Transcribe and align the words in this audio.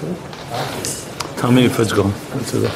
Tell 0.00 1.52
me 1.52 1.66
if 1.66 1.78
it's 1.78 1.92
going. 1.92 2.14
It's 2.36 2.54
a- 2.54 2.70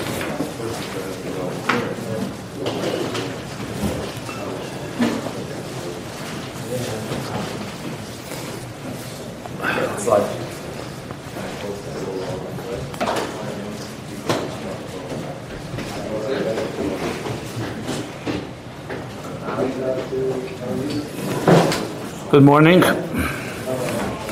Good 22.30 22.43
morning. 22.43 22.80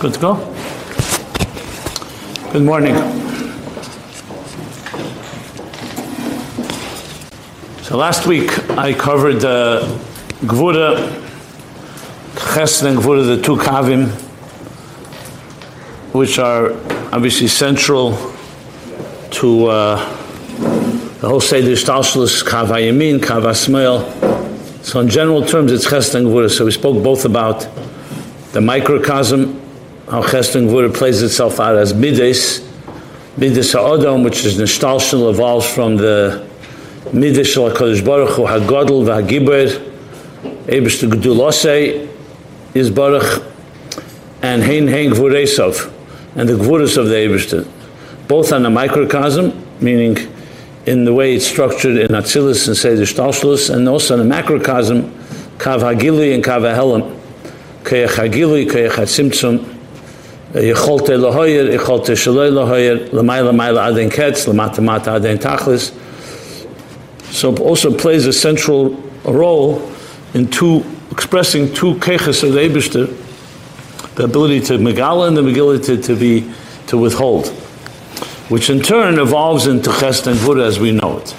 Good 0.01 0.15
to 0.15 0.21
go. 0.21 0.52
Good 2.53 2.65
morning. 2.65 2.95
So 7.81 7.97
last 7.97 8.27
week 8.27 8.69
I 8.73 8.93
covered 8.93 9.43
uh, 9.43 9.87
Gvura, 10.43 10.99
Chesed 12.35 12.85
and 12.85 12.99
Gvura, 12.99 13.25
the 13.25 13.43
two 13.43 13.57
kavim, 13.57 14.11
which 16.13 16.39
are 16.39 16.73
obviously 17.15 17.49
central 17.49 18.19
to 19.31 19.67
uh, 19.69 19.97
the 21.21 21.29
whole 21.31 21.41
Seder 21.41 21.71
Shtalshalis, 21.71 22.45
Kav 22.45 22.67
HaYamin, 22.67 23.19
Kav. 23.19 24.85
So 24.85 25.01
in 25.01 25.09
general 25.09 25.43
terms, 25.47 25.73
it's 25.73 25.87
Chesed 25.87 26.17
and 26.17 26.27
Gvura. 26.27 26.51
So 26.51 26.67
we 26.67 26.71
spoke 26.71 27.03
both 27.03 27.25
about 27.25 27.67
the 28.53 28.61
microcosm, 28.61 29.62
how 30.13 30.21
Chesed 30.21 30.69
Gvura 30.69 30.95
plays 30.95 31.23
itself 31.23 31.59
out 31.59 31.75
as 31.75 31.95
Midas, 31.95 32.61
Midas 33.39 33.73
HaOdom, 33.73 34.23
which 34.25 34.45
is 34.45 34.59
Nishtalshal, 34.59 35.31
evolves 35.31 35.67
from 35.67 35.97
the 35.97 36.47
Midas 37.15 37.51
Shal 37.51 37.71
HaKadosh 37.71 38.05
Baruch 38.05 38.37
Hu, 38.37 38.43
HaGodl 38.43 39.07
v'HaGiber, 39.07 39.71
Ebesh 40.67 41.01
to 41.01 41.09
Gedulosei, 41.09 42.15
is 42.75 42.91
Baruch, 42.91 43.43
and 44.43 44.63
Hein 44.63 44.87
Hein 44.87 45.13
Gvuresov, 45.13 45.91
and 46.37 46.47
the 46.47 46.57
Gvuras 46.57 46.99
of 46.99 47.09
the 47.09 47.15
Ebershter, 47.15 47.67
both 48.29 48.53
on 48.53 48.65
the 48.65 48.71
microcosm, 48.71 49.65
meaning 49.81 50.19
in 50.85 51.07
the 51.07 51.15
way 51.15 51.37
it's 51.37 51.47
structured 51.47 51.97
in 51.97 52.09
Atzilus 52.09 52.69
and 52.69 52.77
Seder 52.77 53.05
Shtalshlus, 53.05 53.75
and 53.75 53.89
also 53.89 54.21
in 54.21 54.29
the 54.29 54.35
macrocosm, 54.35 55.11
Kav 55.57 55.81
Hagili 55.81 56.35
and 56.35 56.45
Kav 56.45 56.71
Hahelim, 56.71 57.19
Kayach 57.85 58.09
Hagili, 58.09 58.67
Kayach 58.67 58.91
HaTzimtzum, 58.91 59.79
Yecholte 60.53 61.17
Lahoyer, 61.19 61.77
Yecholte 61.77 62.15
Shaloi 62.15 62.51
Lahoyer, 62.51 63.09
Lamayla 63.09 63.53
Mayla 63.53 63.91
Aden 63.91 64.11
Ketz, 64.11 64.47
Lamata 64.47 64.83
Mata 64.83 65.17
Aden 65.17 65.39
Tachlis. 65.39 65.93
So 67.33 67.53
it 67.53 67.61
also 67.61 67.97
plays 67.97 68.27
a 68.27 68.33
central 68.33 68.91
role 69.25 69.91
in 70.35 70.51
two, 70.51 70.85
expressing 71.11 71.73
two 71.73 71.95
keches 71.95 72.43
of 72.43 72.53
the 72.53 72.61
Ebershter, 72.61 73.07
the 74.17 74.25
ability 74.25 74.61
to 74.61 74.75
megala 74.75 75.29
and 75.29 75.37
the 75.37 75.49
ability 75.49 75.97
to, 75.97 76.03
to 76.03 76.17
be, 76.17 76.53
to 76.87 76.99
withhold 76.99 77.53
which 78.53 78.69
in 78.69 78.81
turn 78.81 79.19
evolves 79.19 79.67
into 79.67 79.89
Chesed 79.89 80.27
and 80.27 80.39
Gvura 80.39 80.67
as 80.67 80.79
we 80.79 80.93
know 80.93 81.19
it. 81.19 81.35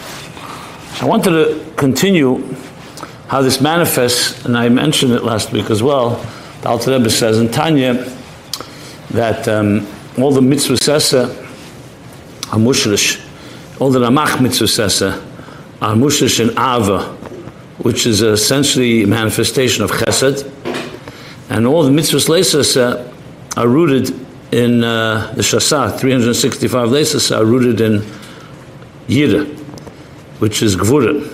I 1.00 1.06
wanted 1.06 1.30
to 1.30 1.72
continue 1.76 2.42
how 3.28 3.44
this 3.44 3.62
manifests, 3.62 4.44
and 4.46 4.58
I 4.58 4.70
mentioned 4.70 5.12
it 5.12 5.24
last 5.24 5.52
week 5.52 5.70
as 5.70 5.84
well. 5.84 6.16
The 6.62 6.70
Alter 6.70 6.98
Rebbe 6.98 7.12
says 7.12 7.38
in 7.38 7.52
Tanya 7.52 7.94
that 9.14 9.48
um, 9.48 9.88
all 10.18 10.32
the 10.32 10.42
mitzvah 10.42 10.74
are 10.74 12.60
mushrish, 12.60 13.24
all 13.80 13.90
the 13.90 14.00
ramach 14.00 14.42
mitzvah 14.42 15.24
are 15.82 15.96
mushrish 15.96 16.40
in 16.40 16.50
Ava, 16.52 17.16
which 17.80 18.06
is 18.06 18.22
essentially 18.22 19.04
a 19.04 19.08
manifestation 19.08 19.84
of 19.84 19.92
Chesed, 19.92 20.50
and 21.50 21.68
all 21.68 21.84
the 21.84 21.92
mitzvahs 21.92 22.28
leisasa 22.28 23.14
are 23.56 23.68
rooted 23.68 24.10
in 24.52 24.84
uh, 24.84 25.32
the 25.36 25.42
Shasa, 25.42 26.00
365 26.00 26.90
leisas 26.90 27.36
are 27.36 27.46
rooted 27.46 27.82
in 27.82 28.02
Yira, 29.08 29.46
which 30.40 30.62
is 30.62 30.76
Gvura. 30.76 31.30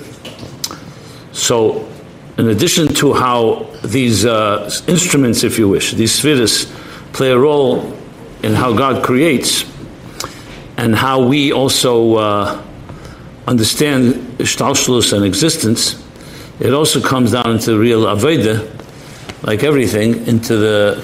So, 1.34 1.88
in 2.38 2.50
addition 2.50 2.88
to 2.96 3.14
how 3.14 3.70
these 3.84 4.26
uh, 4.26 4.70
instruments, 4.88 5.44
if 5.44 5.58
you 5.58 5.70
wish, 5.70 5.94
these 5.94 6.14
spheres 6.14 6.72
play 7.20 7.32
a 7.32 7.38
role 7.38 7.82
in 8.44 8.54
how 8.54 8.72
God 8.72 9.04
creates 9.04 9.66
and 10.78 10.96
how 10.96 11.22
we 11.28 11.52
also 11.52 12.16
uh, 12.16 12.64
understand 13.46 14.14
Shtalshlus 14.38 15.12
and 15.12 15.26
existence, 15.26 16.02
it 16.62 16.74
also 16.74 17.02
comes 17.02 17.34
down 17.34 17.52
into 17.52 17.78
real 17.78 18.04
Aveda, 18.04 18.66
like 19.44 19.66
everything, 19.66 20.28
into 20.28 20.56
the 20.56 20.96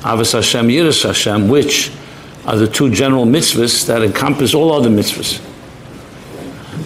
Avos 0.00 0.32
Hashem, 0.32 0.68
Yiras 0.68 1.02
Hashem, 1.04 1.50
which 1.50 1.92
are 2.46 2.56
the 2.56 2.66
two 2.66 2.90
general 2.90 3.26
mitzvahs 3.26 3.86
that 3.86 4.00
encompass 4.00 4.54
all 4.54 4.72
other 4.72 4.88
mitzvahs. 4.88 5.42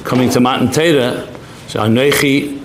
Coming 0.03 0.31
to 0.31 0.41
Matan 0.41 0.73
Torah, 0.73 1.33
so 1.69 1.79
Anechi 1.79 2.61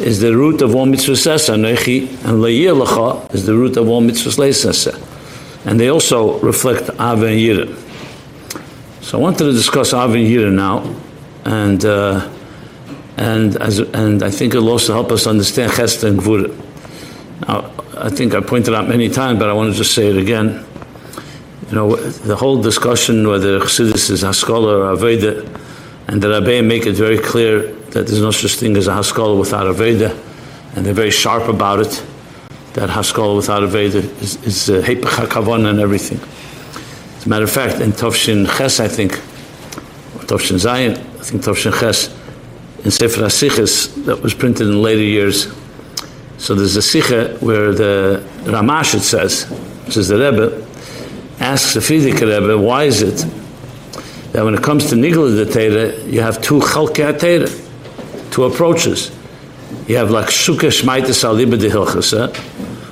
is 0.00 0.20
the 0.20 0.36
root 0.36 0.62
of 0.62 0.74
all 0.74 0.86
mitzvahs 0.86 1.48
Anechi, 1.48 2.08
and 2.24 2.42
Le'yir 2.42 2.74
Lecha 2.84 3.34
is 3.34 3.46
the 3.46 3.54
root 3.54 3.76
of 3.76 3.88
all 3.88 4.02
mitzvahs 4.02 4.38
Le'sesa. 4.38 4.98
And 5.66 5.78
they 5.78 5.88
also 5.88 6.38
reflect 6.40 6.88
Ava 6.94 7.26
and 7.26 7.38
Yira. 7.38 7.78
So 9.02 9.18
I 9.18 9.20
wanted 9.20 9.44
to 9.44 9.52
discuss 9.52 9.92
Ava 9.92 10.14
and 10.14 10.26
Yira 10.26 10.52
now, 10.52 10.94
and 11.44 11.84
uh, 11.84 12.28
and 13.16 13.56
as 13.56 13.78
and 13.78 14.22
I 14.22 14.30
think 14.30 14.54
it'll 14.54 14.70
also 14.70 14.94
help 14.94 15.12
us 15.12 15.26
understand 15.26 15.72
Chesed 15.72 16.04
and 16.04 16.18
Gvura. 16.18 16.50
Now, 17.46 17.70
I 17.96 18.08
think 18.08 18.34
I 18.34 18.40
pointed 18.40 18.74
out 18.74 18.88
many 18.88 19.08
times, 19.08 19.38
but 19.38 19.50
I 19.50 19.52
want 19.52 19.72
to 19.72 19.76
just 19.76 19.94
say 19.94 20.08
it 20.08 20.16
again. 20.16 20.64
You 21.68 21.74
know, 21.74 21.96
the 21.96 22.36
whole 22.36 22.60
discussion 22.60 23.28
whether 23.28 23.60
Chassidus 23.60 24.10
is 24.10 24.22
Haskalah 24.22 24.78
or 24.78 24.96
Aveda, 24.96 25.46
and 26.08 26.22
the 26.22 26.28
Rabbeim 26.28 26.66
make 26.66 26.86
it 26.86 26.94
very 26.94 27.18
clear 27.18 27.74
that 27.92 28.06
there's 28.06 28.20
no 28.20 28.30
such 28.30 28.54
thing 28.54 28.76
as 28.76 28.86
a 28.86 28.94
Haskalah 28.94 29.36
without 29.36 29.66
Aveda, 29.74 30.18
and 30.74 30.84
they're 30.84 30.94
very 30.94 31.10
sharp 31.10 31.48
about 31.48 31.80
it, 31.80 32.04
that 32.74 32.88
Haskalah 32.88 33.36
without 33.36 33.62
Aveda 33.62 34.02
is, 34.22 34.42
is 34.44 34.70
uh, 34.70 34.82
Hepech 34.82 35.26
HaKavan 35.26 35.68
and 35.68 35.78
everything. 35.78 36.18
As 37.16 37.26
a 37.26 37.28
matter 37.28 37.44
of 37.44 37.50
fact, 37.50 37.80
in 37.80 37.92
Tovshin 37.92 38.46
Ches, 38.56 38.80
I 38.80 38.88
think, 38.88 39.12
or 40.16 40.24
Tovshin 40.26 40.56
Zayin, 40.56 40.98
I 40.98 41.22
think 41.22 41.42
Tovshin 41.42 41.78
Ches, 41.78 42.08
in 42.84 42.90
Sefer 42.90 43.20
HaSiches, 43.20 44.06
that 44.06 44.22
was 44.22 44.34
printed 44.34 44.66
in 44.66 44.82
later 44.82 45.02
years, 45.02 45.52
so 46.38 46.56
there's 46.56 46.74
a 46.74 46.82
sikha 46.82 47.36
where 47.38 47.72
the 47.72 48.26
Ramash, 48.46 48.94
it 48.94 49.02
says, 49.02 49.44
which 49.84 49.96
is 49.96 50.08
the 50.08 50.18
Rebbe, 50.18 50.66
asks 51.38 51.74
the 51.74 51.80
Frierdiker 51.80 52.40
Rebbe, 52.40 52.58
why 52.58 52.84
is 52.84 53.02
it 53.02 53.24
that 54.32 54.44
when 54.44 54.54
it 54.54 54.62
comes 54.62 54.88
to 54.88 54.96
Nigla 54.96 55.36
the 55.36 55.44
Torah, 55.44 55.94
you 56.10 56.20
have 56.20 56.42
two 56.42 56.58
Chalkei 56.58 57.16
Torah, 57.16 57.61
two 58.32 58.44
approaches. 58.44 59.10
You 59.86 59.96
have 59.96 60.10
like 60.10 60.26
Sukkah 60.26 60.70
Shmaitis 60.70 61.22
Aliba 61.22 61.58
de 61.58 61.68
Hilchasa, 61.68 62.34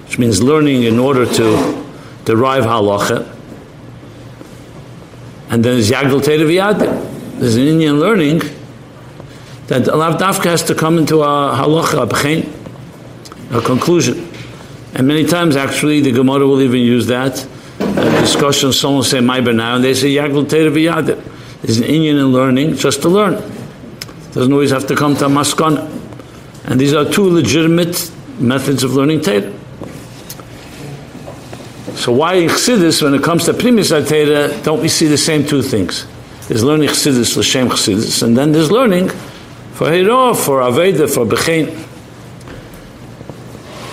which 0.04 0.18
means 0.18 0.42
learning 0.42 0.84
in 0.84 0.98
order 0.98 1.26
to 1.26 1.86
derive 2.24 2.64
halacha, 2.64 3.36
and 5.50 5.64
then 5.64 5.74
there's 5.74 5.90
Yagdal 5.90 6.20
V'yadim. 6.20 7.40
There's 7.40 7.56
an 7.56 7.64
Inyan 7.64 7.98
learning 7.98 8.38
that 9.66 9.82
Alav 9.82 10.18
Dafka 10.18 10.44
has 10.44 10.62
to 10.64 10.74
come 10.76 10.96
into 10.96 11.22
a 11.22 11.26
halacha, 11.26 12.04
a 12.04 12.06
b'chein, 12.06 12.48
a 13.52 13.60
conclusion. 13.60 14.28
And 14.94 15.08
many 15.08 15.24
times, 15.24 15.56
actually, 15.56 16.00
the 16.00 16.12
Gemara 16.12 16.46
will 16.46 16.60
even 16.60 16.80
use 16.80 17.08
that 17.08 17.44
uh, 17.80 18.20
discussion. 18.20 18.72
Someone 18.72 18.98
will 18.98 19.04
say 19.04 19.18
Maiber 19.18 19.54
now, 19.54 19.74
and 19.74 19.84
they 19.84 19.94
say 19.94 20.14
Yagdal 20.14 20.44
V'Yadim. 20.44 21.20
There's 21.62 21.78
an 21.78 21.84
Inyan 21.84 22.20
in 22.20 22.26
learning 22.26 22.76
just 22.76 23.02
to 23.02 23.08
learn. 23.08 23.42
Doesn't 24.32 24.52
always 24.52 24.70
have 24.70 24.86
to 24.86 24.96
come 24.96 25.16
to 25.16 25.28
a. 25.28 25.78
And 26.64 26.80
these 26.80 26.94
are 26.94 27.04
two 27.04 27.28
legitimate 27.28 28.10
methods 28.38 28.84
of 28.84 28.94
learning 28.94 29.22
Torah. 29.22 29.52
So 31.96 32.12
why 32.12 32.34
in 32.34 32.48
when 33.02 33.14
it 33.14 33.22
comes 33.22 33.44
to 33.44 33.52
Primis 33.52 33.90
Torah, 34.08 34.62
don't 34.62 34.80
we 34.80 34.88
see 34.88 35.06
the 35.06 35.18
same 35.18 35.44
two 35.44 35.62
things? 35.62 36.06
There's 36.48 36.64
learning 36.64 36.88
Chassidus, 36.88 37.36
L'Shem 37.36 37.68
Chassidus, 37.68 38.22
and 38.22 38.36
then 38.36 38.52
there's 38.52 38.70
learning 38.70 39.10
for 39.74 39.90
Hira, 39.90 40.34
for 40.34 40.60
Aveda, 40.60 41.12
for 41.12 41.26
Bechein. 41.26 41.86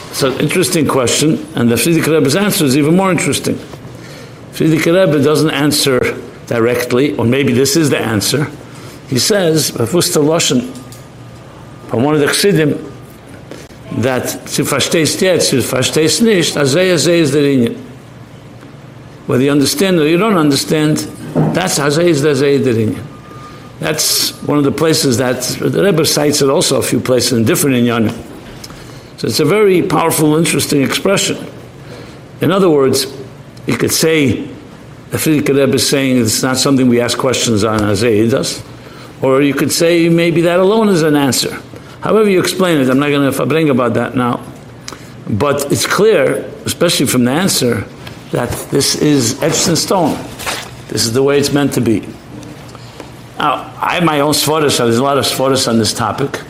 It's 0.10 0.24
an 0.24 0.40
interesting 0.40 0.88
question, 0.88 1.46
and 1.56 1.70
the 1.70 1.76
Frierdiker 1.76 2.14
Rebbe's 2.14 2.36
answer 2.36 2.66
is 2.66 2.78
even 2.78 2.96
more 2.96 3.12
interesting. 3.12 3.56
Frierdiker 4.54 5.06
Rebbe 5.06 5.24
doesn't 5.24 5.52
answer 5.52 6.00
directly, 6.48 7.16
or 7.18 7.26
maybe 7.26 7.54
this 7.54 7.76
is 7.76 7.90
the 7.90 8.00
answer. 8.00 8.50
He 9.10 9.20
says, 9.20 9.72
Bafusta 9.72 10.22
Loshen, 10.22 10.76
from 11.90 12.04
one 12.04 12.16
of 12.16 12.20
the 12.20 12.28
Chassidim, 12.28 12.84
that 14.02 14.50
zu 14.50 14.64
verstehst 14.64 15.22
jetzt, 15.22 15.50
zu 15.50 15.62
verstehst 15.62 16.22
nicht, 16.22 16.56
azay 16.56 16.92
azay 16.92 17.20
is 17.22 17.32
der 17.32 17.44
Inyan. 17.44 17.88
Whether 19.28 19.44
you 19.44 19.52
understand 19.52 20.00
or 20.00 20.08
you 20.08 20.18
don't 20.18 20.38
understand, 20.38 21.00
that's 21.54 21.78
Hazayis 21.78 22.22
Dazayid 22.22 22.64
Inyan. 22.64 23.06
That's 23.80 24.32
one 24.44 24.58
of 24.58 24.64
the 24.64 24.72
places 24.72 25.18
that 25.18 25.44
the 25.44 25.84
Rebbe 25.84 26.06
cites 26.06 26.42
it 26.42 26.50
also 26.50 26.80
a 26.80 26.82
few 26.82 27.02
places 27.02 27.34
in 27.34 27.44
different 27.44 27.76
inyanim. 27.76 28.16
So 29.20 29.28
it's 29.28 29.42
a 29.42 29.46
very 29.46 29.82
powerful, 29.82 30.36
interesting 30.38 30.82
expression. 30.82 31.38
In 32.40 32.52
other 32.52 32.70
words, 32.70 33.06
you 33.68 33.78
could 33.78 33.92
say 33.92 34.48
the 35.10 35.18
Frierdiker 35.18 35.50
Rebbe 35.50 35.76
is 35.76 35.88
saying 35.88 36.22
it's 36.22 36.42
not 36.42 36.58
something 36.58 36.88
we 36.88 37.02
ask 37.02 37.18
questions 37.18 37.66
on 37.66 37.80
he 37.98 38.30
does, 38.30 38.64
or 39.22 39.42
you 39.42 39.54
could 39.54 39.72
say 39.72 40.10
maybe 40.10 40.42
that 40.42 40.60
alone 40.60 40.90
is 40.90 41.02
an 41.04 41.16
answer. 41.16 41.62
However 42.02 42.30
you 42.30 42.40
explain 42.40 42.80
it, 42.80 42.90
I'm 42.90 43.00
not 43.00 43.10
going 43.10 43.32
to 43.32 43.46
bring 43.46 43.70
about 43.70 43.96
that 43.96 44.16
now. 44.16 44.44
But 45.30 45.72
it's 45.72 45.86
clear, 45.86 46.46
especially 46.66 47.08
from 47.08 47.26
the 47.26 47.32
answer, 47.32 47.86
that 48.32 48.50
this 48.72 48.96
is 48.96 49.42
etched 49.42 49.68
in 49.68 49.76
stone. 49.76 50.16
This 50.88 51.06
is 51.06 51.14
the 51.14 51.24
way 51.24 51.38
it's 51.38 51.52
meant 51.52 51.74
to 51.74 51.82
be. 51.82 52.08
Now, 53.38 53.74
I 53.82 53.96
have 53.96 54.04
my 54.04 54.22
own 54.22 54.34
svaras, 54.34 54.72
so 54.72 54.86
there's 54.86 54.98
a 54.98 55.04
lot 55.04 55.18
of 55.18 55.26
svaras 55.26 55.68
on 55.68 55.78
this 55.78 55.94
topic. 55.94 56.42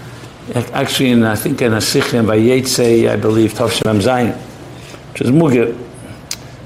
Actually, 0.56 1.10
in, 1.10 1.24
I 1.24 1.36
think 1.36 1.62
in 1.62 1.74
a 1.74 1.82
Sikh 1.82 2.12
by 2.26 2.38
Yetze, 2.38 3.10
I 3.10 3.16
believe, 3.16 3.54
Tavshem 3.54 4.00
Zayin, 4.00 4.36
which 5.12 5.22
is 5.22 5.32
Mugir. 5.32 5.78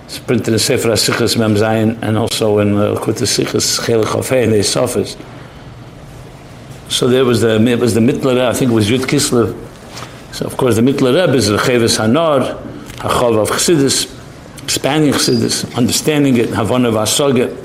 It's 0.06 0.20
printed 0.20 0.54
in 0.54 0.60
Sefer 0.60 0.90
HaSichas 0.90 1.38
Mem 1.38 1.56
Zayin, 1.56 1.98
and 2.04 2.18
also 2.18 2.60
in 2.60 2.78
uh, 2.78 3.00
Kut 3.02 3.16
HaSichas 3.16 3.80
Chelech 3.80 4.04
Hofei, 4.04 4.44
in 4.44 4.52
the 4.52 4.64
Sofas. 4.64 5.16
So 6.92 7.08
there 7.08 7.24
was 7.24 7.40
the, 7.40 7.56
it 7.66 7.80
was 7.80 7.94
the 7.94 8.02
Mittler 8.02 8.38
I 8.42 8.54
think 8.54 8.70
it 8.70 8.74
was 8.74 8.90
Yud 8.90 9.06
Kislev. 9.06 9.56
So 10.36 10.46
of 10.46 10.58
course 10.58 10.76
the 10.76 10.82
Mittler 10.82 11.26
Rebbe 11.26 11.38
is 11.38 11.48
the 11.48 11.58
Cheves 11.58 11.98
Hanor, 11.98 12.62
Hachov 12.98 13.42
of 13.42 13.50
Chassidus, 13.50 14.14
expanding 14.62 15.14
Chassidus, 15.14 15.74
understanding 15.78 16.36
it, 16.36 16.50
Havana 16.50 16.92
Vasoget. 16.92 17.56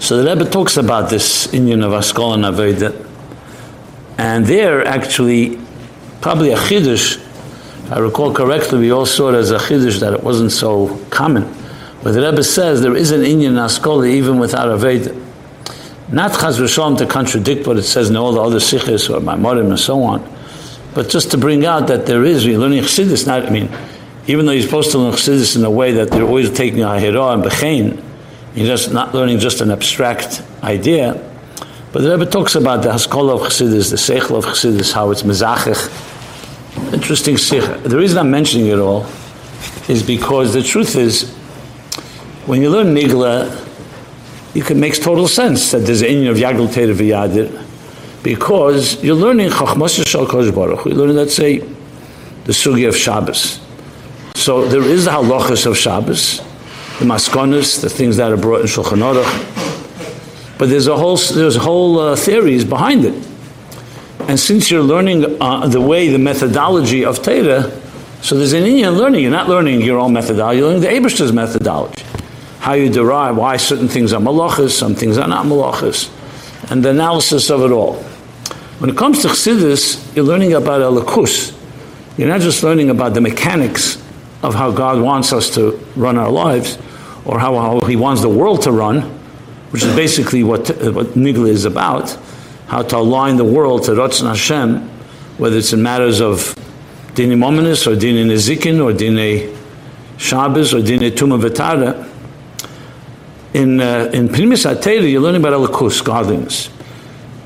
So 0.00 0.22
the 0.22 0.34
Rebbe 0.34 0.50
talks 0.50 0.78
about 0.78 1.10
this 1.10 1.48
Inyan 1.48 1.84
of 1.84 1.92
Askol 1.92 2.32
and 2.32 2.44
Aveda. 2.44 2.94
And 4.16 4.46
there 4.46 4.82
actually, 4.86 5.60
probably 6.22 6.52
a 6.52 6.56
Chiddush, 6.56 7.18
if 7.18 7.92
I 7.92 7.98
recall 7.98 8.32
correctly, 8.32 8.78
we 8.78 8.90
all 8.90 9.04
saw 9.04 9.28
it 9.28 9.34
as 9.34 9.50
a 9.50 9.58
Chiddush 9.58 10.00
that 10.00 10.14
it 10.14 10.22
wasn't 10.22 10.52
so 10.52 10.96
common. 11.10 11.44
But 12.02 12.12
the 12.12 12.22
Rebbe 12.22 12.42
says 12.42 12.80
there 12.80 12.96
is 12.96 13.10
an 13.10 13.20
Inyan 13.20 13.58
Askola 13.58 14.08
even 14.08 14.38
without 14.38 14.68
Aveda. 14.68 15.25
Not 16.08 16.32
Chaz 16.32 16.60
V'Shalom 16.60 16.96
to 16.98 17.06
contradict 17.06 17.66
what 17.66 17.78
it 17.78 17.82
says 17.82 18.10
in 18.10 18.16
all 18.16 18.32
the 18.32 18.40
other 18.40 18.60
Sikhs 18.60 19.08
or 19.10 19.20
Maimorim 19.20 19.70
and 19.70 19.78
so 19.78 20.02
on, 20.02 20.36
but 20.94 21.10
just 21.10 21.32
to 21.32 21.36
bring 21.36 21.66
out 21.66 21.88
that 21.88 22.06
there 22.06 22.24
is, 22.24 22.46
we're 22.46 22.58
learning 22.58 22.82
Chassidus, 22.82 23.26
not, 23.26 23.44
I 23.44 23.50
mean, 23.50 23.68
even 24.28 24.46
though 24.46 24.52
you're 24.52 24.62
supposed 24.62 24.92
to 24.92 24.98
learn 24.98 25.12
Chassidus 25.12 25.56
in 25.56 25.64
a 25.64 25.70
way 25.70 25.92
that 25.92 26.10
they're 26.10 26.22
always 26.22 26.50
taking 26.50 26.82
a 26.82 26.98
Hira 26.98 27.32
and 27.32 27.42
Bechain, 27.42 28.02
you're 28.54 28.66
just 28.66 28.92
not 28.92 29.12
learning 29.14 29.40
just 29.40 29.60
an 29.60 29.70
abstract 29.70 30.42
idea. 30.62 31.22
But 31.92 32.02
the 32.02 32.16
Rebbe 32.16 32.30
talks 32.30 32.54
about 32.54 32.82
the 32.82 32.92
Haskalah 32.92 33.34
of 33.34 33.40
Chassidus, 33.42 33.90
the 33.90 33.96
Seichel 33.96 34.38
of 34.38 34.44
Chassidus, 34.44 34.92
how 34.92 35.10
it's 35.10 35.22
Mezachich. 35.22 36.92
Interesting 36.94 37.36
Sikh. 37.36 37.82
The 37.82 37.96
reason 37.98 38.16
I'm 38.16 38.30
mentioning 38.30 38.68
it 38.68 38.78
all 38.78 39.06
is 39.88 40.02
because 40.02 40.54
the 40.54 40.62
truth 40.62 40.94
is, 40.94 41.34
when 42.46 42.62
you 42.62 42.70
learn 42.70 42.94
Nigla, 42.94 43.65
you 44.56 44.74
makes 44.74 44.98
total 44.98 45.28
sense 45.28 45.70
that 45.72 45.80
there's 45.80 46.02
an 46.02 46.26
of 46.26 46.36
Yagul 46.36 46.72
Teir 46.72 46.94
V'Yadir, 46.94 47.64
because 48.22 49.02
you're 49.04 49.14
learning 49.14 49.50
Chachmas 49.50 50.06
Shal 50.06 50.26
Kosh 50.26 50.50
Baruch. 50.50 50.86
You're 50.86 50.94
learning, 50.94 51.16
let's 51.16 51.36
say, 51.36 51.58
the 51.58 52.52
Sugi 52.52 52.88
of 52.88 52.96
Shabbos. 52.96 53.60
So 54.34 54.66
there 54.66 54.82
is 54.82 55.04
the 55.04 55.10
halachas 55.10 55.66
of 55.66 55.76
Shabbos, 55.76 56.38
the 56.98 57.04
maskonis, 57.04 57.82
the 57.82 57.90
things 57.90 58.16
that 58.16 58.32
are 58.32 58.36
brought 58.36 58.62
in 58.62 58.66
Shulchan 58.66 59.02
Aruch. 59.02 60.58
But 60.58 60.70
there's 60.70 60.86
a 60.86 60.96
whole 60.96 61.16
there's 61.16 61.56
whole 61.56 61.98
uh, 61.98 62.16
theories 62.16 62.64
behind 62.64 63.04
it. 63.04 63.28
And 64.20 64.40
since 64.40 64.70
you're 64.70 64.82
learning 64.82 65.40
uh, 65.40 65.66
the 65.68 65.80
way, 65.80 66.08
the 66.08 66.18
methodology 66.18 67.04
of 67.04 67.22
Torah, 67.22 67.70
so 68.22 68.36
there's 68.36 68.54
an 68.54 68.64
Inyan 68.64 68.96
learning. 68.96 69.22
You're 69.22 69.30
not 69.30 69.48
learning 69.48 69.82
your 69.82 69.98
own 69.98 70.14
methodology. 70.14 70.58
You're 70.58 70.68
learning 70.68 70.82
the 70.82 70.88
Abishter's 70.88 71.32
methodology. 71.32 71.95
How 72.66 72.72
you 72.72 72.90
derive 72.90 73.36
why 73.36 73.58
certain 73.58 73.86
things 73.86 74.12
are 74.12 74.20
malachas, 74.20 74.70
some 74.70 74.96
things 74.96 75.18
are 75.18 75.28
not 75.28 75.46
malachas, 75.46 76.10
and 76.68 76.84
the 76.84 76.90
analysis 76.90 77.48
of 77.48 77.62
it 77.62 77.70
all. 77.70 77.94
When 78.80 78.90
it 78.90 78.96
comes 78.96 79.22
to 79.22 79.28
Chassidus, 79.28 80.16
you're 80.16 80.24
learning 80.24 80.52
about 80.52 80.80
Elikus. 80.80 81.56
You're 82.18 82.26
not 82.26 82.40
just 82.40 82.64
learning 82.64 82.90
about 82.90 83.14
the 83.14 83.20
mechanics 83.20 84.02
of 84.42 84.56
how 84.56 84.72
God 84.72 85.00
wants 85.00 85.32
us 85.32 85.54
to 85.54 85.78
run 85.94 86.18
our 86.18 86.28
lives, 86.28 86.76
or 87.24 87.38
how, 87.38 87.54
how 87.54 87.86
He 87.86 87.94
wants 87.94 88.20
the 88.20 88.28
world 88.28 88.62
to 88.62 88.72
run, 88.72 89.02
which 89.70 89.84
is 89.84 89.94
basically 89.94 90.42
what, 90.42 90.66
what 90.66 91.06
Nigla 91.14 91.50
is 91.50 91.66
about, 91.66 92.18
how 92.66 92.82
to 92.82 92.96
align 92.96 93.36
the 93.36 93.44
world 93.44 93.84
to 93.84 93.92
Ratzon 93.92 94.26
Hashem, 94.26 94.88
whether 95.38 95.56
it's 95.56 95.72
in 95.72 95.84
matters 95.84 96.20
of 96.20 96.52
Dini 97.14 97.36
Mominus, 97.36 97.86
or 97.86 97.94
Dini 97.94 98.26
Nezikin, 98.26 98.84
or 98.84 98.92
Dini 98.92 99.56
Shabbos, 100.18 100.74
or 100.74 100.80
Dini 100.80 101.12
Tuma 101.12 101.40
Vitara. 101.40 102.14
In, 103.56 103.80
uh, 103.80 104.10
in 104.12 104.28
Primis 104.28 104.70
HaTeira, 104.70 105.10
you 105.10 105.18
learn 105.18 105.34
about 105.34 105.54
Elikus, 105.54 106.04
godliness. 106.04 106.68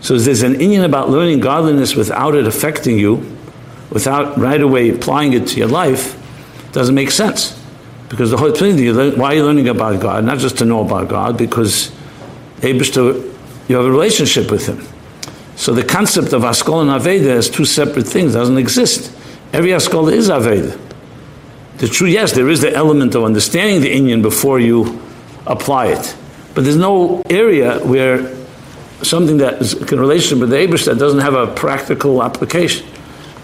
So 0.00 0.18
there's 0.18 0.42
an 0.42 0.54
Inyan 0.54 0.84
about 0.84 1.08
learning 1.08 1.38
godliness 1.38 1.94
without 1.94 2.34
it 2.34 2.48
affecting 2.48 2.98
you, 2.98 3.36
without 3.90 4.36
right 4.36 4.60
away 4.60 4.90
applying 4.90 5.34
it 5.34 5.46
to 5.46 5.58
your 5.58 5.68
life, 5.68 6.20
doesn't 6.72 6.96
make 6.96 7.12
sense. 7.12 7.56
Because 8.08 8.32
the 8.32 8.36
whole 8.36 8.50
thing, 8.50 8.76
why 9.16 9.26
are 9.26 9.34
you 9.36 9.44
learning 9.44 9.68
about 9.68 10.00
God? 10.00 10.24
Not 10.24 10.38
just 10.38 10.58
to 10.58 10.64
know 10.64 10.84
about 10.84 11.08
God, 11.08 11.38
because 11.38 11.92
you 12.60 12.74
have 12.74 13.84
a 13.84 13.88
relationship 13.88 14.50
with 14.50 14.66
Him. 14.66 14.84
So 15.54 15.72
the 15.72 15.84
concept 15.84 16.32
of 16.32 16.42
Askol 16.42 16.82
and 16.82 16.90
Aveda 16.90 17.36
as 17.36 17.48
two 17.48 17.64
separate 17.64 18.08
things 18.08 18.32
doesn't 18.32 18.58
exist. 18.58 19.16
Every 19.52 19.70
Askol 19.70 20.12
is 20.12 20.28
Aveda. 20.28 20.76
The 21.76 21.86
true, 21.86 22.08
yes, 22.08 22.32
there 22.32 22.48
is 22.48 22.62
the 22.62 22.74
element 22.74 23.14
of 23.14 23.22
understanding 23.22 23.80
the 23.80 23.94
Inyan 23.94 24.22
before 24.22 24.58
you 24.58 25.00
apply 25.46 25.87
it. 25.87 26.16
But 26.54 26.64
there's 26.64 26.76
no 26.76 27.22
area 27.31 27.78
where 27.81 28.34
something 29.02 29.38
that 29.38 29.60
is 29.60 29.75
in 29.75 29.98
relation 29.98 30.40
with 30.40 30.50
the 30.50 30.56
Abish 30.56 30.84
that 30.87 30.98
doesn't 30.98 31.20
have 31.20 31.34
a 31.34 31.46
practical 31.54 32.22
application 32.22 32.87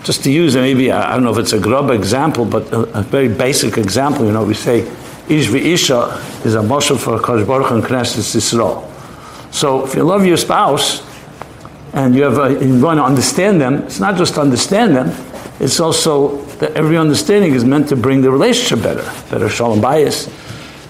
just 0.06 0.22
to 0.22 0.30
use 0.30 0.54
maybe, 0.54 0.92
I 0.92 1.14
don't 1.14 1.24
know 1.24 1.32
if 1.32 1.38
it's 1.38 1.52
a 1.52 1.58
grub 1.58 1.90
example, 1.90 2.44
but 2.44 2.72
a, 2.72 3.00
a 3.00 3.02
very 3.02 3.28
basic 3.28 3.76
example, 3.76 4.24
you 4.24 4.30
know, 4.30 4.44
we 4.44 4.54
say, 4.54 4.88
Ish 5.28 5.52
Isha 5.52 6.22
is 6.44 6.54
a 6.54 6.60
mashal 6.60 6.96
for 6.96 7.18
Kodesh 7.18 7.44
Baruch 7.44 7.72
and 7.72 7.82
Knesset 7.82 8.20
Yisrael. 8.20 8.88
So 9.52 9.84
if 9.84 9.96
you 9.96 10.04
love 10.04 10.24
your 10.24 10.36
spouse 10.36 11.02
and 11.92 12.14
you 12.14 12.22
have 12.22 12.38
a, 12.38 12.64
you 12.64 12.80
want 12.80 12.98
to 12.98 13.02
understand 13.02 13.60
them, 13.60 13.82
it's 13.82 13.98
not 13.98 14.16
just 14.16 14.34
to 14.34 14.42
understand 14.42 14.94
them, 14.94 15.08
it's 15.58 15.80
also 15.80 16.36
that 16.58 16.76
every 16.76 16.96
understanding 16.96 17.54
is 17.54 17.64
meant 17.64 17.88
to 17.88 17.96
bring 17.96 18.20
the 18.20 18.30
relationship 18.30 18.84
better. 18.84 19.02
Better 19.28 19.48
shalom 19.48 19.80
bias, 19.80 20.28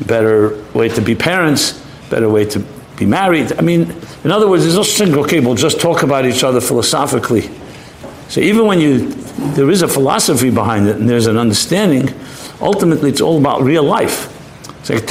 better 0.04 0.62
way 0.74 0.88
to 0.88 1.00
be 1.00 1.14
parents, 1.14 1.82
better 2.10 2.28
way 2.28 2.44
to 2.46 2.60
be 2.96 3.06
married. 3.06 3.52
I 3.58 3.62
mean, 3.62 3.94
in 4.24 4.30
other 4.30 4.48
words, 4.48 4.64
there's 4.64 4.76
no 4.76 4.82
single, 4.82 5.24
we'll 5.24 5.54
just 5.54 5.80
talk 5.80 6.02
about 6.02 6.24
each 6.24 6.44
other 6.44 6.60
philosophically 6.60 7.50
so 8.28 8.40
even 8.40 8.66
when 8.66 8.80
you, 8.80 9.08
there 9.54 9.70
is 9.70 9.82
a 9.82 9.88
philosophy 9.88 10.50
behind 10.50 10.88
it 10.88 10.96
and 10.96 11.08
there's 11.08 11.26
an 11.26 11.36
understanding, 11.36 12.12
ultimately 12.60 13.10
it's 13.10 13.20
all 13.20 13.38
about 13.38 13.62
real 13.62 13.84
life. 13.84 14.32
It's 14.80 14.90
like 14.90 15.04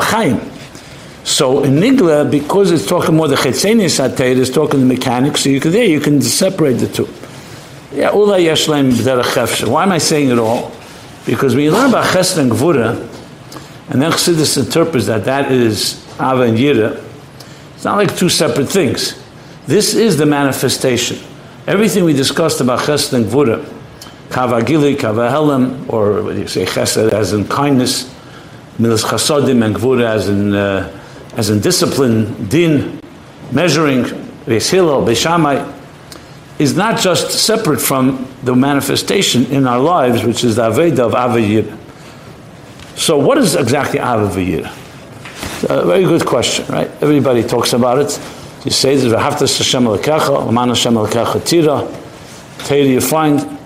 a. 0.00 0.38
So 1.24 1.62
in 1.64 1.74
Nigla, 1.74 2.30
because 2.30 2.70
it's 2.72 2.86
talking 2.86 3.16
more 3.16 3.28
the 3.28 3.36
Chetzenis 3.36 4.00
HaTeira, 4.00 4.36
it's 4.36 4.50
talking 4.50 4.80
the 4.80 4.86
mechanics, 4.86 5.42
so 5.42 5.50
you 5.50 5.60
can, 5.60 5.70
there 5.72 5.84
you 5.84 6.00
can 6.00 6.20
separate 6.20 6.74
the 6.74 6.88
two. 6.88 7.08
Yeah, 7.92 8.10
Why 9.68 9.84
am 9.84 9.92
I 9.92 9.98
saying 9.98 10.30
it 10.30 10.38
all? 10.38 10.72
Because 11.26 11.54
when 11.54 11.64
you 11.64 11.72
learn 11.72 11.90
about 11.90 12.06
Chesed 12.06 12.38
and 12.38 12.50
Gvura, 12.50 13.08
and 13.90 14.00
then 14.00 14.10
Chassidus 14.10 14.64
interprets 14.64 15.06
that 15.06 15.24
that 15.24 15.52
is 15.52 16.04
Ava 16.14 16.42
and 16.42 16.58
Yira, 16.58 17.04
it's 17.74 17.84
not 17.84 17.96
like 17.96 18.16
two 18.16 18.28
separate 18.28 18.68
things. 18.68 19.20
This 19.66 19.94
is 19.94 20.16
the 20.16 20.26
manifestation. 20.26 21.18
Everything 21.66 22.04
we 22.04 22.12
discussed 22.12 22.60
about 22.60 22.80
chesed 22.80 23.12
and 23.12 23.26
gvura, 23.26 23.64
kavagili, 24.28 24.96
kavahelim, 24.96 25.92
or 25.92 26.22
what 26.22 26.34
do 26.34 26.40
you 26.40 26.48
say, 26.48 26.64
chesed 26.64 27.12
as 27.12 27.32
in 27.32 27.46
kindness, 27.46 28.04
milas 28.78 29.04
chasodim, 29.04 29.64
and 29.64 29.76
gvura 29.76 30.04
as 30.04 30.28
in, 30.28 30.54
uh, 30.54 30.96
as 31.36 31.50
in 31.50 31.60
discipline, 31.60 32.48
din, 32.48 33.00
measuring, 33.52 34.04
hilo, 34.46 35.04
beshamai, 35.04 35.81
is 36.58 36.76
not 36.76 37.00
just 37.00 37.30
separate 37.30 37.80
from 37.80 38.28
the 38.42 38.54
manifestation 38.54 39.46
in 39.46 39.66
our 39.66 39.80
lives, 39.80 40.24
which 40.24 40.44
is 40.44 40.56
the 40.56 40.62
Aveda 40.62 41.00
of 41.00 41.12
Avayir. 41.12 41.78
So, 42.96 43.18
what 43.18 43.38
is 43.38 43.54
exactly 43.54 43.98
Avayir? 43.98 44.70
A 45.68 45.86
very 45.86 46.04
good 46.04 46.26
question, 46.26 46.66
right? 46.66 46.90
Everybody 47.00 47.42
talks 47.42 47.72
about 47.72 47.98
it. 47.98 48.20
You 48.64 48.70
say 48.70 48.96
this, 48.96 49.12
V'haftas 49.12 49.58
Hashem 49.58 49.84
Lekecha, 49.84 50.46
L'man 50.46 50.68
Hashem 50.68 50.94
Lekecha 50.94 51.44
Tira. 51.44 51.88
Tira 52.66 52.86
you 52.86 53.00
find, 53.00 53.58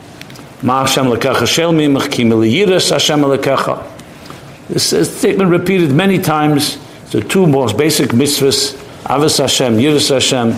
Ma 0.62 0.86
Hashem 0.86 1.06
Lekecha 1.06 1.46
Shel 1.46 1.72
Mimach, 1.72 2.10
Ki 2.10 2.24
Miliyiris 2.24 2.90
Hashem 2.90 3.20
Lekecha. 3.20 3.92
This 4.68 5.18
statement 5.18 5.50
repeated 5.50 5.92
many 5.92 6.18
times. 6.18 6.78
The 7.10 7.20
two 7.20 7.46
most 7.46 7.76
basic 7.76 8.10
mitzvahs, 8.10 8.74
Avos 9.04 9.38
Hashem, 9.38 9.76
Yiras 9.76 10.10
Hashem, 10.12 10.52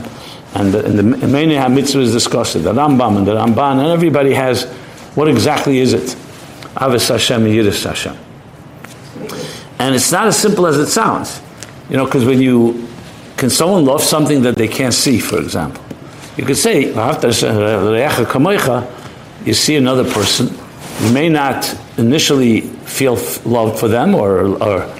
and 0.54 0.72
the, 0.72 0.84
and 0.84 0.98
the 0.98 1.02
many 1.02 1.54
mitzvahs 1.54 2.12
discussed, 2.12 2.54
the 2.54 2.72
Rambam 2.72 3.18
and 3.18 3.26
the 3.26 3.34
Ramban, 3.34 3.78
and 3.78 3.88
everybody 3.88 4.34
has 4.34 4.66
what 5.18 5.26
exactly 5.26 5.78
is 5.78 5.94
it? 5.94 6.16
Avos 6.76 7.08
Hashem 7.08 7.44
and 7.44 7.52
Yiras 7.52 7.84
Hashem. 7.84 8.16
And 9.80 9.96
it's 9.96 10.12
not 10.12 10.28
as 10.28 10.36
simple 10.36 10.64
as 10.66 10.78
it 10.78 10.86
sounds. 10.86 11.40
You 11.90 11.96
know, 11.96 12.04
because 12.04 12.24
when 12.24 12.40
you, 12.40 12.86
can 13.36 13.50
someone 13.50 13.84
love 13.84 14.00
something 14.00 14.42
that 14.42 14.54
they 14.54 14.68
can't 14.68 14.94
see, 14.94 15.18
for 15.18 15.40
example? 15.40 15.82
You 16.36 16.44
could 16.44 16.56
say, 16.56 16.92
you 19.44 19.54
see 19.54 19.76
another 19.76 20.08
person, 20.12 20.56
you 21.00 21.12
may 21.12 21.28
not 21.28 21.76
initially 21.96 22.60
feel 22.60 23.14
love 23.44 23.80
for 23.80 23.88
them 23.88 24.14
or, 24.14 24.62
or, 24.62 24.94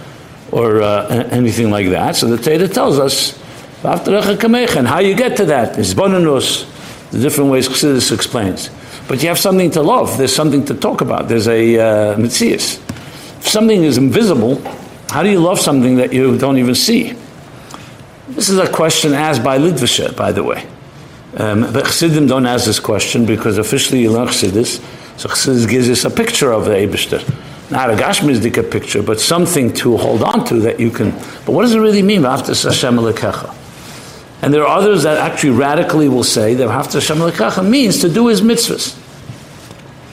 or 0.50 0.83
uh, 0.83 1.28
anything 1.31 1.71
like 1.71 1.90
that. 1.90 2.17
So 2.17 2.26
the 2.26 2.38
Torah 2.38 2.67
tells 2.67 2.99
us, 2.99 3.40
and 3.85 4.89
how 4.89 4.99
you 4.99 5.15
get 5.15 5.37
to 5.37 5.45
that 5.47 5.79
is 5.79 5.95
bonanus, 5.95 6.65
the 7.11 7.21
different 7.21 7.51
ways 7.51 7.69
Chassidus 7.69 8.13
explains. 8.13 8.71
But 9.07 9.23
you 9.23 9.29
have 9.29 9.39
something 9.39 9.71
to 9.73 9.83
love, 9.83 10.19
there's 10.19 10.35
something 10.35 10.65
to 10.67 10.75
talk 10.75 11.01
about, 11.01 11.29
there's 11.29 11.49
a 11.49 11.79
uh, 11.79 12.17
mitzias. 12.17 12.79
If 13.39 13.49
something 13.49 13.85
is 13.85 13.97
invisible, 13.97 14.61
how 15.11 15.23
do 15.23 15.31
you 15.31 15.41
love 15.41 15.61
something 15.61 15.97
that 15.97 16.13
you 16.13 16.37
don't 16.37 16.59
even 16.59 16.75
see? 16.75 17.15
This 18.29 18.49
is 18.49 18.59
a 18.59 18.71
question 18.71 19.15
asked 19.15 19.43
by 19.43 19.59
Lidvisha, 19.59 20.15
by 20.17 20.33
the 20.33 20.43
way. 20.43 20.67
Um, 21.37 21.73
but 21.73 21.85
Chassidim 21.85 22.27
don't 22.27 22.47
ask 22.47 22.67
this 22.67 22.81
question 22.81 23.25
because 23.25 23.59
officially 23.59 24.01
you 24.01 24.11
learn 24.11 24.29
Chassidus. 24.29 24.81
So 25.19 25.29
Chassidus 25.29 25.69
gives 25.69 25.89
us 25.89 26.05
a 26.05 26.11
picture 26.11 26.53
of 26.53 26.65
the 26.65 26.73
Eibishter. 26.73 27.23
Not 27.71 27.91
a 27.91 27.95
Gashmizdika 27.95 28.71
picture, 28.71 29.03
but 29.03 29.21
something 29.21 29.73
to 29.75 29.97
hold 29.99 30.23
on 30.23 30.45
to 30.47 30.55
that 30.61 30.81
you 30.81 30.91
can. 30.91 31.11
But 31.11 31.49
what 31.53 31.63
does 31.63 31.75
it 31.75 31.81
really 31.81 32.03
mean, 32.03 32.23
V'aftas 32.23 32.65
Hashem 32.65 32.97
Alekecha? 32.97 33.58
And 34.40 34.54
there 34.54 34.62
are 34.62 34.78
others 34.78 35.02
that 35.02 35.18
actually 35.18 35.50
radically 35.50 36.09
will 36.09 36.25
say 36.25 36.54
that 36.54 36.68
V'aftas 36.68 36.95
Hashem 36.95 37.18
Alekecha 37.18 37.68
means 37.68 38.00
to 38.00 38.09
do 38.09 38.28
his 38.28 38.40
mitzvahs. 38.40 38.97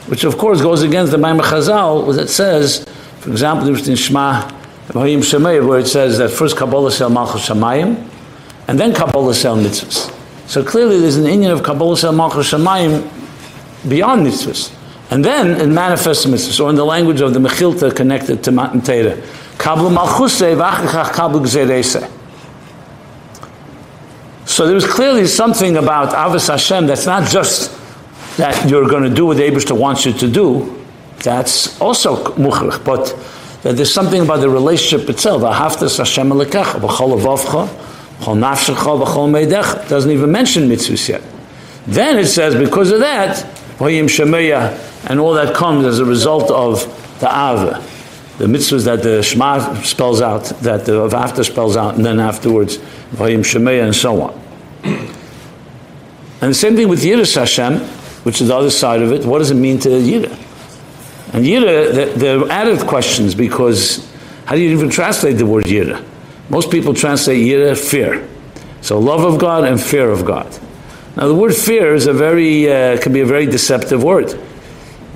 Which 0.08 0.24
of 0.24 0.36
course 0.36 0.60
goes 0.60 0.82
against 0.82 1.12
the 1.12 1.18
Maimah 1.18 1.42
Chazal, 1.42 2.14
that 2.16 2.28
says, 2.28 2.84
for 3.20 3.30
example, 3.30 3.68
in 3.68 3.96
Shema, 3.96 4.50
where 4.92 5.78
it 5.78 5.86
says 5.86 6.18
that 6.18 6.30
first 6.30 6.56
Kabbalah 6.56 6.90
Sel 6.92 7.10
Malchus 7.10 7.48
Shamayim, 7.48 8.08
and 8.68 8.78
then 8.78 8.92
Kabbalah 8.94 9.34
Sel 9.34 9.56
Mitzvahs. 9.56 10.12
So 10.48 10.62
clearly 10.64 11.00
there's 11.00 11.16
an 11.16 11.24
Inyan 11.24 11.52
of 11.52 11.62
Kabbalah 11.62 11.96
Sel 11.96 12.12
Malchus 12.12 12.50
Shamayim 12.52 13.08
beyond 13.88 14.26
mitzvahs. 14.26 14.72
And 15.10 15.24
then 15.24 15.60
it 15.60 15.68
manifests 15.68 16.24
mitzvahs, 16.26 16.60
or 16.64 16.70
in 16.70 16.76
the 16.76 16.84
language 16.84 17.20
of 17.20 17.32
the 17.32 17.40
Mechilta 17.40 17.94
connected 17.94 18.42
to 18.44 18.52
Matan 18.52 18.80
Torah. 18.80 19.16
Kabbalah 19.58 19.90
Malchusei 19.90 20.56
v'achachach 20.56 21.12
Kabbalah. 21.12 22.10
So 24.56 24.64
there 24.64 24.74
was 24.74 24.86
clearly 24.86 25.26
something 25.26 25.76
about 25.76 26.14
Avos 26.14 26.48
Hashem 26.48 26.86
that's 26.86 27.04
not 27.04 27.28
just 27.28 27.70
that 28.38 28.70
you're 28.70 28.88
going 28.88 29.02
to 29.02 29.10
do 29.14 29.26
what 29.26 29.36
the 29.36 29.42
Abishta 29.42 29.78
wants 29.78 30.06
you 30.06 30.14
to 30.14 30.26
do. 30.26 30.82
That's 31.18 31.78
also 31.78 32.24
muchrich, 32.36 32.82
but 32.82 33.14
that 33.62 33.76
there's 33.76 33.92
something 33.92 34.22
about 34.22 34.40
the 34.40 34.48
relationship 34.48 35.10
itself. 35.10 35.42
Ahaftas 35.42 35.98
Hashem 35.98 36.30
Alekecha, 36.30 36.80
v'chol 36.80 37.20
avavcha, 37.20 37.68
doesn't 39.90 40.10
even 40.10 40.32
mention 40.32 40.70
mitzvahs 40.70 41.06
yet. 41.06 41.22
Then 41.86 42.18
it 42.18 42.24
says, 42.24 42.54
because 42.54 42.92
of 42.92 43.00
that, 43.00 43.44
and 43.78 45.20
all 45.20 45.34
that 45.34 45.54
comes 45.54 45.84
as 45.84 45.98
a 45.98 46.04
result 46.06 46.50
of 46.50 46.82
the 47.20 47.26
Ava, 47.26 47.82
the 48.38 48.46
mitzvahs 48.46 48.86
that 48.86 49.02
the 49.02 49.22
Shema 49.22 49.82
spells 49.82 50.22
out, 50.22 50.44
that 50.62 50.86
the 50.86 50.92
Avafta 50.92 51.44
spells 51.44 51.76
out, 51.76 51.96
and 51.96 52.06
then 52.06 52.20
afterwards, 52.20 52.78
Vayim 53.16 53.40
Shemeya, 53.40 53.84
and 53.84 53.94
so 53.94 54.22
on. 54.22 54.45
And 56.40 56.50
the 56.50 56.54
same 56.54 56.76
thing 56.76 56.88
with 56.88 57.02
Yiras 57.02 57.34
Hashem, 57.34 57.80
which 58.24 58.42
is 58.42 58.48
the 58.48 58.54
other 58.54 58.70
side 58.70 59.00
of 59.00 59.10
it. 59.10 59.24
What 59.24 59.38
does 59.38 59.50
it 59.50 59.54
mean 59.54 59.78
to 59.80 59.88
Yira? 59.88 60.30
And 61.32 61.44
Yira, 61.44 62.14
there 62.14 62.40
are 62.40 62.50
added 62.50 62.86
questions 62.86 63.34
because 63.34 64.06
how 64.44 64.54
do 64.54 64.60
you 64.60 64.70
even 64.70 64.90
translate 64.90 65.38
the 65.38 65.46
word 65.46 65.64
Yira? 65.64 66.04
Most 66.48 66.70
people 66.70 66.94
translate 66.94 67.44
yira, 67.44 67.76
fear. 67.76 68.28
So 68.80 69.00
love 69.00 69.24
of 69.24 69.40
God 69.40 69.64
and 69.64 69.80
fear 69.80 70.10
of 70.10 70.24
God. 70.24 70.46
Now 71.16 71.26
the 71.26 71.34
word 71.34 71.54
fear 71.54 71.94
is 71.94 72.06
a 72.06 72.12
very, 72.12 72.70
uh, 72.70 73.00
can 73.00 73.12
be 73.12 73.20
a 73.20 73.26
very 73.26 73.46
deceptive 73.46 74.04
word. 74.04 74.30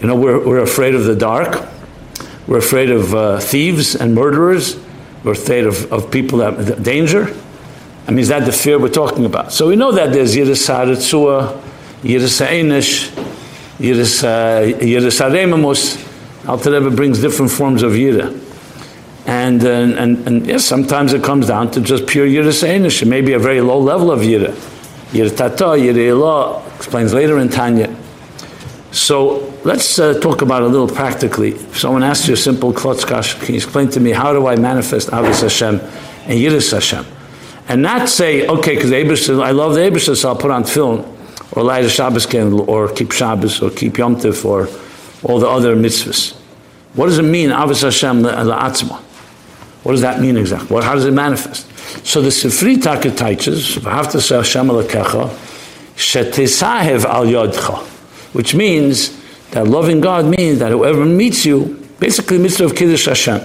You 0.00 0.08
know, 0.08 0.16
we're, 0.16 0.44
we're 0.44 0.62
afraid 0.62 0.94
of 0.94 1.04
the 1.04 1.14
dark. 1.14 1.68
We're 2.48 2.58
afraid 2.58 2.90
of 2.90 3.14
uh, 3.14 3.38
thieves 3.38 3.94
and 3.94 4.14
murderers. 4.14 4.80
We're 5.22 5.32
afraid 5.32 5.66
of, 5.66 5.92
of 5.92 6.10
people 6.10 6.38
that, 6.38 6.82
danger. 6.82 7.36
I 8.06 8.10
mean, 8.10 8.20
is 8.20 8.28
that 8.28 8.44
the 8.44 8.52
fear 8.52 8.78
we're 8.78 8.88
talking 8.88 9.24
about? 9.24 9.52
So 9.52 9.68
we 9.68 9.76
know 9.76 9.92
that 9.92 10.12
there's 10.12 10.34
Yiras 10.34 10.68
Haritzua, 10.68 11.60
Yiras 12.02 12.46
Einish, 12.46 13.10
Yiras 13.78 15.20
Haremamus. 15.20 16.06
Alter 16.48 16.72
Rebbe 16.72 16.90
brings 16.90 17.20
different 17.20 17.50
forms 17.50 17.82
of 17.82 17.92
Yira. 17.92 18.36
And, 19.26 19.64
uh, 19.64 19.68
and, 19.68 20.26
and 20.26 20.46
yes, 20.46 20.64
sometimes 20.64 21.12
it 21.12 21.22
comes 21.22 21.46
down 21.46 21.70
to 21.72 21.80
just 21.80 22.06
pure 22.06 22.26
Yiras 22.26 22.66
Einish, 22.66 23.06
maybe 23.06 23.34
a 23.34 23.38
very 23.38 23.60
low 23.60 23.78
level 23.78 24.10
of 24.10 24.20
Yira. 24.20 24.52
Yira 25.12 25.36
Tata, 25.36 25.64
Yira 25.64 26.08
Elah, 26.08 26.66
explains 26.76 27.12
later 27.12 27.38
in 27.38 27.48
Tanya. 27.48 27.94
So 28.92 29.54
let's 29.62 29.98
uh, 29.98 30.18
talk 30.20 30.42
about 30.42 30.62
it 30.62 30.66
a 30.66 30.68
little 30.68 30.88
practically. 30.88 31.50
If 31.52 31.78
someone 31.78 32.02
asks 32.02 32.26
you 32.26 32.34
a 32.34 32.36
simple 32.36 32.72
klotzkash, 32.72 33.38
can 33.40 33.54
you 33.54 33.56
explain 33.56 33.88
to 33.90 34.00
me 34.00 34.10
how 34.10 34.32
do 34.32 34.46
I 34.46 34.56
manifest 34.56 35.10
Avos 35.10 35.42
Hashem 35.42 35.78
and 35.78 36.38
Yiras 36.38 36.72
Hashem? 36.72 37.06
And 37.70 37.82
not 37.82 38.08
say, 38.08 38.48
okay, 38.48 38.74
because 38.74 38.90
I 39.38 39.52
love 39.52 39.74
the 39.74 39.80
Abish, 39.80 40.12
so 40.16 40.28
I'll 40.28 40.34
put 40.34 40.50
on 40.50 40.64
film, 40.64 41.06
or 41.52 41.62
light 41.62 41.84
a 41.84 41.88
Shabbos 41.88 42.26
candle, 42.26 42.68
or 42.68 42.92
keep 42.92 43.12
Shabbos, 43.12 43.62
or 43.62 43.70
keep 43.70 43.96
Yom 43.96 44.16
Tif, 44.16 44.44
or 44.44 44.68
all 45.22 45.38
the 45.38 45.48
other 45.48 45.76
mitzvahs. 45.76 46.34
What 46.94 47.06
does 47.06 47.18
it 47.20 47.22
mean, 47.22 47.50
Avos 47.50 47.82
Hashem 47.84 48.22
la'atzma? 48.24 48.98
What 49.84 49.92
does 49.92 50.00
that 50.00 50.20
mean 50.20 50.36
exactly? 50.36 50.74
What, 50.74 50.82
how 50.82 50.96
does 50.96 51.04
it 51.04 51.12
manifest? 51.12 51.64
So 52.04 52.20
the 52.20 52.30
Sifri 52.30 52.82
Taka 52.82 53.12
teaches, 53.12 53.76
"V'havta 53.76 54.36
Hashem 54.36 54.66
alakecha, 54.66 55.28
shetisahev 55.94 57.04
al 57.04 57.26
yodcha," 57.26 57.86
which 58.34 58.52
means 58.52 59.16
that 59.52 59.68
loving 59.68 60.00
God 60.00 60.24
means 60.24 60.58
that 60.58 60.72
whoever 60.72 61.04
meets 61.04 61.46
you, 61.46 61.86
basically 62.00 62.38
mitzvah 62.38 62.64
of 62.64 62.74
kiddush 62.74 63.06
Hashem, 63.06 63.40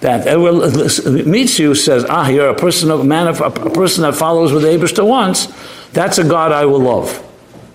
that 0.00 0.26
whoever 0.28 1.24
meets 1.24 1.58
you 1.58 1.74
says, 1.74 2.04
"Ah, 2.08 2.28
you're 2.28 2.48
a 2.48 2.54
person 2.54 2.90
of 2.90 3.04
man, 3.04 3.28
of, 3.28 3.40
a 3.40 3.50
person 3.50 4.02
that 4.02 4.14
follows 4.14 4.52
what 4.52 4.62
the 4.62 4.68
Abraham 4.68 5.06
wants. 5.06 5.48
That's 5.92 6.18
a 6.18 6.24
God 6.24 6.52
I 6.52 6.66
will 6.66 6.80
love. 6.80 7.22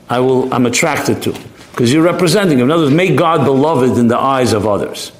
I 0.10 0.20
will. 0.20 0.54
I'm 0.54 0.66
attracted 0.66 1.22
to." 1.24 1.34
Because 1.72 1.92
you're 1.94 2.04
representing 2.04 2.60
him. 2.60 2.66
In 2.66 2.72
other 2.72 2.84
words, 2.84 2.96
make 2.96 3.16
God 3.16 3.46
beloved 3.46 3.98
in 3.98 4.08
the 4.08 4.18
eyes 4.18 4.54
of 4.54 4.68
others. 4.68 5.12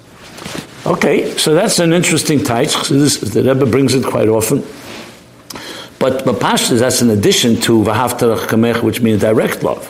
Okay, 0.86 1.38
so 1.38 1.54
that's 1.54 1.80
an 1.80 1.94
interesting 1.94 2.40
taich. 2.40 2.90
This, 2.90 3.18
the 3.18 3.44
Rebbe 3.44 3.66
brings 3.66 3.94
it 3.94 4.04
quite 4.04 4.28
often. 4.28 4.64
But 6.00 6.26
Mapashta, 6.26 6.80
that's 6.80 7.04
in 7.04 7.12
addition 7.12 7.58
to 7.62 7.84
Vahaftarach 7.84 8.48
Kamech, 8.48 8.82
which 8.82 9.02
means 9.02 9.22
direct 9.22 9.62
love. 9.62 9.88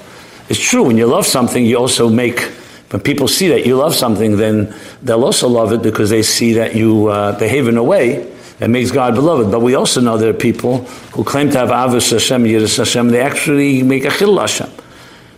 It's 0.49 0.59
true, 0.59 0.83
when 0.83 0.97
you 0.97 1.05
love 1.05 1.25
something, 1.25 1.65
you 1.65 1.77
also 1.77 2.09
make, 2.09 2.51
when 2.91 3.01
people 3.01 3.27
see 3.27 3.47
that 3.49 3.65
you 3.65 3.77
love 3.77 3.95
something, 3.95 4.37
then 4.37 4.73
they'll 5.01 5.23
also 5.23 5.47
love 5.47 5.73
it 5.73 5.81
because 5.81 6.09
they 6.09 6.23
see 6.23 6.53
that 6.53 6.75
you 6.75 7.07
uh, 7.07 7.37
behave 7.39 7.67
in 7.67 7.77
a 7.77 7.83
way 7.83 8.31
that 8.59 8.69
makes 8.69 8.91
God 8.91 9.15
beloved. 9.15 9.51
But 9.51 9.61
we 9.61 9.75
also 9.75 10.01
know 10.01 10.17
there 10.17 10.29
are 10.29 10.33
people 10.33 10.83
who 11.13 11.23
claim 11.23 11.49
to 11.51 11.57
have 11.57 11.69
Avos 11.69 12.11
Hashem, 12.11 12.43
Yiras 12.43 12.77
Hashem, 12.77 13.09
they 13.09 13.21
actually 13.21 13.81
make 13.81 14.05
a 14.05 14.11
Chil 14.11 14.37
Hashem 14.37 14.69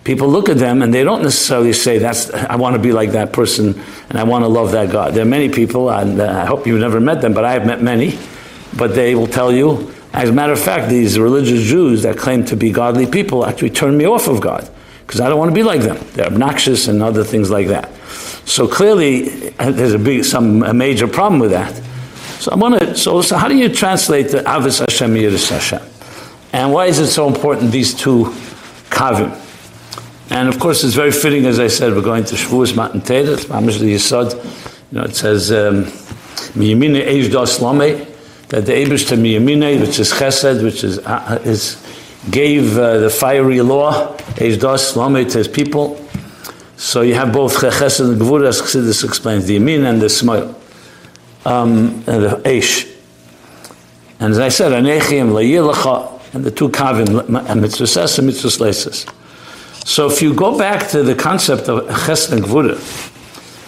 people 0.03 0.27
look 0.27 0.50
at 0.50 0.57
them 0.57 0.81
and 0.81 0.93
they 0.93 1.03
don't 1.03 1.24
necessarily 1.24 1.74
say, 1.74 1.98
"That's 1.98 2.29
I 2.31 2.55
want 2.55 2.75
to 2.75 2.81
be 2.81 2.91
like 2.91 3.12
that 3.12 3.33
person 3.33 3.79
and 4.10 4.19
I 4.19 4.24
want 4.24 4.43
to 4.43 4.48
love 4.48 4.72
that 4.72 4.91
God." 4.91 5.13
There 5.13 5.24
are 5.24 5.29
many 5.29 5.50
people, 5.50 5.89
and 5.89 6.19
uh, 6.19 6.41
I 6.43 6.45
hope 6.45 6.67
you've 6.67 6.79
never 6.79 7.00
met 7.00 7.22
them, 7.22 7.33
but 7.33 7.45
I 7.45 7.53
have 7.53 7.65
met 7.65 7.81
many. 7.81 8.17
But 8.75 8.95
they 8.95 9.15
will 9.15 9.27
tell 9.27 9.51
you, 9.51 9.93
as 10.13 10.29
a 10.29 10.33
matter 10.33 10.53
of 10.53 10.60
fact, 10.60 10.89
these 10.89 11.19
religious 11.19 11.63
Jews 11.63 12.03
that 12.03 12.17
claim 12.17 12.43
to 12.45 12.55
be 12.55 12.72
godly 12.72 13.05
people 13.05 13.45
actually 13.45 13.69
turn 13.69 13.98
me 13.98 14.05
off 14.05 14.27
of 14.27 14.41
God 14.41 14.69
because 15.13 15.27
I 15.27 15.29
don't 15.29 15.38
want 15.38 15.51
to 15.51 15.53
be 15.53 15.62
like 15.62 15.82
them. 15.82 16.00
They're 16.13 16.25
obnoxious 16.25 16.88
and 16.88 17.03
other 17.03 17.24
things 17.24 17.51
like 17.51 17.67
that. 17.67 17.96
So 18.46 18.67
clearly, 18.67 19.55
uh, 19.60 19.70
there's 19.70 19.93
a 19.93 20.00
big, 20.00 20.25
some 20.25 20.63
a 20.63 20.74
major 20.74 21.08
problem 21.08 21.39
with 21.39 21.51
that. 21.51 21.72
So 22.41 22.51
I 22.51 22.55
want 22.55 22.79
to. 22.79 22.96
So, 22.96 23.22
so 23.22 23.38
how 23.38 23.48
do 23.48 23.55
you 23.55 23.70
translate 23.70 24.29
the 24.29 24.39
Avos 24.39 24.79
Hashem 24.79 25.13
Yiras 25.13 25.51
Hashem? 25.51 25.88
And 26.51 26.74
why 26.74 26.88
is 26.88 26.98
it 26.98 27.10
so 27.10 27.27
important? 27.27 27.72
These 27.72 27.93
two 27.93 28.34
kavim. 28.89 29.39
And 30.32 30.50
of 30.50 30.60
course, 30.60 30.84
it's 30.84 30.96
very 30.96 31.12
fitting, 31.12 31.46
as 31.46 31.60
I 31.60 31.67
said, 31.67 31.93
we're 31.93 32.01
going 32.01 32.24
to 32.24 32.34
Shavuos 32.34 32.75
Matan 32.75 33.01
Teda, 33.01 33.34
it's 33.34 33.46
Mamish 33.46 33.77
Yisod. 33.77 34.34
You 34.91 34.98
know, 34.98 35.03
it 35.03 35.15
says, 35.15 35.51
um, 35.51 35.84
Miyamine 36.55 37.05
Eish 37.05 37.32
Das 37.32 37.62
Lame, 37.62 38.08
that 38.48 38.65
the 38.65 38.72
Abish 38.72 39.08
to 39.10 39.15
Miyamine, 39.15 39.79
which 39.79 40.00
is 40.00 40.12
Chesed, 40.12 40.63
which 40.63 40.84
is, 40.84 40.98
uh, 40.98 41.39
is 41.46 41.75
gave 42.32 42.77
uh, 42.77 43.00
the 43.00 43.10
fiery 43.10 43.62
law, 43.62 44.15
Eish 44.36 44.60
Das 44.60 44.96
Lame, 44.96 45.30
to 45.30 45.38
his 45.38 45.48
people. 45.48 46.00
So 46.77 47.01
you 47.01 47.15
have 47.15 47.32
both 47.32 47.56
Chesed 47.58 48.10
and 48.10 48.20
Gvura, 48.20 48.48
as 48.48 48.62
Chassidus 48.62 49.03
explains, 49.03 49.46
the 49.46 49.58
Yamin 49.58 49.86
and 49.86 50.01
the 50.01 50.10
Smile. 50.10 50.56
um, 51.46 52.03
the 52.03 52.42
Eish. 52.46 52.89
And 54.20 54.32
as 54.32 54.39
I 54.39 54.50
said, 54.50 54.72
Anechim, 54.72 55.32
Layilacha, 55.32 56.34
and 56.34 56.44
the 56.44 56.51
two 56.51 56.70
Kavim, 56.70 57.48
and 57.50 57.62
Mitzvah 57.62 58.18
and 58.18 58.27
Mitzvah 58.27 58.84
So 59.86 60.08
if 60.10 60.22
you 60.22 60.34
go 60.34 60.58
back 60.58 60.89
to 60.89 61.03
the 61.03 61.15
concept 61.15 61.70
of 61.70 61.88
Ches 62.06 62.32
and 62.32 62.44
Gvura, 62.44 62.80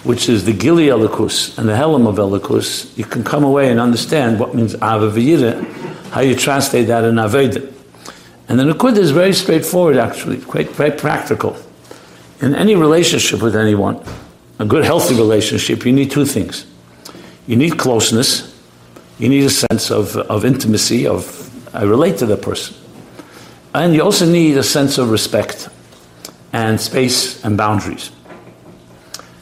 which 0.04 0.28
is 0.28 0.44
the 0.44 0.52
Gili 0.52 0.86
Elikus 0.86 1.58
and 1.58 1.68
the 1.68 1.74
Helam 1.74 2.06
of 2.08 2.16
Elikus, 2.16 2.96
you 2.96 3.04
can 3.04 3.24
come 3.24 3.44
away 3.44 3.70
and 3.70 3.80
understand 3.80 4.40
what 4.40 4.54
means 4.54 4.74
Ava 4.76 5.10
how 6.10 6.20
you 6.20 6.34
translate 6.34 6.86
that 6.86 7.04
in 7.04 7.16
Aveda. 7.16 7.75
And 8.48 8.58
the 8.58 8.64
Nakud 8.64 8.96
is 8.96 9.10
very 9.10 9.32
straightforward, 9.32 9.96
actually, 9.96 10.40
quite 10.40 10.70
very 10.70 10.92
practical. 10.92 11.56
In 12.40 12.54
any 12.54 12.76
relationship 12.76 13.42
with 13.42 13.56
anyone, 13.56 14.00
a 14.58 14.64
good, 14.64 14.84
healthy 14.84 15.14
relationship, 15.14 15.84
you 15.84 15.92
need 15.92 16.10
two 16.10 16.24
things. 16.24 16.66
You 17.46 17.56
need 17.56 17.78
closeness, 17.78 18.54
you 19.18 19.28
need 19.28 19.44
a 19.44 19.50
sense 19.50 19.90
of, 19.90 20.16
of 20.16 20.44
intimacy, 20.44 21.06
of 21.06 21.42
I 21.74 21.82
relate 21.82 22.18
to 22.18 22.26
the 22.26 22.36
person. 22.36 22.76
And 23.74 23.94
you 23.94 24.02
also 24.02 24.24
need 24.24 24.56
a 24.56 24.62
sense 24.62 24.96
of 24.96 25.10
respect 25.10 25.68
and 26.52 26.80
space 26.80 27.44
and 27.44 27.56
boundaries. 27.56 28.10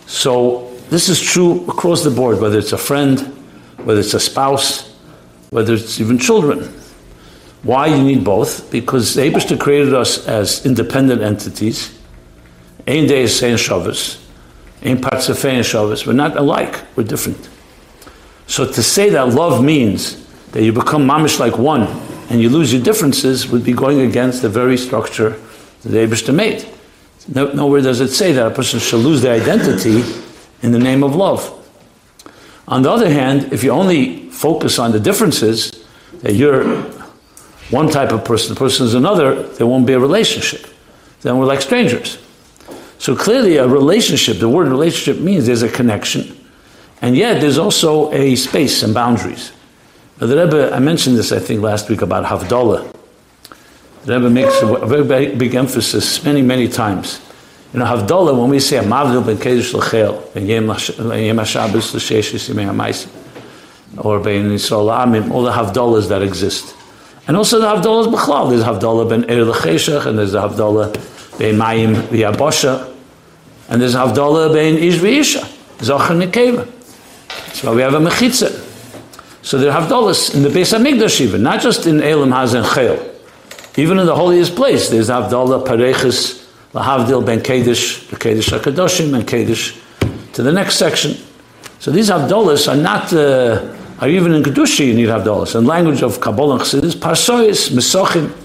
So 0.07 0.73
this 0.91 1.09
is 1.09 1.21
true 1.21 1.65
across 1.69 2.03
the 2.03 2.11
board, 2.11 2.41
whether 2.41 2.59
it's 2.59 2.73
a 2.73 2.79
friend, 2.79 3.21
whether 3.85 4.01
it's 4.01 4.15
a 4.15 4.21
spouse, 4.21 4.93
whether 5.51 5.75
it's 5.75 6.01
even 6.01 6.19
children. 6.19 6.73
Why 7.65 7.87
you 7.87 8.03
need 8.03 8.25
both? 8.25 8.71
Because 8.71 9.17
Abishter 9.17 9.59
created 9.59 9.95
us 9.95 10.27
as 10.29 10.65
independent 10.67 11.23
entities. 11.23 11.99
Ein 12.87 13.07
day 13.07 13.23
is 13.23 13.39
saying 13.39 13.57
Shabbos, 13.57 14.23
ein 14.83 14.99
partzafei 14.99 15.55
and 15.55 15.65
Shabbos. 15.65 16.07
We're 16.07 16.13
not 16.13 16.37
alike, 16.37 16.83
we're 16.95 17.05
different. 17.05 17.49
So 18.47 18.71
to 18.71 18.83
say 18.83 19.09
that 19.09 19.31
love 19.31 19.65
means 19.65 20.23
that 20.53 20.63
you 20.63 20.75
become 20.75 21.07
mamish 21.07 21.41
like 21.41 21.57
one 21.57 21.89
and 22.29 22.43
you 22.43 22.51
lose 22.51 22.71
your 22.71 22.83
differences 22.83 23.49
would 23.49 23.65
be 23.65 23.73
going 23.73 24.01
against 24.01 24.43
the 24.43 24.51
very 24.51 24.77
structure 24.77 25.31
that 25.85 25.91
Abishter 25.91 26.35
made. 26.35 26.69
No, 27.27 27.51
nowhere 27.53 27.81
does 27.81 28.03
it 28.03 28.09
say 28.09 28.33
that 28.33 28.47
a 28.47 28.51
person 28.51 28.79
should 28.79 29.01
lose 29.01 29.23
their 29.23 29.41
identity 29.41 30.03
in 30.63 30.73
the 30.73 30.79
name 30.79 31.03
of 31.03 31.17
love. 31.17 31.51
On 32.69 32.83
the 32.83 32.91
other 32.91 33.11
hand, 33.11 33.55
if 33.55 33.65
you 33.65 33.71
only 33.71 34.29
focus 34.29 34.79
on 34.79 34.93
the 34.93 35.01
differences, 35.01 35.85
that 36.21 36.35
you're 36.35 36.85
one 37.71 37.89
type 37.89 38.13
of 38.13 38.25
person, 38.25 38.55
the 38.55 38.59
person 38.59 38.87
is 38.87 38.95
another, 38.95 39.43
there 39.43 39.67
won't 39.67 39.87
be 39.87 39.95
a 39.95 39.99
relationship. 39.99 40.67
Then 41.23 41.39
we're 41.39 41.47
like 41.47 41.63
strangers. 41.63 42.19
So 42.99 43.17
clearly, 43.17 43.57
a 43.57 43.67
relationship, 43.67 44.39
the 44.39 44.49
word 44.49 44.69
relationship 44.69 45.23
means 45.23 45.47
there's 45.47 45.63
a 45.63 45.69
connection, 45.69 46.37
and 47.03 47.17
yet 47.17 47.41
there's 47.41 47.59
also 47.59 48.13
a 48.13 48.37
space 48.37 48.83
and 48.83 48.95
boundaries. 48.95 49.53
The 50.19 50.29
Rebbe, 50.29 50.73
I 50.73 50.79
mentioned 50.79 51.17
this, 51.17 51.33
I 51.33 51.39
think, 51.39 51.61
last 51.61 51.89
week 51.89 52.03
about 52.03 52.25
Havdalah. 52.25 52.95
The 54.05 54.15
Rebbe 54.15 54.31
makes 54.31 54.63
a 54.63 54.87
very 54.87 55.35
big 55.35 55.55
emphasis 55.55 56.23
many, 56.25 56.41
many 56.41 56.69
times. 56.69 57.21
You 57.73 57.81
know, 57.81 57.87
Havdalah, 57.87 58.41
when 58.41 58.51
we 58.51 58.61
say 58.61 58.77
Mavdil 58.79 59.27
ben 59.27 59.37
Kedesh 59.37 59.75
l'chel, 59.75 60.33
ben 60.33 60.47
Yem 60.47 60.67
HaShabbos 60.67 61.95
l'sheshis 61.95 62.49
yimei 62.49 63.09
or 63.99 64.21
ben 64.21 64.51
Yisrael 64.51 65.05
Amim, 65.05 65.31
all 65.33 65.43
the 65.43 65.51
Havdalahs 65.51 66.09
that 66.09 66.23
exist. 66.23 66.77
And 67.27 67.37
also 67.37 67.59
the 67.59 67.67
Havdalah 67.67 68.01
is 68.03 68.07
Bechlal. 68.09 68.51
There's 68.51 68.65
Havdalah 68.65 69.09
ben 69.09 69.31
Er 69.31 69.45
l'cheshach, 69.45 70.07
and 70.07 70.19
there's 70.19 70.33
the 70.33 70.41
Havdalah 70.41 71.39
ben 71.39 71.57
Mayim 71.57 71.95
v'yabosha, 71.95 72.95
and 73.69 73.81
there's 73.81 73.95
Havdalah 73.95 74.53
ben 74.53 74.77
Ish 74.77 74.97
v'isha, 74.97 75.45
Zocher 75.79 76.17
Nekeva. 76.21 76.69
So 77.55 77.75
we 77.75 77.83
have 77.83 77.95
a 77.95 77.99
Mechitza. 77.99 78.63
So 79.43 79.59
there 79.59 79.71
are 79.71 79.83
Havdalahs 79.83 80.35
in 80.35 80.43
the 80.43 80.49
Beis 80.49 80.77
HaMikdash 80.77 81.21
even, 81.21 81.43
not 81.43 81.61
just 81.61 81.87
in 81.87 82.03
Elam 82.03 82.31
Haz 82.31 82.55
and 82.55 82.65
Chayil. 82.65 83.11
Even 83.77 83.99
in 83.99 84.07
the 84.07 84.15
holiest 84.15 84.57
place, 84.57 84.89
there's 84.89 85.11
Havdalah 85.11 85.67
Pareches, 85.67 86.49
Lahavdil 86.73 87.25
ben 87.27 87.41
Kedesh, 87.41 88.09
the 88.09 88.17
Kedesh 88.17 88.59
HaKadoshim, 88.59 89.15
and 89.15 89.27
Kedesh 89.27 89.79
to 90.33 90.43
the 90.43 90.51
next 90.51 90.77
section. 90.77 91.17
So 91.79 91.91
these 91.91 92.09
Havdalahs 92.09 92.73
are 92.73 92.77
not, 92.77 93.13
uh, 93.13 93.77
are 94.01 94.09
even 94.09 94.33
in 94.33 94.43
Kedusha 94.43 94.87
you 94.87 94.95
need 94.95 95.09
Havdalahs. 95.09 95.59
In 95.59 95.67
language 95.67 96.03
of 96.03 96.21
Kabbalah 96.21 96.57
and 96.57 96.63
Chassidus, 96.63 96.95
Parsois, 96.95 97.71
Mesochim, 97.71 98.37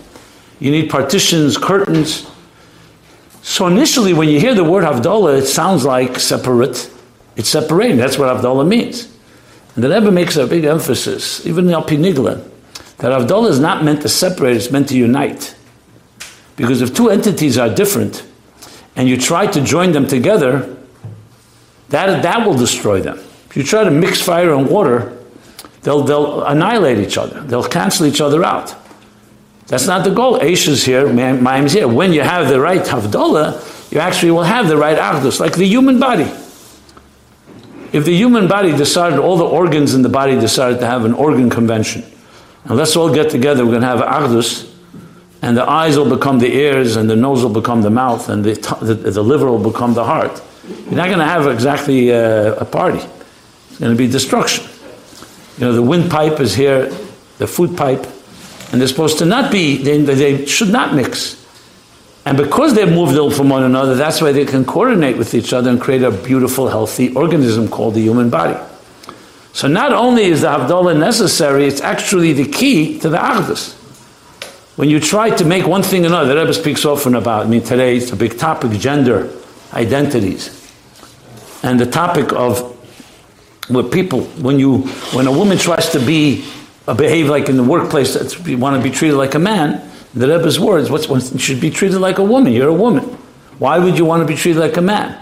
you 0.59 0.71
need 0.71 0.89
partitions, 0.89 1.57
curtains. 1.57 2.29
So 3.41 3.67
initially 3.67 4.13
when 4.13 4.29
you 4.29 4.39
hear 4.39 4.53
the 4.53 4.63
word 4.63 4.83
Havdalah, 4.83 5.39
it 5.39 5.45
sounds 5.45 5.85
like 5.85 6.19
separate. 6.19 6.91
It's 7.35 7.49
separating, 7.49 7.97
that's 7.97 8.17
what 8.17 8.35
Havdalah 8.35 8.67
means. 8.67 9.05
And 9.75 9.83
the 9.83 9.89
Rebbe 9.89 10.11
makes 10.11 10.35
a 10.35 10.45
big 10.45 10.65
emphasis, 10.65 11.45
even 11.45 11.67
in 11.67 11.73
Al 11.73 11.83
Pinigla, 11.83 12.45
that 12.97 13.11
Havdalah 13.11 13.49
is 13.49 13.59
not 13.59 13.83
meant 13.83 14.01
to 14.01 14.09
separate, 14.09 14.57
it's 14.57 14.71
meant 14.71 14.89
to 14.89 14.97
unite. 14.97 15.55
Because 16.57 16.81
if 16.81 16.93
two 16.93 17.09
entities 17.09 17.57
are 17.57 17.73
different 17.73 18.25
and 18.97 19.07
you 19.07 19.15
try 19.15 19.47
to 19.47 19.61
join 19.61 19.93
them 19.93 20.05
together, 20.05 20.75
that, 21.87 22.21
that 22.21 22.45
will 22.45 22.55
destroy 22.57 22.99
them. 22.99 23.17
If 23.49 23.55
you 23.55 23.63
try 23.63 23.85
to 23.85 23.91
mix 23.91 24.21
fire 24.21 24.53
and 24.53 24.69
water, 24.69 25.17
they'll, 25.89 26.03
they'll 26.03 26.43
annihilate 26.43 26.99
each 26.99 27.17
other, 27.17 27.41
they'll 27.41 27.63
cancel 27.63 28.05
each 28.05 28.21
other 28.21 28.43
out. 28.43 28.75
That's 29.65 29.87
not 29.87 30.03
the 30.03 30.11
goal. 30.11 30.39
Aish 30.39 30.67
is 30.67 30.83
here, 30.83 31.11
Maim 31.11 31.65
is 31.65 31.73
here. 31.73 31.87
When 31.87 32.13
you 32.13 32.21
have 32.21 32.47
the 32.47 32.59
right 32.59 32.81
Havdalah, 32.81 33.91
you 33.91 33.99
actually 33.99 34.31
will 34.31 34.43
have 34.43 34.67
the 34.67 34.77
right 34.77 34.97
Achdus, 34.97 35.39
like 35.39 35.55
the 35.55 35.65
human 35.65 35.99
body. 35.99 36.31
If 37.91 38.05
the 38.05 38.15
human 38.15 38.47
body 38.47 38.75
decided, 38.75 39.17
all 39.17 39.37
the 39.37 39.45
organs 39.45 39.95
in 39.95 40.03
the 40.03 40.09
body 40.09 40.39
decided 40.39 40.79
to 40.79 40.85
have 40.85 41.05
an 41.05 41.13
organ 41.13 41.49
convention, 41.49 42.03
and 42.65 42.77
let's 42.77 42.95
all 42.95 43.11
get 43.13 43.31
together, 43.31 43.65
we're 43.65 43.79
going 43.79 43.81
to 43.81 43.87
have 43.87 43.99
Agdus, 43.99 44.71
and 45.41 45.57
the 45.57 45.67
eyes 45.67 45.97
will 45.97 46.09
become 46.09 46.37
the 46.37 46.53
ears, 46.53 46.95
and 46.95 47.09
the 47.09 47.15
nose 47.15 47.43
will 47.43 47.53
become 47.53 47.81
the 47.81 47.89
mouth, 47.89 48.29
and 48.29 48.43
the, 48.43 48.53
the, 48.81 48.93
the 48.93 49.23
liver 49.23 49.47
will 49.47 49.71
become 49.71 49.93
the 49.95 50.03
heart. 50.03 50.41
You're 50.67 50.95
not 50.95 51.07
going 51.07 51.19
to 51.19 51.25
have 51.25 51.47
exactly 51.47 52.09
a, 52.09 52.55
a 52.57 52.65
party. 52.65 52.99
It's 53.69 53.79
going 53.79 53.91
to 53.91 53.97
be 53.97 54.07
destruction. 54.07 54.67
You 55.59 55.65
know, 55.65 55.73
the 55.73 55.83
windpipe 55.83 56.39
is 56.39 56.55
here, 56.55 56.85
the 57.37 57.45
food 57.45 57.75
pipe, 57.75 58.07
and 58.71 58.79
they're 58.79 58.87
supposed 58.87 59.17
to 59.17 59.25
not 59.25 59.51
be, 59.51 59.75
they, 59.75 59.97
they 60.01 60.45
should 60.45 60.69
not 60.69 60.93
mix. 60.93 61.35
And 62.25 62.37
because 62.37 62.75
they've 62.75 62.87
moved 62.87 63.13
ill 63.15 63.29
from 63.29 63.49
one 63.49 63.63
another, 63.63 63.95
that's 63.95 64.21
why 64.21 64.31
they 64.31 64.45
can 64.45 64.63
coordinate 64.63 65.17
with 65.17 65.33
each 65.33 65.51
other 65.51 65.69
and 65.69 65.81
create 65.81 66.03
a 66.03 66.11
beautiful, 66.11 66.69
healthy 66.69 67.13
organism 67.13 67.67
called 67.67 67.95
the 67.95 68.01
human 68.01 68.29
body. 68.29 68.57
So 69.51 69.67
not 69.67 69.91
only 69.91 70.23
is 70.23 70.41
the 70.41 70.47
Havdalah 70.47 70.97
necessary, 70.97 71.65
it's 71.65 71.81
actually 71.81 72.31
the 72.31 72.45
key 72.45 72.97
to 72.99 73.09
the 73.09 73.17
Agdus. 73.17 73.73
When 74.77 74.89
you 74.89 75.01
try 75.01 75.29
to 75.31 75.43
make 75.43 75.67
one 75.67 75.83
thing 75.83 76.05
another, 76.05 76.33
the 76.33 76.39
Rebbe 76.39 76.53
speaks 76.53 76.85
often 76.85 77.15
about, 77.15 77.47
I 77.47 77.49
mean 77.49 77.63
today 77.63 77.97
it's 77.97 78.13
a 78.13 78.15
big 78.15 78.37
topic, 78.37 78.79
gender 78.79 79.29
identities. 79.73 80.55
And 81.63 81.77
the 81.77 81.85
topic 81.85 82.31
of 82.31 82.68
where 83.69 83.83
people, 83.83 84.21
when 84.41 84.59
you, 84.59 84.79
when 85.13 85.27
a 85.27 85.31
woman 85.31 85.57
tries 85.57 85.89
to 85.91 85.99
be, 85.99 86.45
uh, 86.87 86.93
behave 86.93 87.29
like 87.29 87.49
in 87.49 87.57
the 87.57 87.63
workplace, 87.63 88.15
that 88.15 88.47
you 88.47 88.57
want 88.57 88.75
to 88.75 88.83
be 88.83 88.93
treated 88.93 89.15
like 89.15 89.35
a 89.35 89.39
man, 89.39 89.89
the 90.13 90.27
Rebbe's 90.27 90.59
words, 90.59 90.89
what's, 90.89 91.07
what, 91.07 91.39
should 91.39 91.61
be 91.61 91.69
treated 91.69 91.99
like 91.99 92.17
a 92.17 92.23
woman. 92.23 92.51
You're 92.51 92.69
a 92.69 92.73
woman. 92.73 93.03
Why 93.59 93.77
would 93.77 93.97
you 93.97 94.05
want 94.05 94.21
to 94.21 94.27
be 94.27 94.35
treated 94.35 94.59
like 94.59 94.77
a 94.77 94.81
man? 94.81 95.17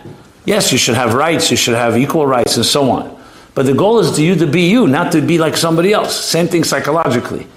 Yes, 0.45 0.71
you 0.71 0.77
should 0.77 0.95
have 0.95 1.13
rights, 1.13 1.51
you 1.51 1.57
should 1.57 1.75
have 1.75 1.97
equal 1.97 2.25
rights, 2.25 2.55
and 2.55 2.65
so 2.65 2.89
on. 2.89 3.17
But 3.53 3.65
the 3.65 3.73
goal 3.73 3.99
is 3.99 4.15
to 4.15 4.23
you 4.23 4.35
to 4.35 4.47
be 4.47 4.69
you, 4.69 4.87
not 4.87 5.11
to 5.11 5.21
be 5.21 5.37
like 5.37 5.57
somebody 5.57 5.91
else. 5.91 6.15
Same 6.15 6.47
thing 6.47 6.63
psychologically. 6.63 7.47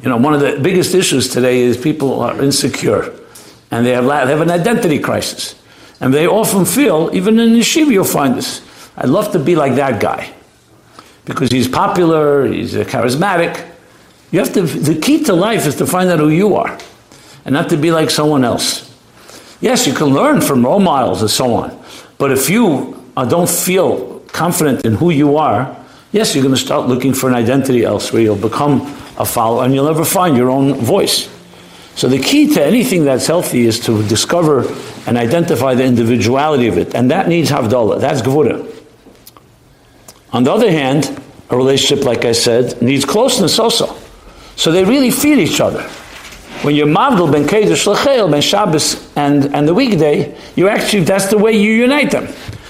You 0.00 0.08
know, 0.08 0.16
one 0.16 0.34
of 0.34 0.40
the 0.40 0.58
biggest 0.62 0.94
issues 0.94 1.28
today 1.28 1.60
is 1.60 1.76
people 1.76 2.20
are 2.20 2.40
insecure 2.40 3.12
and 3.70 3.84
they 3.84 3.90
have, 3.90 4.04
they 4.04 4.32
have 4.32 4.40
an 4.40 4.50
identity 4.50 4.98
crisis. 4.98 5.54
And 6.00 6.12
they 6.12 6.26
often 6.26 6.64
feel, 6.64 7.10
even 7.12 7.38
in 7.38 7.50
yeshiva, 7.50 7.90
you'll 7.90 8.04
find 8.04 8.34
this. 8.34 8.60
I'd 9.02 9.08
love 9.08 9.32
to 9.32 9.40
be 9.40 9.56
like 9.56 9.74
that 9.74 10.00
guy 10.00 10.32
because 11.24 11.50
he's 11.50 11.66
popular, 11.66 12.46
he's 12.46 12.74
charismatic, 12.74 13.68
you 14.30 14.38
have 14.38 14.52
to, 14.54 14.62
the 14.62 14.98
key 14.98 15.24
to 15.24 15.34
life 15.34 15.66
is 15.66 15.76
to 15.76 15.86
find 15.86 16.08
out 16.08 16.20
who 16.20 16.28
you 16.28 16.54
are 16.54 16.78
and 17.44 17.52
not 17.52 17.68
to 17.70 17.76
be 17.76 17.90
like 17.90 18.10
someone 18.10 18.44
else. 18.44 18.88
Yes, 19.60 19.88
you 19.88 19.92
can 19.92 20.06
learn 20.06 20.40
from 20.40 20.64
role 20.64 20.78
models 20.80 21.20
and 21.20 21.30
so 21.30 21.52
on, 21.52 21.84
but 22.16 22.30
if 22.30 22.48
you 22.48 22.96
uh, 23.16 23.24
don't 23.24 23.50
feel 23.50 24.20
confident 24.28 24.86
in 24.86 24.94
who 24.94 25.10
you 25.10 25.36
are, 25.36 25.76
yes, 26.12 26.34
you're 26.34 26.44
going 26.44 26.54
to 26.54 26.60
start 26.60 26.88
looking 26.88 27.12
for 27.12 27.28
an 27.28 27.34
identity 27.34 27.84
elsewhere. 27.84 28.22
You'll 28.22 28.36
become 28.36 28.82
a 29.18 29.26
follower 29.26 29.64
and 29.64 29.74
you'll 29.74 29.86
never 29.86 30.04
find 30.04 30.36
your 30.36 30.48
own 30.48 30.74
voice. 30.74 31.28
So 31.96 32.08
the 32.08 32.18
key 32.18 32.54
to 32.54 32.64
anything 32.64 33.04
that's 33.04 33.26
healthy 33.26 33.66
is 33.66 33.80
to 33.80 34.02
discover 34.08 34.64
and 35.06 35.18
identify 35.18 35.74
the 35.74 35.84
individuality 35.84 36.68
of 36.68 36.78
it, 36.78 36.94
and 36.94 37.10
that 37.10 37.28
needs 37.28 37.50
havdalah. 37.50 38.00
That's 38.00 38.22
gevura. 38.22 38.71
On 40.32 40.44
the 40.44 40.52
other 40.52 40.70
hand, 40.70 41.20
a 41.50 41.56
relationship, 41.56 42.04
like 42.04 42.24
I 42.24 42.32
said, 42.32 42.80
needs 42.80 43.04
closeness 43.04 43.58
also. 43.58 43.94
So 44.56 44.72
they 44.72 44.84
really 44.84 45.10
feed 45.10 45.38
each 45.38 45.60
other. 45.60 45.82
When 46.62 46.74
you're 46.74 46.86
Mavdil 46.86 47.30
ben 47.30 47.44
Kedesh 47.44 47.92
Lechel, 47.92 48.30
ben 48.30 48.40
Shabbos 48.40 49.10
and, 49.16 49.54
and 49.54 49.66
the 49.66 49.74
weekday, 49.74 50.36
you 50.54 50.68
actually, 50.68 51.04
that's 51.04 51.26
the 51.26 51.38
way 51.38 51.52
you 51.52 51.72
unite 51.72 52.10
them. 52.12 52.28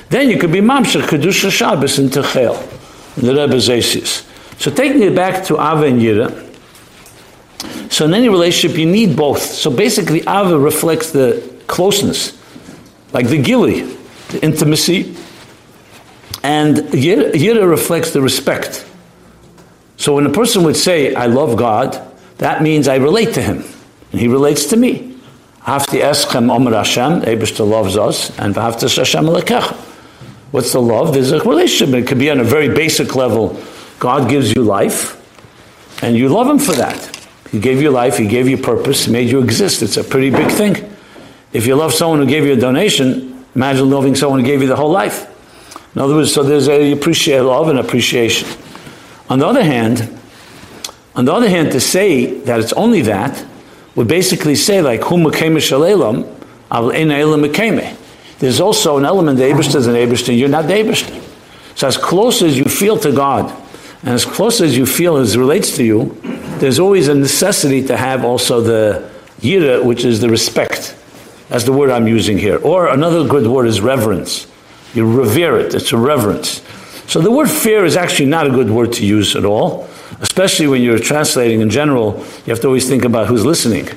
Then 0.09 0.29
you 0.29 0.39
could 0.39 0.53
be 0.53 0.61
Mamshech 0.61 1.03
Kedusha 1.03 1.51
Shabbos 1.51 1.99
into 1.99 2.23
Chel. 2.23 2.57
in 3.17 3.27
the 3.27 3.35
Rebbe's 3.35 3.69
Asis. 3.69 4.27
So 4.59 4.71
taking 4.71 5.03
it 5.03 5.15
back 5.15 5.45
to 5.47 5.55
Ava 5.55 5.85
and 5.85 6.01
Yira, 6.01 6.49
so 7.93 8.05
in 8.07 8.15
any 8.15 8.29
relationship 8.29 8.79
you 8.79 8.87
need 8.87 9.17
both. 9.17 9.43
So 9.43 9.71
basically 9.71 10.21
Ava 10.21 10.59
reflects 10.59 11.13
the 11.13 11.43
closeness, 11.67 12.39
like 13.13 13.29
the 13.29 13.41
gili, 13.41 13.83
the 14.29 14.43
intimacy, 14.43 15.15
and 16.43 16.77
Yira, 16.77 17.69
reflects 17.69 18.13
the 18.13 18.21
respect. 18.21 18.87
So 19.97 20.17
when 20.17 20.27
a 20.27 20.33
person 20.33 20.65
would 20.65 20.77
say, 20.77 21.15
I 21.15 21.27
love 21.27 21.57
God, 21.57 22.01
that 22.39 22.63
means 22.63 22.89
I 22.89 22.97
relate 22.97 23.35
to 23.35 23.43
him, 23.43 23.65
and 24.11 24.21
he 24.21 24.29
relates 24.29 24.67
to 24.67 24.77
me. 24.77 25.17
Loves 25.65 25.95
us, 27.97 28.39
and. 28.39 28.57
What's 30.53 30.73
the 30.73 30.83
love? 30.83 31.15
There's 31.15 31.33
a 31.33 31.41
relationship. 31.41 31.95
It 31.95 32.07
could 32.07 32.19
be 32.19 32.31
on 32.31 32.41
a 32.41 32.45
very 32.45 32.69
basic 32.69 33.17
level. 33.17 33.59
God 33.99 34.29
gives 34.29 34.55
you 34.55 34.63
life, 34.63 35.19
and 36.03 36.17
you 36.17 36.29
love 36.29 36.49
Him 36.49 36.59
for 36.59 36.73
that. 36.73 37.09
He 37.51 37.61
gave 37.61 37.81
you 37.81 37.91
life, 37.91 38.19
He 38.19 38.27
gave 38.27 38.49
you 38.49 38.59
purpose, 38.59 39.07
He 39.07 39.13
made 39.13 39.31
you 39.31 39.43
exist. 39.43 39.83
It's 39.83 39.97
a 39.97 40.05
pretty 40.05 40.31
big 40.31 40.51
thing. 40.51 40.95
If 41.53 41.67
you 41.67 41.77
love 41.77 41.95
someone 41.95 42.19
who 42.19 42.27
gave 42.27 42.45
you 42.45 42.53
a 42.53 42.57
donation, 42.57 43.47
imagine 43.55 43.89
loving 43.89 44.15
someone 44.15 44.41
who 44.41 44.47
gave 44.47 44.61
you 44.61 44.69
the 44.69 44.77
whole 44.77 44.91
life. 44.91 45.29
In 45.95 46.01
other 46.01 46.15
words, 46.15 46.33
so 46.33 46.43
there's 46.43 46.69
a 46.69 46.93
appreciate 46.93 47.41
love 47.41 47.69
and 47.69 47.79
appreciation. 47.79 48.49
On 49.29 49.39
the 49.39 49.47
other 49.47 49.63
hand, 49.63 50.19
on 51.15 51.25
the 51.27 51.33
other 51.33 51.49
hand, 51.49 51.73
to 51.73 51.81
say 51.81 52.41
that 52.41 52.61
it's 52.61 52.73
only 52.73 53.03
that 53.03 53.45
would 53.95 54.09
basically 54.09 54.55
say 54.55 54.81
like 54.81 55.01
shalelam 55.01 56.27
al 56.71 56.91
mekame. 56.91 57.97
There's 58.39 58.61
also 58.61 58.97
an 58.97 59.05
element 59.05 59.39
the 59.39 59.45
Ebershter 59.45 59.77
is 59.77 59.87
an 59.87 59.95
Ebershter, 59.95 60.37
you're 60.37 60.49
not 60.49 60.67
the 60.67 60.75
Ebershter. 60.75 61.23
So 61.77 61.87
as 61.87 61.97
close 61.97 62.43
as 62.43 62.59
you 62.59 62.65
feel 62.65 62.99
to 62.99 63.13
God, 63.13 63.51
and 64.01 64.11
as 64.11 64.25
close 64.25 64.61
as 64.61 64.77
you 64.77 64.85
feel 64.85 65.17
as 65.17 65.37
relates 65.37 65.77
to 65.77 65.85
you, 65.85 66.19
there's 66.59 66.79
always 66.79 67.09
a 67.09 67.15
necessity 67.15 67.87
to 67.87 67.97
have 67.97 68.25
also 68.25 68.61
the 68.61 69.11
yira, 69.41 69.85
which 69.85 70.05
is 70.05 70.21
the 70.21 70.29
respect. 70.29 70.97
as 71.53 71.67
the 71.67 71.73
word 71.73 71.91
I'm 71.91 72.09
using 72.09 72.39
here. 72.39 72.57
Or 72.59 72.89
another 72.89 73.25
good 73.29 73.47
word 73.47 73.67
is 73.67 73.81
reverence. 73.81 74.47
You 74.95 75.11
revere 75.11 75.59
it, 75.59 75.75
it's 75.75 75.93
a 75.93 75.99
reverence. 75.99 76.63
So 77.07 77.21
the 77.21 77.31
word 77.31 77.51
fear 77.51 77.85
is 77.85 77.97
actually 77.97 78.27
not 78.27 78.47
a 78.47 78.51
good 78.51 78.71
word 78.71 78.93
to 78.95 79.07
use 79.07 79.37
at 79.37 79.45
all 79.45 79.89
especially 80.23 80.69
when 80.69 80.81
you're 80.81 80.99
translating 80.99 81.61
in 81.61 81.69
general, 81.69 82.19
you 82.47 82.53
have 82.53 82.61
to 82.61 82.69
always 82.69 82.89
think 82.89 83.05
about 83.05 83.27
who's 83.27 83.45
listening. 83.45 83.89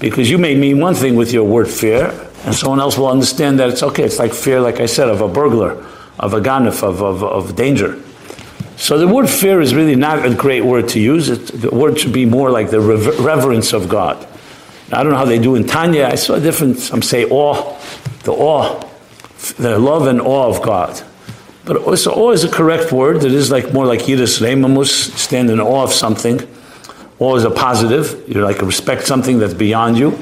Because 0.00 0.28
you 0.28 0.38
may 0.38 0.54
mean 0.54 0.80
one 0.80 0.94
thing 0.94 1.16
with 1.16 1.32
your 1.32 1.44
word 1.44 1.68
fear, 1.68 2.10
and 2.44 2.54
someone 2.54 2.80
else 2.80 2.98
will 2.98 3.08
understand 3.08 3.58
that 3.58 3.70
it's 3.70 3.82
okay. 3.82 4.04
It's 4.04 4.18
like 4.18 4.32
fear, 4.32 4.60
like 4.60 4.80
I 4.80 4.86
said, 4.86 5.08
of 5.08 5.20
a 5.20 5.28
burglar, 5.28 5.72
of 6.18 6.34
a 6.34 6.40
ganif, 6.40 6.82
of, 6.82 7.02
of, 7.02 7.22
of 7.22 7.56
danger. 7.56 8.00
So 8.76 8.98
the 8.98 9.08
word 9.08 9.28
fear 9.28 9.60
is 9.60 9.74
really 9.74 9.96
not 9.96 10.24
a 10.24 10.34
great 10.34 10.64
word 10.64 10.88
to 10.90 11.00
use. 11.00 11.28
It, 11.28 11.46
the 11.60 11.70
word 11.70 11.98
should 11.98 12.12
be 12.12 12.26
more 12.26 12.50
like 12.50 12.70
the 12.70 12.80
rever- 12.80 13.20
reverence 13.22 13.72
of 13.72 13.88
God. 13.88 14.24
I 14.92 15.02
don't 15.02 15.12
know 15.12 15.18
how 15.18 15.24
they 15.24 15.38
do 15.38 15.56
in 15.56 15.66
Tanya. 15.66 16.06
I 16.06 16.14
saw 16.14 16.34
a 16.34 16.40
different, 16.40 16.78
some 16.78 17.02
say 17.02 17.24
awe, 17.28 17.76
the 18.22 18.32
awe, 18.32 18.80
the 19.58 19.78
love 19.78 20.06
and 20.06 20.20
awe 20.20 20.48
of 20.48 20.62
God. 20.62 21.02
But 21.64 21.76
awe 21.78 22.30
is 22.30 22.44
a 22.44 22.48
correct 22.48 22.92
word. 22.92 23.24
It 23.24 23.32
is 23.32 23.50
like 23.50 23.72
more 23.72 23.86
like 23.86 24.00
yiras 24.00 24.40
reimamus, 24.40 25.14
stand 25.16 25.50
in 25.50 25.60
awe 25.60 25.84
of 25.84 25.92
something. 25.92 26.40
Awe 27.18 27.36
is 27.36 27.44
a 27.44 27.50
positive. 27.50 28.24
You 28.28 28.42
like 28.42 28.62
respect 28.62 29.06
something 29.06 29.38
that's 29.38 29.54
beyond 29.54 29.98
you. 29.98 30.18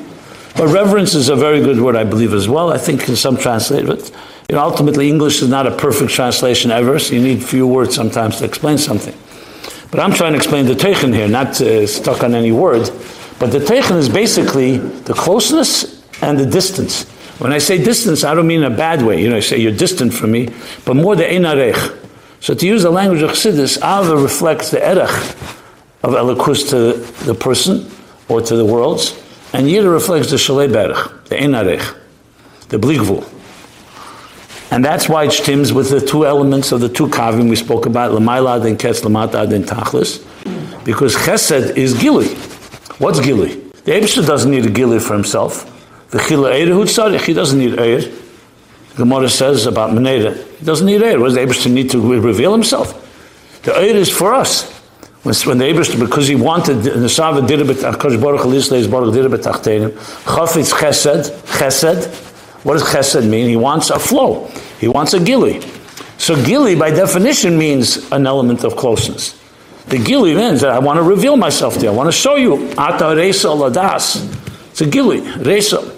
But 0.57 0.69
reverence 0.69 1.15
is 1.15 1.29
a 1.29 1.37
very 1.37 1.61
good 1.61 1.81
word, 1.81 1.97
I 1.97 2.05
believe, 2.05 2.33
as 2.33 2.49
well. 2.49 2.73
I 2.73 2.79
think 2.79 3.09
in 3.09 3.17
some 3.17 3.37
translate 3.37 3.89
it. 3.89 4.11
You 4.49 4.57
know, 4.57 4.63
ultimately, 4.63 5.09
English 5.09 5.43
is 5.43 5.49
not 5.49 5.67
a 5.67 5.77
perfect 5.77 6.13
translation 6.13 6.71
ever, 6.71 6.99
so 6.99 7.15
you 7.15 7.21
need 7.21 7.45
few 7.45 7.67
words 7.67 7.95
sometimes 7.95 8.39
to 8.39 8.45
explain 8.45 8.79
something. 8.79 9.15
But 9.91 10.01
I'm 10.01 10.13
trying 10.13 10.33
to 10.33 10.39
explain 10.39 10.67
the 10.67 10.75
teichen 10.75 11.15
here, 11.15 11.29
not 11.29 11.61
uh, 11.61 11.87
stuck 11.87 12.23
on 12.25 12.35
any 12.35 12.53
word. 12.53 12.91
But 13.39 13.53
the 13.53 13.59
teichen 13.59 13.97
is 13.97 14.09
basically 14.09 14.79
the 14.79 15.15
closeness 15.15 16.03
and 16.23 16.39
the 16.39 16.47
distance. 16.47 17.07
When 17.39 17.53
I 17.53 17.59
say 17.59 17.83
distance, 17.83 18.25
I 18.25 18.35
don't 18.35 18.47
mean 18.47 18.63
in 18.63 18.73
a 18.73 18.77
bad 18.77 19.03
way. 19.03 19.21
You 19.21 19.29
know, 19.29 19.37
I 19.37 19.41
say 19.41 19.59
you're 19.59 19.73
distant 19.73 20.15
from 20.15 20.33
me, 20.33 20.49
but 20.85 20.95
more 20.95 21.15
the 21.17 21.25
einarech. 21.25 22.05
So 22.41 22.55
to 22.55 22.67
use 22.67 22.83
the 22.83 22.91
language 22.91 23.23
of 23.23 23.31
Chassidus, 23.31 23.77
Ava 23.79 24.17
reflects 24.17 24.71
the 24.71 24.79
erech 24.79 25.11
of 26.03 26.13
Elikus 26.15 26.71
to 26.71 26.95
the 27.25 27.35
person 27.35 27.91
or 28.29 28.41
to 28.41 28.57
the 28.57 28.65
worlds, 28.65 29.13
and 29.53 29.67
Yira 29.67 29.93
reflects 29.93 30.31
the 30.31 30.37
Shalei 30.37 30.69
Berech, 30.69 31.25
the 31.27 31.37
einarech, 31.37 31.99
the 32.69 32.79
Bligvul. 32.79 33.29
And 34.71 34.85
that's 34.85 35.09
why 35.09 35.25
it 35.25 35.33
stems 35.33 35.73
with 35.73 35.91
the 35.91 36.01
two 36.01 36.27
elements 36.27 36.73
of 36.73 36.81
the 36.81 36.89
two 36.89 37.07
kavim 37.09 37.49
we 37.49 37.57
spoke 37.57 37.87
about, 37.87 38.13
Lamailad 38.13 38.67
and 38.67 38.79
Ketz, 38.79 39.03
Lamatad 39.03 39.53
and 39.53 39.65
Tachlis, 39.65 40.25
because 40.85 41.15
Chesed 41.15 41.77
is 41.77 41.95
Gili. 41.99 42.29
What's 42.99 43.21
Gili? 43.21 43.55
The 43.85 43.93
Abishah 43.93 44.27
doesn't 44.27 44.51
need 44.51 44.67
a 44.67 44.71
Gili 44.71 44.99
for 45.01 45.15
himself. 45.15 45.76
The 46.11 46.19
chila 46.19 46.53
eir 46.53 46.69
hu 46.69 46.85
tzarich. 46.85 47.25
He 47.25 47.35
doesn't 47.35 47.59
need 47.59 47.75
eir. 47.75 48.23
The 48.91 49.03
Gemara 49.03 49.29
says 49.29 49.67
about 49.67 49.91
Meneda, 49.91 50.43
he 50.59 50.65
doesn't 50.65 50.87
need 50.87 51.03
eir. 51.03 51.21
Was 51.21 51.35
the 51.35 51.41
Eberstein 51.41 51.73
need 51.73 51.91
to 51.91 52.01
reveal 52.01 52.53
himself? 52.53 53.03
The 53.63 53.73
eir 53.73 53.95
is 53.95 54.09
for 54.09 54.33
us. 54.33 54.73
When, 55.23 55.59
the 55.59 55.65
Eberstein, 55.65 55.99
because 55.99 56.29
he 56.29 56.37
wanted, 56.37 56.83
the 56.83 57.09
Sava 57.09 57.45
did 57.45 57.61
it, 57.61 57.67
Akash 57.79 58.21
Baruch 58.23 58.43
Alisleis 58.43 58.89
Baruch 58.89 59.13
did 59.13 59.25
it 59.25 59.33
betachtenim. 59.33 59.91
Chafetz 59.91 60.73
chesed, 60.73 61.31
chesed. 61.59 62.07
What 62.65 62.75
does 62.75 62.85
chesed 62.85 63.29
mean? 63.29 63.49
He 63.49 63.57
wants 63.57 63.91
a 63.91 63.99
flow. 63.99 64.47
He 64.79 64.87
wants 64.87 65.15
a 65.15 65.21
gili. 65.21 65.61
So 66.17 66.43
gili, 66.45 66.77
by 66.77 66.91
definition, 66.91 67.59
means 67.59 68.11
an 68.13 68.27
element 68.27 68.63
of 68.63 68.77
closeness. 68.77 69.39
The 69.89 69.99
gili 69.99 70.35
means 70.35 70.61
that 70.61 70.71
I 70.71 70.79
want 70.79 70.99
to 70.99 71.03
reveal 71.03 71.37
myself 71.37 71.75
to 71.75 71.81
you. 71.81 71.89
I 71.89 71.93
want 71.93 72.07
to 72.07 72.13
show 72.13 72.37
you. 72.37 72.71
Ata 72.79 73.05
reisa 73.15 73.51
ladas. 73.55 74.25
It's 74.71 74.81
a 74.81 74.87
gili, 74.87 75.21
reisa. 75.21 75.96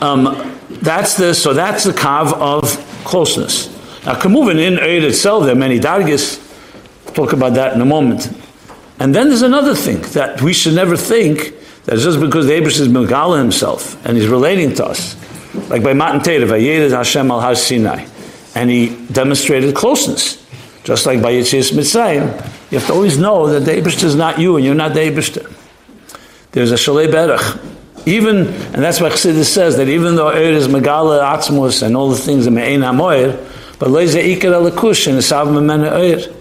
Um, 0.00 0.58
that's 0.68 1.16
the 1.16 1.34
so 1.34 1.54
that's 1.54 1.84
the 1.84 1.92
kav 1.92 2.32
of 2.34 2.64
closeness. 3.04 3.68
Now, 4.04 4.14
Kamuvin 4.14 4.58
in 4.58 4.78
Eid 4.78 5.04
itself, 5.04 5.44
there 5.44 5.52
are 5.52 5.58
many 5.58 5.80
dargis. 5.80 6.42
talk 7.14 7.32
about 7.32 7.54
that 7.54 7.74
in 7.74 7.80
a 7.80 7.84
moment. 7.84 8.30
And 8.98 9.14
then 9.14 9.28
there's 9.28 9.42
another 9.42 9.74
thing 9.74 10.00
that 10.12 10.42
we 10.42 10.52
should 10.52 10.74
never 10.74 10.96
think 10.96 11.54
that 11.84 11.98
just 11.98 12.20
because 12.20 12.46
the 12.46 12.52
Abish 12.52 12.78
is 12.80 12.88
Megala 12.88 13.38
himself 13.38 14.04
and 14.06 14.16
he's 14.16 14.28
relating 14.28 14.74
to 14.74 14.86
us, 14.86 15.16
like 15.70 15.82
by 15.82 15.92
Matan 15.92 16.20
Terev, 16.20 16.48
Vayered 16.48 16.90
Hashem 16.90 17.30
al 17.30 17.40
Har 17.40 17.54
Sinai, 17.54 18.06
and 18.54 18.70
he 18.70 18.96
demonstrated 19.12 19.74
closeness. 19.74 20.44
Just 20.84 21.04
like 21.04 21.20
by 21.20 21.32
Yitzias 21.32 21.72
Mitzrayim, 21.72 22.26
you 22.70 22.78
have 22.78 22.86
to 22.86 22.92
always 22.92 23.18
know 23.18 23.48
that 23.48 23.60
the 23.60 23.72
Abish 23.72 24.04
is 24.04 24.14
not 24.14 24.38
you 24.38 24.56
and 24.56 24.64
you're 24.64 24.74
not 24.74 24.94
the 24.94 25.00
Abish. 25.00 25.34
There's 26.52 26.70
a 26.70 26.76
Shalei 26.76 27.08
Berach 27.08 27.75
even, 28.06 28.46
and 28.46 28.76
that's 28.76 29.00
why 29.00 29.10
Chassidus 29.10 29.46
says 29.46 29.76
that 29.78 29.88
even 29.88 30.14
though 30.14 30.26
Eir 30.26 30.52
is 30.52 30.68
Megala 30.68 31.20
Atzmus 31.22 31.82
and 31.82 31.96
all 31.96 32.08
the 32.08 32.16
things 32.16 32.44
that 32.44 32.52
Me'ein 32.52 32.80
HaMoir, 32.80 33.36
but 33.80 33.90
Leize 33.90 34.14
Iker 34.14 34.70
Alakush 34.70 35.08
and 35.08 35.18
Esav 35.18 35.48
Memena 35.48 35.90
Eir. 35.90 36.32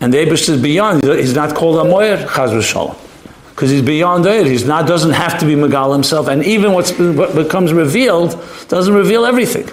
And 0.00 0.12
the 0.12 0.18
Abish 0.18 0.48
is 0.48 0.60
beyond, 0.60 1.04
he's 1.04 1.34
not 1.34 1.54
called 1.54 1.78
Amoir, 1.78 2.18
Chaz. 2.18 2.96
Because 3.50 3.70
he's 3.70 3.82
beyond 3.82 4.24
Eir, 4.24 4.46
he's 4.46 4.66
not, 4.66 4.86
doesn't 4.88 5.12
have 5.12 5.38
to 5.38 5.46
be 5.46 5.54
Megala 5.54 5.92
himself, 5.92 6.26
and 6.26 6.44
even 6.44 6.72
what 6.72 6.92
becomes 7.34 7.72
revealed 7.72 8.44
doesn't 8.68 8.94
reveal 8.94 9.24
everything. 9.24 9.66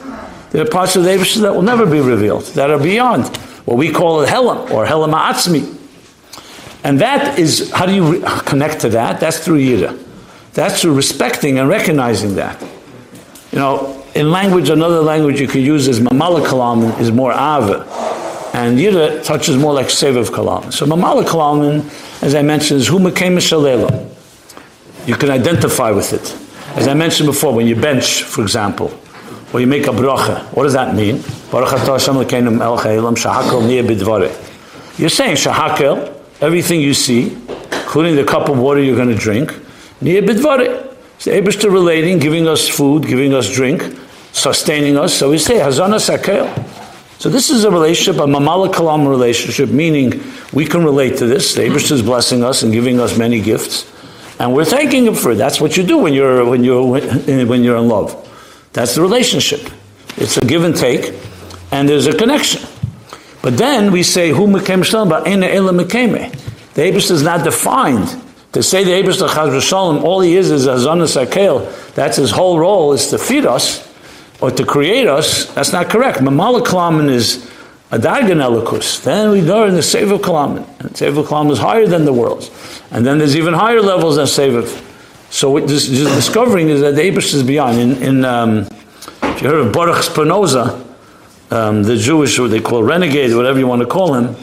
There 0.52 0.64
are 0.64 0.70
parts 0.70 0.96
of 0.96 1.04
the 1.04 1.10
Abish 1.10 1.42
that 1.42 1.54
will 1.54 1.64
never 1.64 1.86
be 1.88 2.00
revealed, 2.00 2.46
that 2.54 2.70
are 2.70 2.80
beyond 2.80 3.36
what 3.66 3.78
we 3.78 3.92
call 3.92 4.22
it 4.22 4.30
Helam, 4.30 4.70
or 4.70 4.86
Helam 4.86 5.14
Atzmi. 5.14 5.72
And 6.84 7.02
that 7.02 7.40
is, 7.40 7.72
how 7.72 7.88
do 7.88 7.96
you 7.96 8.20
re- 8.20 8.24
connect 8.46 8.82
to 8.82 8.90
that? 8.90 9.20
That's 9.20 9.40
through 9.44 9.60
Yira. 9.60 10.05
That's 10.56 10.82
through 10.82 10.96
respecting 10.96 11.60
and 11.60 11.70
recognizing 11.70 12.36
that. 12.36 12.62
You 13.52 13.60
know, 13.60 14.04
in 14.16 14.32
language, 14.32 14.70
another 14.70 15.02
language 15.02 15.42
you 15.42 15.48
could 15.48 15.62
use 15.62 15.90
is 15.90 16.00
mamala 16.00 16.46
kalam 16.46 16.98
is 17.00 17.12
more 17.12 17.34
ava. 17.34 17.86
And 18.54 18.80
yira 18.80 19.22
touches 19.24 19.58
more 19.58 19.74
like 19.74 19.88
sevav 19.88 20.30
kalam. 20.30 20.72
So 20.72 20.86
mamala 20.86 21.26
kalam, 21.26 21.84
as 22.24 22.34
I 22.36 22.42
mentioned, 22.42 22.80
is 22.80 22.90
huma 22.90 23.12
shalela. 23.12 24.10
You 25.06 25.16
can 25.16 25.30
identify 25.30 25.92
with 25.92 26.14
it. 26.14 26.34
As 26.78 26.88
I 26.88 26.94
mentioned 26.94 27.28
before, 27.28 27.54
when 27.54 27.68
you 27.68 27.76
bench, 27.76 28.24
for 28.24 28.42
example, 28.42 28.98
or 29.52 29.60
you 29.60 29.68
make 29.68 29.88
a 29.88 29.92
bracha, 29.92 30.42
what 30.54 30.64
does 30.64 30.74
that 30.74 30.96
mean? 30.96 31.18
You're 34.98 35.10
saying 35.10 35.36
shahakel, 35.36 36.22
everything 36.42 36.82
you 36.82 36.94
see, 36.94 37.32
including 37.72 38.16
the 38.16 38.24
cup 38.24 38.48
of 38.50 38.58
water 38.58 38.82
you're 38.82 38.96
going 38.96 39.10
to 39.10 39.16
drink, 39.16 39.54
Nia 40.02 40.22
bidvare. 40.22 40.94
It's 41.16 41.28
Abishter 41.28 41.72
relating, 41.72 42.20
giving 42.20 42.48
us 42.48 42.68
food, 42.68 43.08
giving 43.08 43.34
us 43.34 43.50
drink, 43.50 43.82
sustaining 44.34 44.98
us. 44.98 45.14
So 45.14 45.32
we 45.32 45.38
say 45.38 45.56
hazana 45.56 45.96
sakel. 45.96 46.52
So 47.20 47.30
this 47.30 47.50
is 47.50 47.64
a 47.64 47.72
relationship, 47.72 48.22
a 48.22 48.26
mamala 48.26 48.72
kalam 48.74 49.08
relationship, 49.08 49.70
meaning 49.70 50.22
we 50.52 50.66
can 50.66 50.84
relate 50.84 51.18
to 51.18 51.26
this. 51.26 51.56
The 51.56 51.62
Abishter 51.62 51.94
is 51.94 52.02
blessing 52.02 52.44
us 52.44 52.62
and 52.62 52.74
giving 52.74 53.00
us 53.00 53.18
many 53.18 53.40
gifts, 53.40 53.90
and 54.38 54.54
we're 54.54 54.66
thanking 54.66 55.06
him 55.06 55.16
for 55.16 55.32
it. 55.32 55.36
That's 55.36 55.62
what 55.62 55.78
you 55.78 55.84
do 55.84 55.98
when 55.98 56.14
you're 56.14 56.44
when 56.44 56.66
you're 56.66 56.84
when 56.84 57.64
you're 57.64 57.78
in 57.78 57.88
love. 57.88 58.22
That's 58.74 58.96
the 58.96 59.02
relationship. 59.02 59.72
It's 60.18 60.36
a 60.36 60.42
give 60.42 60.66
and 60.66 60.76
take, 60.76 61.14
and 61.72 61.88
there's 61.88 62.08
a 62.08 62.16
connection. 62.16 62.62
But 63.42 63.58
then 63.58 63.94
we 63.94 64.04
say, 64.04 64.32
who 64.32 64.48
mekem 64.48 64.84
shalom, 64.84 65.08
but 65.08 65.26
ena 65.26 65.48
ela 65.48 65.72
mekeme. 65.72 66.32
The 66.74 66.82
Abish 66.82 67.12
is 67.12 67.24
not 67.24 67.46
defined. 67.46 68.22
To 68.56 68.64
say 68.64 68.86
the 68.86 68.92
Abish 68.92 69.18
Chaz 69.22 69.62
Shalom, 69.62 70.06
all 70.06 70.22
he 70.22 70.38
is 70.38 70.50
is 70.50 70.66
a 70.66 70.76
Zonas 70.76 71.22
Akel, 71.22 71.94
that's 71.94 72.16
his 72.16 72.32
whole 72.32 72.58
role, 72.58 72.94
is 72.94 73.10
to 73.10 73.18
feed 73.18 73.46
us, 73.46 73.86
or 74.40 74.50
to 74.50 74.66
create 74.66 75.08
us, 75.08 75.54
that's 75.54 75.74
not 75.74 75.90
correct. 75.90 76.20
Mamalakalaman 76.20 77.10
is 77.10 77.52
a 77.92 78.00
Dagan 78.00 78.40
Elikus. 78.40 79.04
Then 79.04 79.32
we 79.32 79.42
go 79.42 79.66
in 79.66 79.76
the 79.76 79.84
Sefer 79.84 80.18
Kalaman. 80.18 80.66
And 80.80 80.96
Sefer 80.96 81.24
Kalaman 81.24 81.52
is 81.52 81.60
higher 81.60 81.86
than 81.86 82.06
the 82.06 82.14
worlds. 82.14 82.50
And 82.92 83.06
then 83.06 83.18
there's 83.18 83.36
even 83.36 83.54
higher 83.54 83.82
levels 83.82 84.16
than 84.16 84.26
Sefer. 84.26 84.66
So 85.32 85.52
what 85.52 85.68
this, 85.68 85.90
this 85.90 86.10
discovering 86.16 86.70
is 86.70 86.80
that 86.80 86.96
the 86.96 87.02
Abish 87.02 87.34
is 87.34 87.44
beyond. 87.44 87.78
In, 87.78 88.02
in 88.02 88.24
um, 88.24 88.60
if 89.22 89.42
you 89.42 89.50
heard 89.50 89.68
of 89.68 89.74
Baruch 89.74 90.02
Spinoza, 90.02 90.82
um, 91.52 91.84
the 91.84 91.98
Jewish, 91.98 92.40
what 92.40 92.52
they 92.52 92.62
call 92.62 92.84
renegade, 92.84 93.36
whatever 93.36 93.60
you 93.60 93.68
want 93.68 93.82
to 93.82 93.86
call 93.86 94.14
him, 94.14 94.34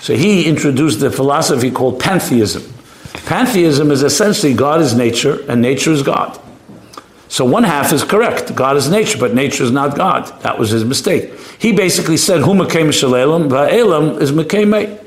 so 0.00 0.16
he 0.16 0.48
introduced 0.48 0.98
the 0.98 1.12
philosophy 1.12 1.70
called 1.70 2.00
pantheism. 2.00 2.64
Pantheism 3.26 3.90
is 3.90 4.02
essentially 4.02 4.54
God 4.54 4.80
is 4.80 4.94
nature 4.94 5.44
and 5.50 5.60
nature 5.60 5.92
is 5.92 6.02
God. 6.02 6.40
So 7.28 7.44
one 7.44 7.62
half 7.62 7.92
is 7.92 8.02
correct. 8.02 8.54
God 8.56 8.76
is 8.76 8.90
nature, 8.90 9.18
but 9.18 9.34
nature 9.34 9.62
is 9.62 9.70
not 9.70 9.96
God. 9.96 10.26
That 10.42 10.58
was 10.58 10.70
his 10.70 10.84
mistake. 10.84 11.32
He 11.58 11.72
basically 11.72 12.16
said, 12.16 12.40
Hu 12.42 12.54
mekem 12.54 12.88
shalelam, 12.88 13.48
va'elam 13.48 14.20
is 14.20 14.32
mekeme. 14.32 14.98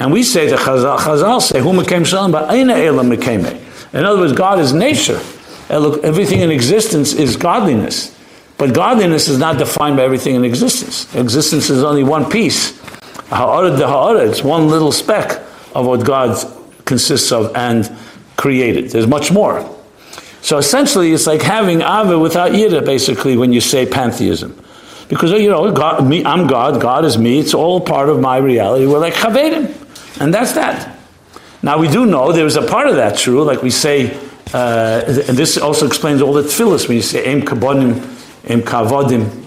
And 0.00 0.12
we 0.12 0.24
say, 0.24 0.48
the 0.48 0.56
Chazal, 0.56 0.98
Chazal 0.98 1.40
say, 1.40 1.60
Hu 1.60 1.72
mekem 1.72 2.02
shalam, 2.02 2.32
va'ena 2.32 2.76
elam 2.84 3.08
mekeme. 3.08 3.60
In 3.94 4.04
other 4.04 4.18
words, 4.18 4.32
God 4.32 4.58
is 4.58 4.72
nature. 4.72 5.20
And 5.68 5.82
look, 5.82 6.02
everything 6.02 6.40
in 6.40 6.50
existence 6.50 7.12
is 7.12 7.36
godliness. 7.36 8.18
But 8.58 8.74
godliness 8.74 9.28
is 9.28 9.38
not 9.38 9.58
defined 9.58 9.96
by 9.96 10.02
everything 10.02 10.34
in 10.34 10.44
existence. 10.44 11.12
Existence 11.14 11.70
is 11.70 11.84
only 11.84 12.02
one 12.02 12.28
piece. 12.28 12.78
Ha'ara 13.28 13.76
de 13.76 13.86
ha'ara, 13.86 14.28
it's 14.28 14.42
one 14.42 14.68
little 14.68 14.92
speck 14.92 15.40
of 15.74 15.86
what 15.86 16.04
God 16.04 16.36
consists 16.84 17.32
of 17.32 17.54
and 17.56 17.90
created. 18.36 18.90
There's 18.90 19.06
much 19.06 19.32
more. 19.32 19.68
So 20.42 20.58
essentially, 20.58 21.12
it's 21.12 21.26
like 21.26 21.40
having 21.40 21.80
Ava 21.80 22.18
without 22.18 22.52
Yira, 22.52 22.84
basically, 22.84 23.36
when 23.36 23.52
you 23.52 23.60
say 23.60 23.86
pantheism. 23.86 24.62
Because, 25.08 25.32
you 25.32 25.48
know, 25.48 25.72
God, 25.72 26.06
me, 26.06 26.24
I'm 26.24 26.46
God, 26.46 26.80
God 26.80 27.04
is 27.04 27.16
me, 27.16 27.38
it's 27.38 27.54
all 27.54 27.80
part 27.80 28.08
of 28.08 28.20
my 28.20 28.36
reality. 28.36 28.86
We're 28.86 28.98
like 28.98 29.14
Chavedim. 29.14 30.20
And 30.20 30.32
that's 30.32 30.52
that. 30.52 30.96
Now, 31.62 31.78
we 31.78 31.88
do 31.88 32.04
know 32.04 32.32
there's 32.32 32.56
a 32.56 32.66
part 32.66 32.88
of 32.88 32.96
that 32.96 33.16
true, 33.16 33.42
like 33.42 33.62
we 33.62 33.70
say, 33.70 34.14
uh, 34.52 35.02
and 35.06 35.36
this 35.36 35.56
also 35.56 35.86
explains 35.86 36.20
all 36.20 36.34
the 36.34 36.42
tefillahs 36.42 36.88
when 36.88 36.96
you 36.96 37.02
say 37.02 37.24
Em 37.24 37.40
Kabonim, 37.42 37.96
Em 38.48 38.60
Kavodim. 38.60 39.44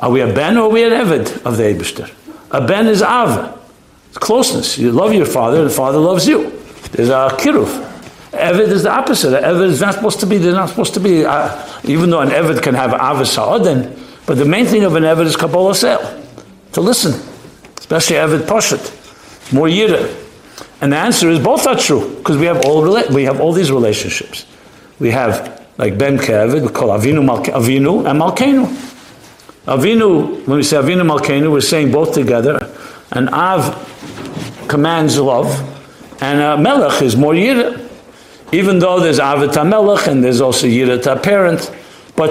Are 0.00 0.10
we 0.10 0.20
a 0.20 0.32
Ben 0.32 0.58
or 0.58 0.64
are 0.64 0.68
we 0.68 0.82
an 0.84 0.90
Eved 0.90 1.46
of 1.46 1.56
the 1.56 1.62
Eibishter? 1.62 2.10
A 2.50 2.66
Ben 2.66 2.88
is 2.88 3.02
Ava. 3.02 3.58
It's 4.08 4.18
closeness. 4.18 4.76
You 4.76 4.90
love 4.90 5.14
your 5.14 5.26
father, 5.26 5.58
and 5.58 5.70
the 5.70 5.74
father 5.74 5.98
loves 5.98 6.26
you. 6.26 6.50
There's 6.94 7.08
a 7.08 7.28
Kiruf. 7.32 7.90
Eved 8.30 8.68
is 8.68 8.84
the 8.84 8.90
opposite. 8.90 9.42
Eved 9.42 9.66
is 9.66 9.80
not 9.80 9.94
supposed 9.94 10.20
to 10.20 10.26
be, 10.26 10.38
they're 10.38 10.52
not 10.52 10.68
supposed 10.68 10.94
to 10.94 11.00
be, 11.00 11.24
uh, 11.24 11.80
even 11.84 12.10
though 12.10 12.20
an 12.20 12.28
Eved 12.28 12.62
can 12.62 12.74
have 12.74 12.92
Avis 12.92 13.34
Ha'odin, 13.34 13.98
but 14.26 14.36
the 14.38 14.44
main 14.44 14.66
thing 14.66 14.84
of 14.84 14.94
an 14.94 15.02
Eved 15.02 15.26
is 15.26 15.36
Kabbalah 15.36 15.74
Sel, 15.74 16.22
to 16.72 16.80
listen, 16.80 17.12
especially 17.78 18.16
Eved 18.16 18.42
Poshet, 18.42 19.52
more 19.52 19.66
Yira. 19.66 20.20
And 20.80 20.92
the 20.92 20.96
answer 20.96 21.28
is 21.30 21.40
both 21.40 21.66
are 21.66 21.76
true, 21.76 22.14
because 22.16 22.36
we 22.36 22.46
have 22.46 22.64
all 22.64 22.82
we 23.12 23.24
have 23.24 23.40
all 23.40 23.52
these 23.52 23.72
relationships. 23.72 24.46
We 25.00 25.10
have 25.10 25.66
like 25.78 25.98
Ben 25.98 26.18
Keved, 26.18 26.62
we 26.62 26.68
call 26.68 26.90
Avinu, 26.90 27.24
Malke, 27.24 27.52
Avinu 27.52 28.08
and 28.08 28.20
Malkenu. 28.20 28.66
Avinu, 29.66 30.46
when 30.46 30.58
we 30.58 30.62
say 30.62 30.76
Avinu 30.76 31.02
Malkenu, 31.02 31.50
we're 31.50 31.60
saying 31.60 31.90
both 31.90 32.14
together. 32.14 32.70
And 33.10 33.30
Av 33.30 34.66
commands 34.68 35.18
love, 35.18 35.73
and 36.24 36.40
uh, 36.40 36.56
Melech 36.56 37.02
is 37.02 37.14
more 37.16 37.34
Yira 37.34 37.84
even 38.54 38.78
though 38.78 39.00
there's 39.00 39.18
Avat 39.18 39.68
Melech 39.68 40.06
and 40.06 40.22
there's 40.22 40.40
also 40.40 40.66
Yirat 40.66 41.22
parent. 41.22 41.70
But 42.16 42.30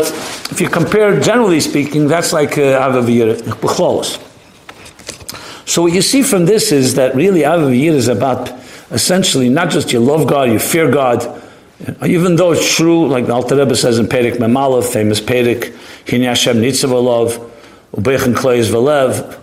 if 0.51 0.61
you 0.61 0.69
compare, 0.69 1.19
generally 1.19 1.59
speaking, 1.59 2.07
that's 2.07 2.31
like 2.31 2.57
uh, 2.57 2.89
Avav 2.89 3.07
Yirat, 3.07 4.19
So 5.67 5.81
what 5.81 5.91
you 5.93 6.01
see 6.01 6.23
from 6.23 6.45
this 6.45 6.71
is 6.71 6.95
that 6.95 7.15
really 7.15 7.41
Avav 7.41 7.71
Yirat 7.77 7.95
is 7.95 8.07
about 8.07 8.51
essentially 8.91 9.49
not 9.49 9.69
just 9.69 9.91
you 9.91 9.99
love 9.99 10.27
God, 10.27 10.49
you 10.49 10.59
fear 10.59 10.89
God, 10.89 11.41
even 12.05 12.37
though 12.37 12.53
it's 12.53 12.75
true, 12.75 13.07
like 13.09 13.25
the 13.25 13.33
Alter 13.33 13.57
Rebbe 13.57 13.75
says 13.75 13.99
in 13.99 14.05
Perik 14.07 14.37
Memalev, 14.37 14.85
famous 14.85 15.19
Perik, 15.19 15.75
Hini 16.05 16.25
Hashem 16.25 16.57
Nitzav 16.57 17.49
Ubechen 17.91 18.33
Kleis 18.33 18.71
Velev, 18.71 19.42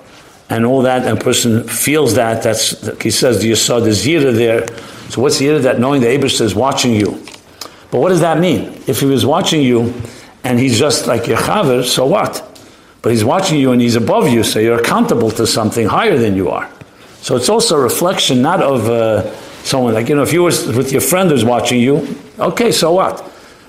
and 0.51 0.67
all 0.67 0.83
that, 0.83 1.07
and 1.07 1.19
person 1.19 1.67
feels 1.67 2.15
that, 2.15 2.43
that's, 2.43 3.03
he 3.03 3.11
says, 3.11 3.45
you 3.45 3.55
saw 3.55 3.79
the 3.81 3.91
Zira 3.91 4.35
there, 4.35 4.67
so 5.09 5.23
what's 5.23 5.39
the 5.39 5.49
idea 5.49 5.61
that 5.61 5.81
knowing 5.81 6.01
the 6.01 6.09
Abish 6.09 6.41
is 6.41 6.55
watching 6.55 6.93
you? 6.93 7.13
But 7.91 8.01
what 8.01 8.11
does 8.11 8.21
that 8.21 8.39
mean? 8.39 8.83
If 8.87 9.01
he 9.01 9.07
was 9.07 9.25
watching 9.25 9.63
you 9.63 9.95
and 10.45 10.59
he's 10.59 10.79
just 10.79 11.07
like 11.07 11.27
your 11.27 11.39
chaver, 11.39 11.85
so 11.85 12.07
what? 12.07 12.47
But 13.03 13.11
he's 13.11 13.25
watching 13.25 13.59
you 13.59 13.73
and 13.73 13.81
he's 13.81 13.97
above 13.97 14.29
you, 14.29 14.45
so 14.45 14.59
you're 14.59 14.81
accountable 14.81 15.31
to 15.33 15.47
something 15.47 15.87
higher 15.87 16.19
than 16.19 16.37
you 16.37 16.51
are. 16.51 16.71
So 17.23 17.37
it's 17.37 17.49
also 17.49 17.77
a 17.77 17.81
reflection 17.81 18.43
not 18.43 18.63
of 18.63 18.89
uh, 18.89 19.35
someone 19.63 19.95
like, 19.95 20.09
you 20.09 20.17
know, 20.17 20.23
if 20.23 20.33
you 20.33 20.43
were 20.43 20.53
with 20.77 20.93
your 20.93 21.01
friend 21.01 21.31
who's 21.31 21.45
watching 21.45 21.81
you, 21.81 22.17
okay, 22.39 22.73
so 22.73 22.93
what? 22.93 23.25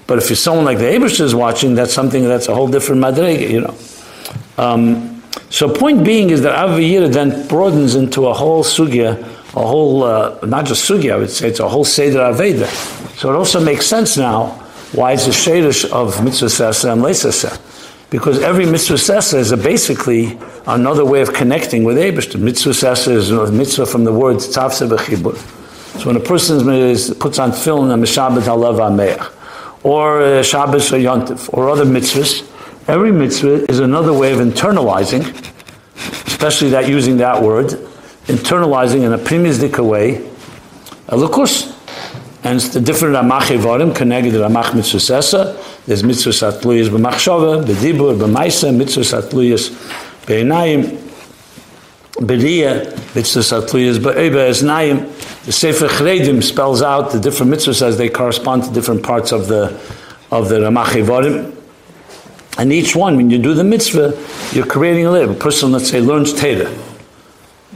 But 0.07 0.17
if 0.17 0.29
you're 0.29 0.37
someone 0.37 0.65
like 0.65 0.77
the 0.77 0.85
Abish 0.85 1.19
is 1.19 1.33
watching, 1.33 1.75
that's 1.75 1.93
something 1.93 2.23
that's 2.23 2.47
a 2.47 2.55
whole 2.55 2.67
different 2.67 3.01
madrega, 3.01 3.49
you 3.49 3.61
know. 3.61 3.75
Um, 4.57 5.10
so 5.49 5.73
point 5.73 6.03
being 6.03 6.29
is 6.29 6.41
that 6.41 6.57
Aviyira 6.57 7.11
then 7.11 7.47
broadens 7.47 7.95
into 7.95 8.27
a 8.27 8.33
whole 8.33 8.63
sugya 8.63 9.27
a 9.53 9.67
whole, 9.67 10.03
uh, 10.03 10.39
not 10.45 10.65
just 10.65 10.89
sugya, 10.89 11.13
I 11.13 11.17
would 11.17 11.29
say, 11.29 11.49
it's 11.49 11.59
a 11.59 11.67
whole 11.67 11.83
Seder 11.83 12.19
Aveda. 12.19 12.67
So 13.17 13.33
it 13.33 13.35
also 13.35 13.59
makes 13.59 13.85
sense 13.85 14.17
now 14.17 14.47
why 14.93 15.11
it's 15.13 15.27
a 15.27 15.31
Shadish 15.31 15.89
of 15.91 16.23
Mitzvah 16.23 16.45
Sesa 16.45 16.93
and 16.93 17.01
Leisasa. 17.01 17.59
Because 18.09 18.41
every 18.41 18.65
Mitzvah 18.65 18.93
Sesa 18.93 19.35
is 19.35 19.53
basically 19.61 20.39
another 20.67 21.03
way 21.03 21.21
of 21.21 21.33
connecting 21.33 21.83
with 21.83 21.97
Abish. 21.97 22.39
Mitzvah 22.39 22.69
Sesa 22.69 23.11
is 23.11 23.31
a 23.31 23.51
mitzvah 23.51 23.85
from 23.85 24.05
the 24.05 24.13
word 24.13 24.37
Tzavse 24.37 24.87
B'chibur. 24.87 25.35
So 25.99 26.07
when 26.07 26.15
a 26.15 26.21
person 26.21 26.69
is, 26.69 27.13
puts 27.19 27.37
on 27.37 27.51
film 27.51 27.89
a 27.89 27.95
Meshabbat 27.95 28.43
Halav 28.43 28.77
Ameach, 28.79 29.33
or 29.83 30.43
Shabbos 30.43 30.93
or 30.93 30.97
Yontif, 30.97 31.53
or 31.53 31.69
other 31.69 31.85
mitzvahs, 31.85 32.47
every 32.87 33.11
mitzvah 33.11 33.69
is 33.69 33.79
another 33.79 34.13
way 34.13 34.31
of 34.33 34.39
internalizing, 34.39 35.23
especially 36.27 36.69
that 36.69 36.87
using 36.87 37.17
that 37.17 37.41
word, 37.41 37.67
internalizing 38.27 39.03
in 39.03 39.13
a 39.13 39.17
primistic 39.17 39.77
way 39.83 40.27
a 41.11 41.15
lukus. 41.15 41.77
And 42.43 42.55
it's 42.55 42.69
the 42.69 42.81
different 42.81 43.15
Ramach 43.15 43.55
Evarim, 43.55 43.95
connected 43.95 44.31
to 44.31 44.37
Ramach 44.39 44.73
Mitzvah 44.73 45.55
There's 45.85 46.03
Mitzvah 46.03 46.31
Satluyas 46.31 46.89
b'machshava, 46.89 47.63
b'dibur, 47.63 48.17
b'maisa, 48.17 48.75
Mitzvah 48.75 49.01
Satluyas 49.01 49.69
b'einayim, 50.25 50.97
b'riyah, 52.15 53.15
Mitzvah 53.15 53.41
Satluyas 53.41 53.99
b'eba 53.99 54.49
esnayim. 54.49 55.45
The 55.45 55.51
Sefer 55.51 55.87
Chredim 55.87 56.41
spells 56.41 56.81
out 56.81 57.11
the 57.11 57.19
different 57.19 57.51
mitzvahs 57.51 57.81
as 57.81 57.97
they 57.97 58.09
correspond 58.09 58.63
to 58.63 58.71
different 58.71 59.03
parts 59.03 59.31
of 59.31 59.47
the 59.47 59.79
of 60.31 60.49
the 60.49 60.59
Ramach 60.59 61.03
Evarim. 61.03 61.60
And 62.57 62.71
each 62.71 62.95
one, 62.95 63.15
when 63.15 63.29
you 63.29 63.37
do 63.37 63.53
the 63.53 63.63
mitzvah, 63.63 64.17
you're 64.51 64.65
creating 64.65 65.05
a 65.05 65.11
live. 65.11 65.29
A 65.29 65.33
person, 65.33 65.71
let's 65.71 65.89
say, 65.89 66.01
learns 66.01 66.33
Torah 66.33 66.69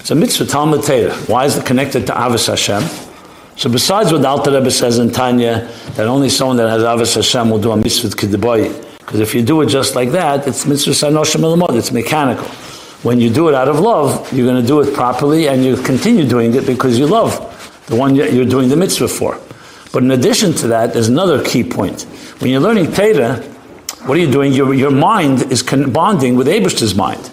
it's 0.05 0.11
a 0.11 0.15
mitzvah 0.15 0.45
Talmud 0.45 0.83
Torah. 0.83 1.15
Why 1.25 1.45
is 1.45 1.57
it 1.57 1.65
connected 1.65 2.05
to 2.05 2.13
Avos 2.13 2.47
Hashem? 2.47 2.83
So 3.55 3.71
besides 3.71 4.11
what 4.11 4.21
the 4.21 4.27
Alter 4.27 4.51
Rebbe 4.51 4.69
says 4.69 4.99
in 4.99 5.09
Tanya, 5.09 5.67
that 5.95 6.05
only 6.05 6.29
someone 6.29 6.57
that 6.57 6.69
has 6.69 6.83
Avos 6.83 7.15
Hashem 7.15 7.49
will 7.49 7.57
do 7.57 7.71
a 7.71 7.77
mitzvah 7.77 8.09
Kidduboy. 8.09 8.71
Because 8.99 9.19
if 9.19 9.33
you 9.33 9.41
do 9.41 9.61
it 9.61 9.65
just 9.65 9.95
like 9.95 10.11
that, 10.11 10.47
it's 10.47 10.67
mitzvah 10.67 10.91
Sanoshim 10.91 11.41
Elamot, 11.41 11.75
it's 11.75 11.91
mechanical. 11.91 12.45
When 13.01 13.19
you 13.19 13.31
do 13.31 13.49
it 13.49 13.55
out 13.55 13.67
of 13.67 13.79
love, 13.79 14.31
you're 14.31 14.45
going 14.45 14.61
to 14.61 14.67
do 14.67 14.81
it 14.81 14.93
properly 14.93 15.47
and 15.47 15.65
you 15.65 15.75
continue 15.75 16.27
doing 16.27 16.53
it 16.53 16.67
because 16.67 16.99
you 16.99 17.07
love 17.07 17.33
the 17.87 17.95
one 17.95 18.13
you're 18.13 18.45
doing 18.45 18.69
the 18.69 18.75
mitzvah 18.75 19.07
for. 19.07 19.39
But 19.91 20.03
in 20.03 20.11
addition 20.11 20.53
to 20.53 20.67
that, 20.67 20.93
there's 20.93 21.07
another 21.07 21.43
key 21.43 21.63
point. 21.63 22.03
When 22.39 22.51
you're 22.51 22.61
learning 22.61 22.91
Torah, 22.91 23.43
what 24.05 24.17
are 24.17 24.21
you 24.21 24.31
doing? 24.31 24.53
Your, 24.53 24.73
your 24.73 24.91
mind 24.91 25.51
is 25.51 25.63
bonding 25.63 26.35
with 26.35 26.47
Abish's 26.47 26.93
mind. 26.95 27.31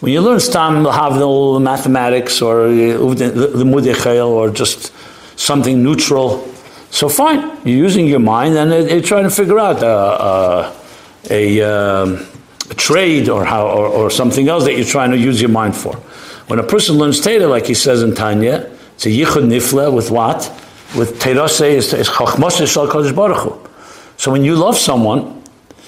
When 0.00 0.12
you 0.12 0.20
learn 0.20 0.38
Stam 0.38 0.84
Havnil 0.84 1.62
mathematics 1.62 2.42
or 2.42 2.68
the 2.68 4.22
or 4.22 4.50
just 4.50 4.92
something 5.36 5.82
neutral, 5.82 6.46
so 6.90 7.08
fine, 7.08 7.40
you're 7.64 7.78
using 7.78 8.06
your 8.06 8.20
mind 8.20 8.54
and 8.56 8.88
you're 8.88 9.00
trying 9.02 9.24
to 9.24 9.30
figure 9.30 9.58
out 9.58 9.82
a, 9.82 9.86
uh, 9.86 10.76
a, 11.30 11.58
a, 11.58 12.02
um, 12.02 12.26
a 12.70 12.74
trade 12.74 13.28
or, 13.28 13.44
how, 13.44 13.66
or, 13.66 13.88
or, 13.88 14.10
something 14.10 14.48
else 14.48 14.64
that 14.64 14.74
you're 14.76 14.84
trying 14.84 15.10
to 15.10 15.18
use 15.18 15.40
your 15.40 15.50
mind 15.50 15.74
for. 15.74 15.96
When 16.46 16.60
a 16.60 16.62
person 16.62 16.96
learns 16.96 17.20
Teda, 17.20 17.48
like 17.48 17.66
he 17.66 17.74
says 17.74 18.02
in 18.02 18.14
Tanya, 18.14 18.70
it's 18.94 19.06
a 19.06 19.08
yichud 19.08 19.48
nifla 19.48 19.92
with 19.92 20.12
what? 20.12 20.48
With 20.96 21.18
Terase 21.18 21.72
is, 21.72 21.88
Shal 21.90 22.86
Kodesh 22.86 23.16
Baruch. 23.16 23.68
So 24.16 24.30
when 24.30 24.44
you 24.44 24.54
love 24.54 24.76
someone, 24.76 25.42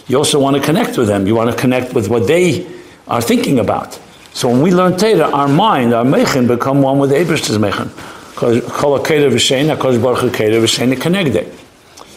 you 0.08 0.16
also 0.16 0.38
want 0.38 0.56
to 0.56 0.62
connect 0.62 0.96
with 0.98 1.08
them. 1.08 1.26
You 1.26 1.34
want 1.34 1.50
to 1.50 1.56
connect 1.56 1.94
with 1.94 2.08
what 2.08 2.26
they 2.26 2.66
are 3.08 3.20
thinking 3.20 3.58
about. 3.58 3.98
So 4.32 4.48
when 4.48 4.60
we 4.62 4.72
learn 4.72 4.96
Torah, 4.96 5.30
our 5.30 5.48
mind, 5.48 5.94
our 5.94 6.04
mechin, 6.04 6.46
become 6.46 6.82
one 6.82 6.98
with 6.98 7.12
Ebershter's 7.12 7.58
mechin. 7.58 7.90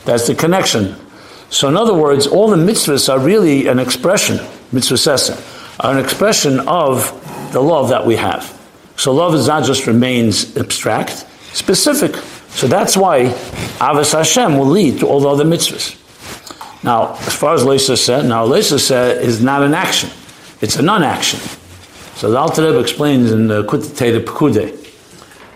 That's 0.06 0.28
the 0.28 0.36
connection. 0.36 0.96
So 1.50 1.68
in 1.68 1.78
other 1.78 1.94
words, 1.94 2.28
all 2.28 2.50
the 2.50 2.58
mitzvahs 2.58 3.12
are 3.12 3.20
really 3.20 3.68
an 3.68 3.80
expression, 3.80 4.40
mitzvah 4.72 5.42
are 5.80 5.94
an 5.94 6.04
expression 6.04 6.60
of 6.68 7.10
the 7.54 7.62
love 7.62 7.90
that 7.90 8.06
we 8.06 8.18
have. 8.18 8.56
So 8.98 9.14
love 9.14 9.34
is 9.34 9.48
not 9.48 9.64
just 9.64 9.88
remains 9.88 10.58
abstract, 10.58 11.26
specific. 11.54 12.16
So 12.50 12.68
that's 12.68 12.98
why 12.98 13.28
Avos 13.80 14.14
Hashem 14.14 14.58
will 14.58 14.66
lead 14.66 15.00
to 15.00 15.08
all 15.08 15.22
the 15.22 15.30
other 15.30 15.46
mitzvahs. 15.46 15.99
Now, 16.84 17.16
as 17.16 17.36
far 17.36 17.54
as 17.54 17.66
Lisa 17.66 17.98
said, 17.98 18.26
now 18.26 18.46
Lisa 18.46 18.80
said 18.80 19.24
is 19.24 19.42
not 19.42 19.64
an 19.64 19.74
action; 19.74 20.10
it's 20.62 20.78
a 20.78 20.82
non-action. 20.82 21.40
So 22.16 22.30
the 22.30 22.38
Alter 22.38 22.66
Rebbe 22.66 22.80
explains 22.80 23.32
in 23.32 23.48
the 23.48 23.64
Kutate 23.64 24.24
Pekude, 24.24 24.76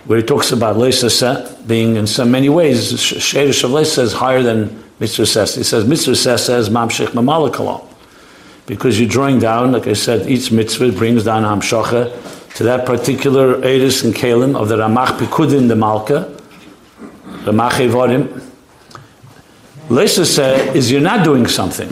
where 0.06 0.20
he 0.20 0.24
talks 0.26 0.52
about 0.52 0.78
Lisa 0.78 1.10
set 1.10 1.68
being 1.68 1.96
in 1.96 2.08
so 2.08 2.26
many 2.26 2.50
ways, 2.50 2.94
Shadish 2.94 3.64
of 3.64 3.72
Lisa 3.72 4.02
is 4.02 4.14
higher 4.14 4.42
than 4.42 4.84
Mitzvah 5.00 5.26
Ses. 5.26 5.56
He 5.56 5.64
says 5.64 5.86
Mitzvah 5.86 6.16
Ses 6.16 6.46
says 6.46 6.70
Mamshech 6.70 7.08
Mamalakalam. 7.08 7.86
Because 8.66 8.98
you're 9.00 9.10
drawing 9.10 9.40
down, 9.40 9.74
like 9.74 9.88
I 9.88 9.94
said, 9.94 10.30
each 10.30 10.52
mitzvah 10.52 10.94
brings 10.94 11.26
down 11.26 11.44
Hamshacha 11.44 12.56
to 12.56 12.64
that 12.64 12.86
particular 12.86 13.62
Eris 13.64 14.04
and 14.06 14.14
Kalim 14.14 14.56
of 14.56 14.70
the 14.70 14.78
Ramach 14.78 15.18
Pikudin, 15.18 15.68
the 15.68 15.76
Malka, 15.76 16.34
Ramach 17.44 17.72
Evorim. 17.72 18.42
Said 19.90 20.76
is 20.76 20.92
you're 20.92 21.02
not 21.02 21.24
doing 21.24 21.48
something. 21.48 21.92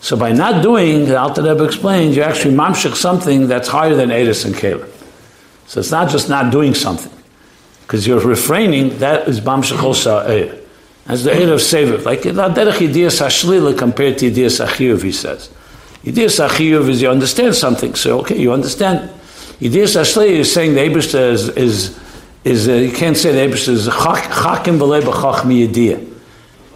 So 0.00 0.16
by 0.16 0.32
not 0.32 0.62
doing, 0.62 1.06
the 1.06 1.18
Alter 1.18 1.42
Rebbe 1.42 1.64
explains, 1.64 2.14
you're 2.14 2.24
actually 2.24 2.54
mamshich 2.54 2.94
something 2.94 3.48
that's 3.48 3.68
higher 3.68 3.94
than 3.94 4.10
Eris 4.12 4.44
and 4.44 4.56
Caleb. 4.56 4.92
So 5.66 5.80
it's 5.80 5.90
not 5.90 6.10
just 6.10 6.28
not 6.28 6.52
doing 6.52 6.74
something. 6.74 7.12
Because 7.82 8.06
you're 8.06 8.20
refraining, 8.20 8.98
that 8.98 9.26
is 9.26 9.40
mamshich 9.40 9.82
also 9.82 10.24
Eir. 10.26 10.60
As 11.06 11.24
the 11.24 11.32
Eir 11.32 11.52
of 11.52 11.60
Seviv. 11.60 12.04
Like, 12.04 12.20
derech 12.20 12.74
Yidiyas 12.74 13.20
HaShlila 13.20 13.76
compared 13.76 14.18
to 14.18 14.30
Yidiyas 14.30 14.64
HaChiyuv, 14.64 15.02
he 15.02 15.12
says. 15.12 15.50
Yidiyas 16.04 16.46
HaChiyuv 16.46 16.88
is 16.88 17.02
you 17.02 17.10
understand 17.10 17.56
something. 17.56 17.94
So, 17.96 18.20
okay, 18.20 18.38
you 18.38 18.52
understand. 18.52 19.10
Yidiyas 19.58 19.96
HaShlila 20.00 20.28
is 20.28 20.52
saying 20.52 20.74
the 20.74 20.80
Ebershter 20.80 21.32
is, 21.32 21.48
is, 21.48 21.98
is 22.44 22.68
uh, 22.68 22.72
you 22.74 22.92
can't 22.92 23.16
say 23.16 23.32
the 23.32 23.38
Ebershter 23.38 23.70
is 23.70 23.88
chakim 23.88 24.78
v'lei 24.78 25.00
b'chachmi 25.00 25.68
Yidiyah. 25.68 26.15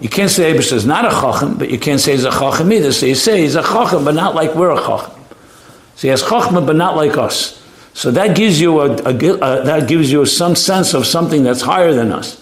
You 0.01 0.09
can't 0.09 0.31
say 0.31 0.53
Abish 0.53 0.73
is 0.73 0.87
not 0.87 1.05
a 1.05 1.11
chacham, 1.11 1.59
but 1.59 1.71
you 1.71 1.79
can't 1.79 2.01
say 2.01 2.13
he's 2.13 2.25
a 2.25 2.31
chacham 2.31 2.73
either. 2.73 2.93
So 2.93 3.07
you 3.07 3.15
say 3.15 3.43
he's 3.43 3.55
a 3.55 3.63
chacham, 3.63 4.05
but 4.05 4.15
not 4.15 4.35
like 4.35 4.55
we're 4.55 4.71
a 4.71 4.77
chacham. 4.77 5.15
So 5.97 6.03
he 6.03 6.09
has 6.09 6.23
chachma, 6.23 6.67
but 6.67 6.77
not 6.77 6.97
like 6.97 7.19
us. 7.19 7.63
So 7.93 8.11
that 8.13 8.35
gives 8.35 8.61
you 8.61 8.81
a, 8.81 8.91
a, 9.03 9.15
a, 9.15 9.65
that 9.65 9.89
gives 9.89 10.11
you 10.11 10.25
some 10.25 10.57
sense 10.57 10.95
of 10.95 11.07
something 11.07 11.43
that's 11.43 11.61
higher 11.61 11.93
than 11.93 12.13
us. 12.13 12.39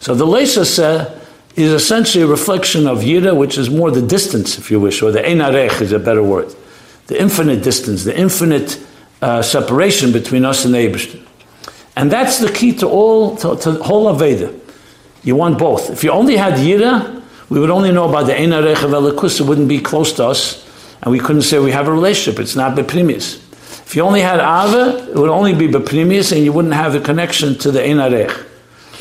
So 0.00 0.14
the 0.14 0.26
Lesa 0.26 1.20
is 1.54 1.72
essentially 1.72 2.24
a 2.24 2.26
reflection 2.26 2.86
of 2.86 2.98
Yira, 2.98 3.36
which 3.36 3.58
is 3.58 3.70
more 3.70 3.90
the 3.90 4.02
distance, 4.02 4.58
if 4.58 4.70
you 4.70 4.80
wish, 4.80 5.02
or 5.02 5.12
the 5.12 5.20
Einarech 5.20 5.80
is 5.80 5.92
a 5.92 5.98
better 5.98 6.22
word. 6.22 6.54
The 7.06 7.20
infinite 7.20 7.62
distance, 7.62 8.04
the 8.04 8.18
infinite 8.18 8.84
uh, 9.22 9.42
separation 9.42 10.12
between 10.12 10.44
us 10.44 10.64
and 10.64 10.74
Abish. 10.74 11.24
And 11.96 12.10
that's 12.10 12.38
the 12.38 12.52
key 12.52 12.72
to 12.74 12.88
all, 12.88 13.36
to, 13.36 13.56
to 13.56 13.82
whole 13.82 14.06
Aveda. 14.06 14.54
You 15.22 15.36
want 15.36 15.58
both. 15.58 15.90
If 15.90 16.04
you 16.04 16.10
only 16.10 16.36
had 16.36 16.54
Yira, 16.54 17.22
we 17.48 17.60
would 17.60 17.70
only 17.70 17.92
know 17.92 18.08
about 18.08 18.26
the 18.26 18.34
Eina 18.34 18.62
Rechav 18.62 18.90
Elikus, 18.90 19.40
it 19.40 19.44
wouldn't 19.44 19.68
be 19.68 19.80
close 19.80 20.12
to 20.14 20.26
us, 20.26 20.66
and 21.02 21.12
we 21.12 21.18
couldn't 21.18 21.42
say 21.42 21.58
we 21.58 21.72
have 21.72 21.88
a 21.88 21.92
relationship. 21.92 22.40
It's 22.40 22.56
not 22.56 22.76
Beprimius. 22.76 23.44
If 23.86 23.96
you 23.96 24.02
only 24.02 24.20
had 24.20 24.38
Ava, 24.38 25.08
it 25.10 25.16
would 25.16 25.30
only 25.30 25.54
be 25.54 25.66
Beprimius, 25.66 26.32
and 26.32 26.44
you 26.44 26.52
wouldn't 26.52 26.74
have 26.74 26.94
a 26.94 27.00
connection 27.00 27.56
to 27.58 27.70
the 27.70 27.80
Eina 27.80 28.10
Rech. 28.10 28.46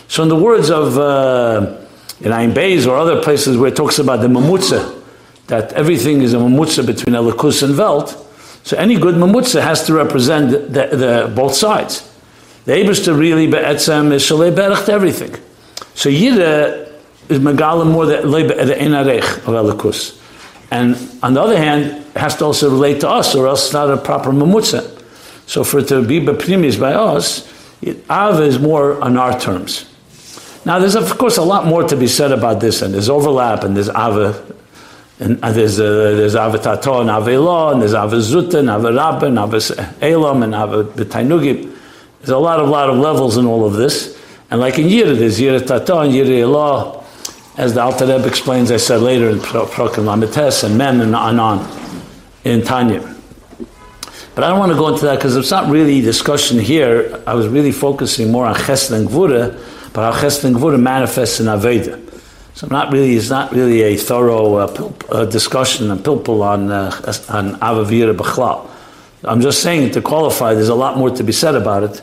So, 0.08 0.24
in 0.24 0.30
the 0.30 0.36
words 0.36 0.72
of 0.72 0.98
uh, 0.98 1.78
in 2.22 2.32
Ein 2.32 2.54
Beis 2.54 2.88
or 2.88 2.96
other 2.96 3.22
places 3.22 3.58
where 3.58 3.70
it 3.70 3.76
talks 3.76 4.00
about 4.00 4.22
the 4.22 4.28
Mamutza, 4.28 5.02
that 5.48 5.74
everything 5.74 6.22
is 6.22 6.34
a 6.34 6.38
Mamutza 6.38 6.86
between 6.86 7.16
Elikus 7.16 7.64
and 7.64 7.76
Velt, 7.76 8.24
so 8.64 8.78
any 8.78 8.98
good 8.98 9.16
Mamutza 9.16 9.62
has 9.62 9.86
to 9.86 9.94
represent 9.94 10.52
the, 10.52 10.60
the, 10.60 10.96
the 10.96 11.34
both 11.36 11.56
sides. 11.56 12.10
The 12.66 12.74
Abishta 12.74 13.18
really 13.18 13.48
be'etzem 13.48 14.12
is 14.12 14.24
Shalei 14.24 14.54
Berach 14.54 14.86
to 14.86 14.92
everything. 14.94 15.36
So 15.98 16.12
Yira 16.12 16.94
is 17.28 17.40
Megala 17.40 17.90
more 17.92 18.06
the 18.06 18.18
Enarech 18.22 19.38
of 19.40 19.46
Elikus. 19.46 20.22
And 20.70 20.96
on 21.24 21.34
the 21.34 21.42
other 21.42 21.58
hand, 21.58 21.86
it 21.86 22.20
has 22.20 22.36
to 22.36 22.46
also 22.46 22.70
relate 22.70 23.00
to 23.02 23.10
us, 23.10 23.34
or 23.34 23.48
else 23.48 23.66
it's 23.66 23.74
not 23.74 23.90
a 23.90 23.98
proper 23.98 24.30
Mamutza. 24.30 24.94
So 25.48 25.64
for 25.64 25.80
it 25.80 25.88
to 25.88 26.06
be 26.06 26.20
Beprimis 26.20 26.80
by 26.80 26.94
us, 26.94 27.52
Av 28.12 28.40
is 28.42 28.60
more 28.60 29.02
on 29.02 29.18
our 29.18 29.40
terms. 29.40 29.90
Now, 30.66 30.78
there's 30.78 30.96
of 30.96 31.18
course 31.18 31.38
a 31.38 31.42
lot 31.42 31.66
more 31.66 31.84
to 31.88 31.98
be 31.98 32.08
said 32.08 32.32
about 32.32 32.60
this, 32.60 32.84
and 32.84 32.94
there's 32.94 33.10
overlap, 33.10 33.64
and 33.64 33.76
there's 33.76 33.90
Ava, 33.90 34.46
and 35.20 35.40
there's 35.42 35.80
uh, 35.80 35.84
there's 35.84 36.36
Avatato 36.36 37.02
and 37.02 37.10
Avela, 37.10 37.74
and 37.74 37.82
there's 37.82 37.96
Avazuta, 37.96 38.60
and 38.60 38.70
Avarabba, 38.70 39.30
and 39.30 40.04
Elam, 40.04 40.44
and 40.44 40.54
Avatainugib. 40.54 41.76
There's 42.20 42.30
a 42.30 42.38
lot 42.38 42.60
of 42.60 42.70
lot 42.70 42.88
of 42.92 42.98
levels 43.00 43.38
in 43.38 43.48
all 43.48 43.66
of 43.66 43.74
this. 43.74 44.16
And 44.50 44.60
like 44.62 44.80
in 44.80 44.88
Yira, 44.88 45.18
there's 45.18 45.40
Yira 45.40 45.66
Tata 45.66 46.00
and 46.00 46.14
Yira 46.14 47.04
as 47.58 47.74
the 47.74 47.82
Alter 47.82 48.06
Rebbe 48.06 48.28
explains, 48.28 48.72
I 48.72 48.78
said 48.78 49.02
later 49.02 49.30
in 49.30 49.40
Prokim 49.40 50.06
Lamites, 50.06 50.64
and 50.64 50.78
Men 50.78 51.02
and 51.02 51.16
Anan 51.16 51.68
in 52.44 52.62
Tanya. 52.62 53.16
But 54.36 54.44
I 54.44 54.50
don't 54.50 54.60
want 54.60 54.72
to 54.72 54.78
go 54.78 54.90
into 54.90 55.06
that 55.06 55.16
because 55.16 55.36
it's 55.36 55.50
not 55.50 55.68
really 55.72 56.00
discussion 56.00 56.60
here. 56.60 57.20
I 57.26 57.34
was 57.34 57.48
really 57.48 57.72
focusing 57.72 58.32
more 58.32 58.46
on 58.46 58.54
Chesed 58.54 58.92
and 58.92 59.10
Gvura, 59.10 59.52
but 59.94 60.14
how 60.14 60.22
Chesed 60.22 60.44
and 60.46 60.56
Gvura 60.56 60.80
manifests 60.80 61.40
in 61.40 61.48
Aveda. 61.48 62.04
So 62.54 62.68
I'm 62.68 62.74
not 62.74 62.92
really, 62.92 63.16
it's 63.16 63.32
not 63.32 63.52
really 63.52 63.82
a 63.82 63.98
thorough 63.98 64.56
uh, 64.56 64.92
uh, 65.10 65.26
discussion 65.26 65.90
and 65.90 66.02
pilpul 66.02 66.42
on, 66.42 66.72
uh, 66.72 66.92
on 67.30 67.56
Avavira 67.60 68.16
B'chlal. 68.16 68.70
I'm 69.24 69.42
just 69.42 69.64
saying 69.64 69.94
to 69.94 70.02
qualify, 70.02 70.54
there's 70.54 70.70
a 70.70 70.76
lot 70.76 70.98
more 70.98 71.10
to 71.10 71.24
be 71.24 71.32
said 71.32 71.56
about 71.56 71.82
it. 71.84 72.02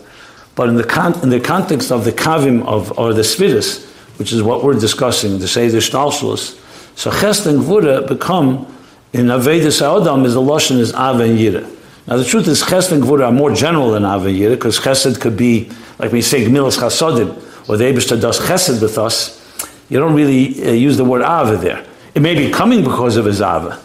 But 0.54 0.68
in 0.68 0.76
the, 0.76 0.84
con- 0.84 1.20
in 1.22 1.30
the 1.30 1.40
context 1.40 1.90
of 1.90 2.04
the 2.04 2.12
kavim 2.12 2.64
of, 2.66 2.96
or 2.98 3.12
the 3.12 3.22
sefiros, 3.22 3.90
which 4.18 4.32
is 4.32 4.42
what 4.42 4.62
we're 4.62 4.78
discussing, 4.78 5.38
the 5.38 5.48
Seder 5.48 5.78
Shtalshalos, 5.78 6.60
so 6.96 7.10
Chesed 7.10 7.46
and 7.46 7.60
Gvura 7.60 8.06
become, 8.06 8.66
in 9.12 9.26
Aveda 9.26 9.72
Sa'odam, 9.72 10.24
is 10.24 10.34
the 10.34 10.40
Lashon 10.40 10.78
is 10.78 10.94
Av 10.94 11.18
and 11.20 11.38
Yira. 11.38 11.68
Now 12.06 12.16
the 12.16 12.24
truth 12.24 12.46
is 12.46 12.62
Chesed 12.62 12.92
and 12.92 13.02
Gvura 13.02 13.26
are 13.26 13.32
more 13.32 13.52
general 13.52 13.90
than 13.90 14.04
Av 14.04 14.24
and 14.26 14.36
Yira, 14.36 14.50
because 14.50 14.78
Chesed 14.78 15.20
could 15.20 15.36
be, 15.36 15.70
like 15.98 16.12
we 16.12 16.22
say, 16.22 16.44
Gmilas 16.44 16.78
Chasodim, 16.78 17.68
or 17.68 17.76
the 17.76 17.84
Abishta 17.84 18.20
does 18.20 18.38
Chesed 18.38 18.80
with 18.80 18.96
us, 18.96 19.40
you 19.88 19.98
don't 19.98 20.14
really 20.14 20.64
uh, 20.64 20.70
use 20.70 20.96
the 20.96 21.04
word 21.04 21.22
Ava 21.22 21.56
there. 21.56 21.84
It 22.14 22.22
may 22.22 22.34
be 22.34 22.50
coming 22.50 22.82
because 22.84 23.16
of 23.16 23.24
his 23.24 23.40
Ava. 23.40 23.80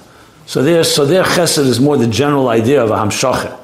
So 0.46 0.62
there, 0.62 0.84
so 0.84 1.06
there 1.06 1.24
Chesed 1.24 1.66
is 1.66 1.80
more 1.80 1.98
the 1.98 2.08
general 2.08 2.50
idea 2.50 2.84
of 2.84 2.92
a 2.92 2.96
Hamshachah. 2.96 3.59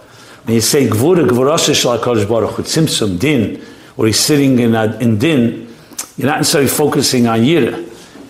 When 0.46 0.54
you 0.54 0.62
say 0.62 0.88
Gvura, 0.88 1.28
Gvurasha 1.28 1.74
Shal 1.74 1.98
HaKadosh 1.98 2.30
Baruch 2.30 2.52
Hu, 2.52 3.18
Din, 3.18 3.66
or 3.98 4.06
he's 4.06 4.20
sitting 4.20 4.60
in, 4.60 4.76
a, 4.76 4.96
in 5.00 5.18
Din, 5.18 5.74
you're 6.18 6.28
not 6.28 6.38
necessarily 6.38 6.70
focusing 6.70 7.26
on 7.26 7.40
Yira. 7.40 7.82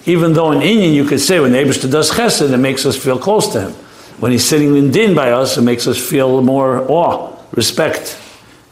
Even 0.07 0.31
though 0.31 0.53
in 0.53 0.59
Inyan 0.59 0.93
you 0.93 1.03
could 1.03 1.19
say 1.19 1.41
when 1.41 1.51
the 1.51 1.57
Abishta 1.57 1.91
does 1.91 2.11
Chesed, 2.11 2.53
it 2.53 2.57
makes 2.57 2.85
us 2.85 2.95
feel 2.95 3.19
close 3.19 3.51
to 3.51 3.67
him. 3.67 3.71
When 4.21 4.31
he's 4.31 4.45
sitting 4.45 4.77
in 4.77 4.91
Din 4.91 5.13
by 5.13 5.31
us, 5.31 5.57
it 5.57 5.63
makes 5.63 5.87
us 5.87 5.97
feel 5.97 6.41
more 6.41 6.89
awe, 6.89 7.35
respect, 7.51 8.17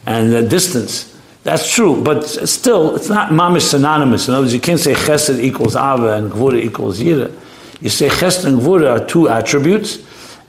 and 0.05 0.33
uh, 0.33 0.41
distance. 0.43 1.09
That's 1.43 1.69
true, 1.69 2.01
but 2.01 2.21
still, 2.23 2.95
it's 2.95 3.09
not 3.09 3.31
mamish 3.31 3.71
synonymous. 3.71 4.29
In 4.29 4.35
other 4.35 4.43
words, 4.43 4.53
you 4.53 4.61
can't 4.61 4.79
say 4.79 4.93
chesed 4.93 5.39
equals 5.39 5.75
ava 5.75 6.13
and 6.13 6.31
gvura 6.31 6.63
equals 6.63 7.01
yira. 7.01 7.29
You 7.81 7.89
say 7.89 8.07
chesed 8.07 8.45
and 8.45 8.61
gvura 8.61 9.01
are 9.01 9.05
two 9.05 9.27
attributes, 9.27 9.97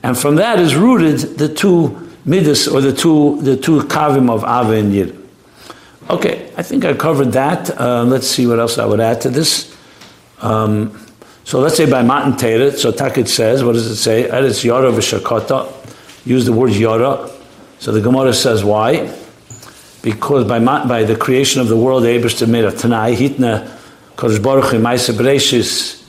and 0.01 0.17
from 0.17 0.35
that 0.35 0.59
is 0.59 0.75
rooted 0.75 1.37
the 1.37 1.53
two 1.53 2.04
midas 2.25 2.67
or 2.67 2.81
the 2.81 2.93
two 2.93 3.41
the 3.41 3.55
two 3.55 3.81
kavim 3.81 4.29
of 4.29 4.43
Ava 4.43 4.73
and 4.73 4.93
Yir. 4.93 5.15
Okay, 6.09 6.51
I 6.55 6.61
think 6.61 6.85
I 6.85 6.93
covered 6.93 7.31
that. 7.31 7.79
Uh, 7.79 8.03
let's 8.03 8.27
see 8.27 8.45
what 8.45 8.59
else 8.59 8.77
I 8.77 8.85
would 8.85 8.99
add 8.99 9.21
to 9.21 9.29
this. 9.29 9.75
Um, 10.39 10.99
so 11.43 11.59
let's 11.59 11.77
say 11.77 11.89
by 11.89 12.03
Matan 12.03 12.37
Torah, 12.37 12.71
so 12.71 12.91
Takit 12.91 13.27
says, 13.27 13.63
what 13.63 13.73
does 13.73 13.87
it 13.87 13.95
say? 13.95 14.27
Eretz 14.29 14.63
Yara 14.63 14.91
v'shakota. 14.91 15.71
Use 16.25 16.45
the 16.45 16.53
word 16.53 16.71
Yara. 16.71 17.29
So 17.79 17.91
the 17.91 18.01
Gemara 18.01 18.33
says 18.33 18.63
why? 18.63 19.15
Because 20.01 20.47
by, 20.47 20.59
by 20.59 21.03
the 21.03 21.15
creation 21.15 21.61
of 21.61 21.67
the 21.67 21.77
world, 21.77 22.03
Eberster 22.03 22.47
made 22.47 22.65
a 22.65 22.71
Tanai, 22.71 23.15
Hitna, 23.15 23.67
Kodesh 24.15 24.41
Baruch 24.41 24.65
Hu, 24.65 24.79
Maisa 24.79 25.13
Bereshis, 25.13 26.03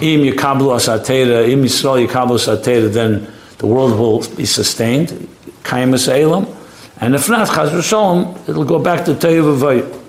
Im 0.00 0.20
Yikablu 0.20 0.74
Asatera, 0.74 1.48
Im 1.48 1.62
Yisrael 1.62 2.06
Yikablu 2.06 2.36
Asatera, 2.38 2.92
then 2.92 3.32
the 3.58 3.66
world 3.66 3.98
will 3.98 4.36
be 4.36 4.46
sustained. 4.46 5.28
Kaimus 5.62 6.08
Elam. 6.08 6.46
And 7.00 7.14
if 7.14 7.28
not, 7.28 7.48
Chaz 7.48 7.70
v'sholem, 7.70 8.48
it'll 8.48 8.64
go 8.64 8.78
back 8.78 9.04
to 9.06 9.14
Teyu 9.14 10.02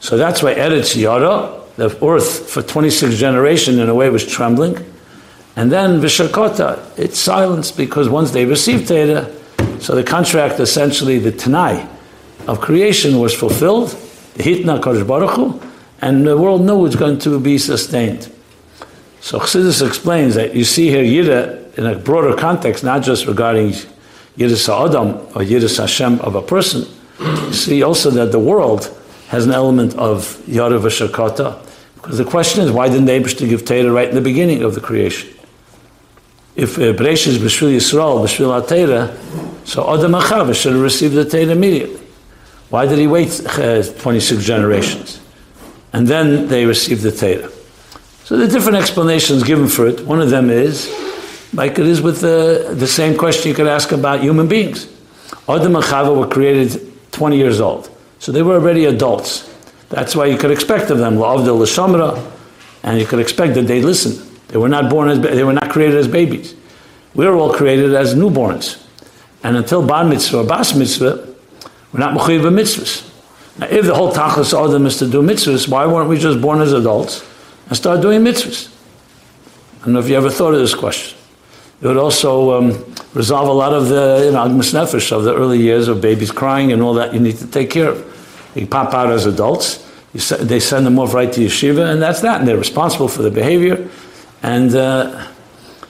So 0.00 0.16
that's 0.16 0.42
why 0.42 0.54
Eretz 0.54 0.96
Yara, 0.96 1.60
the 1.76 2.04
earth 2.04 2.50
for 2.50 2.62
26 2.62 3.16
generations 3.16 3.78
in 3.78 3.88
a 3.88 3.94
way 3.94 4.08
was 4.08 4.26
trembling. 4.26 4.76
And 5.56 5.72
then 5.72 6.00
Vishakota, 6.00 6.78
it's 6.98 7.18
silenced 7.18 7.76
because 7.76 8.08
once 8.08 8.30
they 8.30 8.44
received 8.44 8.88
Teda, 8.88 9.34
So 9.80 9.94
the 9.94 10.04
contract, 10.04 10.60
essentially, 10.60 11.18
the 11.18 11.32
Tanai 11.32 11.86
of 12.46 12.60
creation 12.60 13.18
was 13.18 13.34
fulfilled, 13.34 13.90
the 14.34 14.42
Hitna 14.42 14.80
Kodesh 14.80 15.06
Baruch 15.06 15.30
Hu, 15.30 15.60
and 16.00 16.26
the 16.26 16.36
world 16.36 16.62
knew 16.62 16.86
it's 16.86 16.96
going 16.96 17.18
to 17.20 17.38
be 17.38 17.58
sustained. 17.58 18.32
So 19.20 19.38
Chassidus 19.38 19.86
explains 19.86 20.34
that 20.36 20.54
you 20.54 20.64
see 20.64 20.88
here 20.88 21.04
Yira 21.04 21.76
in 21.76 21.86
a 21.86 21.96
broader 21.96 22.36
context, 22.36 22.82
not 22.84 23.02
just 23.02 23.26
regarding 23.26 23.74
Yiras 24.38 24.68
Adam 24.68 25.16
or 25.34 25.42
Yiras 25.42 25.78
Hashem 25.78 26.20
of 26.20 26.36
a 26.36 26.42
person. 26.42 26.86
You 27.18 27.52
see 27.52 27.82
also 27.82 28.10
that 28.12 28.30
the 28.30 28.38
world 28.38 28.94
has 29.28 29.44
an 29.44 29.52
element 29.52 29.94
of 29.96 30.40
Yara 30.48 30.78
V'Shakata. 30.78 31.64
Because 31.96 32.18
the 32.18 32.24
question 32.24 32.64
is, 32.64 32.70
why 32.70 32.88
didn't 32.88 33.06
the 33.06 33.46
give 33.46 33.64
Torah 33.64 33.90
right 33.90 34.08
in 34.08 34.14
the 34.14 34.20
beginning 34.20 34.62
of 34.62 34.74
the 34.74 34.80
creation? 34.80 35.30
If 36.54 36.78
uh, 36.78 36.92
Beresh 36.92 37.26
is 37.26 37.38
B'Shvil 37.38 37.76
Yisrael, 37.76 38.24
B'Shvil 38.24 38.62
HaTorah, 38.62 39.66
so 39.66 39.92
Adam 39.92 40.12
Achav 40.12 40.54
should 40.54 40.72
have 40.72 40.82
received 40.82 41.14
the 41.14 41.24
Torah 41.24 41.52
immediately. 41.52 42.00
Why 42.70 42.86
did 42.86 42.98
he 42.98 43.06
wait 43.06 43.44
uh, 43.58 43.82
26 43.82 44.44
generations? 44.44 45.20
And 45.92 46.06
then 46.06 46.46
they 46.48 46.64
received 46.64 47.02
the 47.02 47.12
Torah. 47.12 47.50
So 48.24 48.36
there 48.36 48.46
are 48.46 48.50
different 48.50 48.78
explanations 48.78 49.42
given 49.42 49.68
for 49.68 49.86
it. 49.86 50.00
One 50.06 50.20
of 50.20 50.30
them 50.30 50.50
is, 50.50 50.86
like 51.52 51.78
it 51.78 51.86
is 51.86 52.00
with 52.00 52.20
the, 52.20 52.74
the 52.76 52.86
same 52.86 53.16
question 53.16 53.48
you 53.48 53.54
could 53.54 53.66
ask 53.66 53.92
about 53.92 54.20
human 54.20 54.48
beings. 54.48 54.86
Adam 55.48 55.76
and 55.76 55.84
Chava 55.84 56.16
were 56.16 56.26
created 56.26 56.92
20 57.12 57.36
years 57.36 57.60
old. 57.60 57.90
So 58.18 58.32
they 58.32 58.42
were 58.42 58.54
already 58.54 58.84
adults. 58.84 59.48
That's 59.88 60.14
why 60.14 60.26
you 60.26 60.36
could 60.36 60.50
expect 60.50 60.90
of 60.90 60.98
them, 60.98 61.16
La'avdil 61.16 61.58
L'Shamra, 61.58 62.32
and 62.82 63.00
you 63.00 63.06
could 63.06 63.18
expect 63.18 63.54
that 63.54 63.62
they 63.62 63.80
listen. 63.80 64.26
They 64.48 64.58
were 64.58 64.68
not 64.68 64.90
born 64.90 65.08
as, 65.08 65.20
they 65.20 65.44
were 65.44 65.52
not 65.52 65.70
created 65.70 65.96
as 65.96 66.08
babies. 66.08 66.54
We 67.14 67.26
were 67.26 67.36
all 67.36 67.52
created 67.52 67.94
as 67.94 68.14
newborns. 68.14 68.84
And 69.42 69.56
until 69.56 69.86
Bar 69.86 70.04
Mitzvah 70.04 70.38
or 70.38 70.44
Bas 70.44 70.74
Mitzvah, 70.74 71.34
we're 71.92 72.00
not 72.00 72.16
Mechiv 72.16 72.42
mitzvahs. 72.42 73.08
Now, 73.58 73.66
if 73.66 73.86
the 73.86 73.94
whole 73.94 74.12
Tachlis 74.12 74.52
Adam 74.52 74.86
is 74.86 74.98
to 74.98 75.08
do 75.08 75.22
mitzvahs, 75.22 75.68
why 75.68 75.86
weren't 75.86 76.08
we 76.08 76.18
just 76.18 76.40
born 76.40 76.60
as 76.60 76.72
adults 76.72 77.24
and 77.66 77.76
start 77.76 78.02
doing 78.02 78.22
mitzvahs? 78.22 78.72
I 79.80 79.84
don't 79.84 79.94
know 79.94 80.00
if 80.00 80.08
you 80.08 80.16
ever 80.16 80.30
thought 80.30 80.54
of 80.54 80.60
this 80.60 80.74
question. 80.74 81.17
It 81.80 81.86
would 81.86 81.96
also 81.96 82.58
um, 82.58 82.94
resolve 83.14 83.48
a 83.48 83.52
lot 83.52 83.72
of 83.72 83.88
the 83.88 84.22
you 84.26 84.32
know, 84.32 84.46
nefesh 84.48 85.12
of 85.12 85.24
the 85.24 85.34
early 85.34 85.60
years 85.60 85.86
of 85.88 86.00
babies 86.00 86.32
crying 86.32 86.72
and 86.72 86.82
all 86.82 86.94
that 86.94 87.14
you 87.14 87.20
need 87.20 87.36
to 87.36 87.46
take 87.46 87.70
care 87.70 87.90
of. 87.90 88.50
They 88.54 88.66
pop 88.66 88.92
out 88.94 89.10
as 89.10 89.26
adults. 89.26 89.86
they 90.40 90.58
send 90.58 90.86
them 90.86 90.98
off 90.98 91.14
right 91.14 91.32
to 91.32 91.40
yeshiva, 91.40 91.92
and 91.92 92.02
that's 92.02 92.22
that. 92.22 92.40
And 92.40 92.48
they're 92.48 92.56
responsible 92.56 93.08
for 93.08 93.22
the 93.22 93.30
behavior. 93.30 93.88
And 94.42 94.74
uh, 94.74 95.28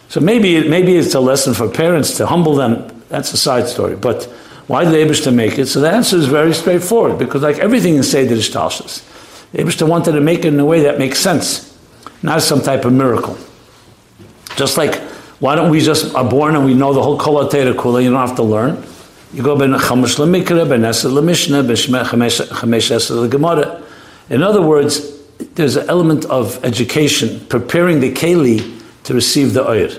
so 0.09 0.21
maybe, 0.21 0.57
it, 0.57 0.69
maybe 0.69 0.97
it's 0.97 1.15
a 1.15 1.21
lesson 1.21 1.55
for 1.55 1.69
parents 1.69 2.17
to 2.19 2.27
humble 2.27 2.55
them. 2.55 3.03
That's 3.09 3.33
a 3.33 3.39
side 3.39 3.69
story. 3.69 3.97
But 3.97 4.25
why 4.67 4.85
did 4.85 5.15
to 5.23 5.31
make 5.31 5.59
it? 5.59 5.67
So 5.67 5.81
the 5.81 5.91
answer 5.91 6.17
is 6.17 6.27
very 6.27 6.53
straightforward, 6.53 7.19
because 7.19 7.43
like 7.43 7.59
everything 7.59 7.97
in 7.97 8.03
Seder 8.03 8.35
Ishtalshus, 8.35 9.03
the 9.53 9.63
Abishta 9.63 9.89
wanted 9.89 10.13
to 10.13 10.21
make 10.21 10.41
it 10.41 10.47
in 10.47 10.61
a 10.61 10.67
way 10.67 10.81
that 10.83 10.99
makes 10.99 11.19
sense, 11.19 11.75
not 12.23 12.43
some 12.43 12.61
type 12.61 12.85
of 12.85 12.93
miracle. 12.93 13.39
Just 14.57 14.77
like, 14.77 15.01
why 15.41 15.55
don't 15.55 15.71
we 15.71 15.81
just 15.81 16.15
are 16.15 16.29
born 16.29 16.57
and 16.57 16.65
we 16.65 16.75
know 16.75 16.93
the 16.93 17.03
whole 17.03 17.19
Kol 17.19 17.49
Kula, 17.49 18.03
you 18.03 18.11
don't 18.11 18.27
have 18.27 18.37
to 18.37 18.43
learn. 18.43 18.85
You 19.33 19.43
go 19.43 19.57
ben 19.57 19.71
Chamash 19.71 20.17
Lemikra, 20.19 20.69
ben 20.69 20.83
Esed 20.83 21.13
Lemishna, 21.13 21.63
ben 21.63 21.77
Chamesh 21.77 22.91
Esed 22.91 23.31
Gemara. 23.31 23.83
In 24.31 24.43
other 24.43 24.63
words, 24.63 25.19
there's 25.55 25.77
an 25.77 25.89
element 25.89 26.25
of 26.27 26.65
education, 26.65 27.41
preparing 27.49 28.01
the 28.01 28.13
Keli 28.13 28.83
to 29.05 29.15
receive 29.15 29.55
the 29.55 29.69
Oyer. 29.69 29.91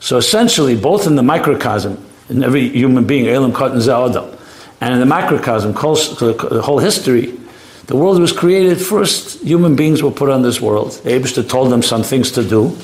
So 0.00 0.18
essentially, 0.18 0.76
both 0.76 1.06
in 1.06 1.16
the 1.16 1.22
microcosm 1.22 2.04
in 2.28 2.42
every 2.42 2.68
human 2.68 3.06
being, 3.06 3.26
Elam 3.26 3.52
Katan 3.52 3.80
Adam. 3.80 4.38
And 4.80 4.94
in 4.94 5.00
the 5.00 5.06
macrocosm, 5.06 5.72
the 5.72 6.62
whole 6.62 6.78
history, 6.78 7.38
the 7.86 7.96
world 7.96 8.20
was 8.20 8.32
created 8.32 8.80
first, 8.80 9.42
human 9.42 9.76
beings 9.76 10.02
were 10.02 10.10
put 10.10 10.30
on 10.30 10.42
this 10.42 10.60
world. 10.60 10.90
Abishta 11.04 11.48
told 11.48 11.70
them 11.70 11.82
some 11.82 12.02
things 12.02 12.30
to 12.32 12.46
do. 12.46 12.76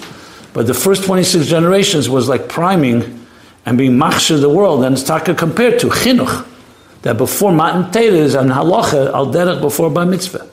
But 0.53 0.67
the 0.67 0.75
first 0.75 1.05
26 1.05 1.47
generations 1.47 2.09
was 2.09 2.29
like 2.29 2.49
priming 2.49 3.27
and 3.67 3.79
being 3.79 3.93
machshir 3.93 4.41
the 4.41 4.49
world. 4.49 4.85
And 4.85 4.95
it's 4.95 5.05
taka 5.05 5.35
compared 5.35 5.79
to 5.81 5.89
chinuch, 5.89 6.47
that 7.03 7.17
before 7.17 7.53
Matan 7.53 8.03
is 8.03 8.35
an 8.35 8.49
halacha 8.49 9.13
al 9.13 9.27
derech 9.27 9.61
before 9.61 9.91
bar 9.91 10.07
mitzvah. 10.07 10.49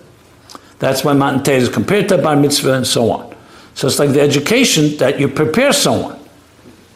That's 0.79 1.03
why 1.03 1.13
Matan 1.13 1.55
is 1.55 1.69
compared 1.69 2.09
to 2.09 2.17
bar 2.17 2.35
mitzvah 2.35 2.73
and 2.73 2.87
so 2.87 3.11
on. 3.11 3.35
So 3.73 3.87
it's 3.87 3.99
like 3.99 4.11
the 4.11 4.21
education 4.21 4.97
that 4.97 5.19
you 5.19 5.27
prepare 5.27 5.73
someone. 5.73 6.17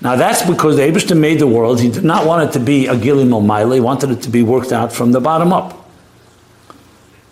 Now 0.01 0.15
that's 0.15 0.41
because 0.43 0.77
the 0.77 1.15
made 1.15 1.39
the 1.39 1.47
world. 1.47 1.79
He 1.79 1.89
did 1.89 2.03
not 2.03 2.25
want 2.25 2.49
it 2.49 2.53
to 2.53 2.59
be 2.59 2.87
a 2.87 2.95
Gilim 2.95 3.45
Maile. 3.45 3.71
He 3.71 3.79
wanted 3.79 4.09
it 4.09 4.21
to 4.23 4.29
be 4.29 4.41
worked 4.41 4.71
out 4.71 4.91
from 4.91 5.11
the 5.11 5.19
bottom 5.19 5.53
up. 5.53 5.77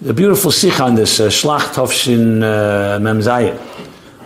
The 0.01 0.13
beautiful 0.13 0.51
sikh 0.51 0.79
on 0.79 0.95
this, 0.95 1.19
uh, 1.19 1.27
Shlach 1.27 1.73
Tovshin 1.73 2.41
uh, 2.41 2.99
Memzayim, 2.99 3.57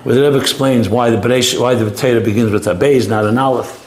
where 0.03 0.15
the 0.15 0.21
Rebbe 0.21 0.39
explains 0.39 0.89
why 0.89 1.09
the 1.09 1.17
Beresh, 1.17 1.59
why 1.59 1.75
the 1.75 1.89
Torah 1.89 2.21
begins 2.21 2.51
with 2.51 2.67
a 2.67 2.75
Beis, 2.75 3.07
not 3.09 3.25
an 3.25 3.37
Aleph. 3.37 3.79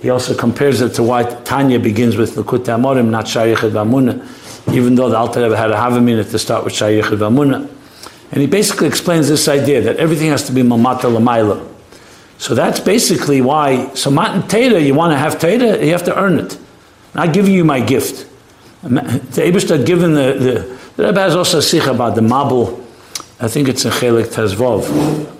He 0.00 0.10
also 0.10 0.34
compares 0.34 0.80
it 0.80 0.90
to 0.94 1.02
why 1.02 1.24
Tanya 1.24 1.80
begins 1.80 2.16
with 2.16 2.36
Likkutei 2.36 2.78
Amarim, 2.78 3.08
not 3.08 3.24
Shayich 3.24 3.56
Vamuna, 3.56 4.72
even 4.72 4.94
though 4.94 5.08
the 5.08 5.16
Alter 5.16 5.42
Rebbe 5.42 5.56
had 5.56 5.70
a 5.70 5.74
Havamina 5.74 6.30
to 6.30 6.38
start 6.38 6.64
with 6.64 6.74
Shayich 6.74 7.02
Vamuna. 7.02 7.68
And 8.30 8.40
he 8.40 8.46
basically 8.46 8.86
explains 8.86 9.28
this 9.28 9.48
idea 9.48 9.80
that 9.80 9.96
everything 9.96 10.28
has 10.28 10.44
to 10.44 10.52
be 10.52 10.62
Mamata 10.62 11.10
Lamaila. 11.10 11.66
So 12.36 12.54
that's 12.54 12.78
basically 12.78 13.40
why. 13.40 13.92
So 13.94 14.10
Matan 14.10 14.42
Teda, 14.42 14.84
you 14.84 14.94
want 14.94 15.12
to 15.12 15.16
have 15.16 15.38
Teda, 15.38 15.84
you 15.84 15.92
have 15.92 16.04
to 16.04 16.16
earn 16.16 16.38
it. 16.38 16.58
I'm 17.14 17.32
giving 17.32 17.52
you 17.52 17.64
my 17.64 17.80
gift. 17.80 18.26
The 18.82 19.42
Abishta 19.42 19.84
given 19.84 20.14
the, 20.14 20.34
the, 20.34 20.78
the 20.96 21.06
Rebbe 21.08 21.20
has 21.20 21.34
also 21.34 21.58
a 21.58 21.62
sikh 21.62 21.86
about 21.86 22.14
the 22.14 22.20
Mabul. 22.20 22.77
I 23.40 23.46
think 23.46 23.68
it's 23.68 23.84
in 23.84 23.92
Chelik 23.92 24.26
Tezvov. 24.26 24.88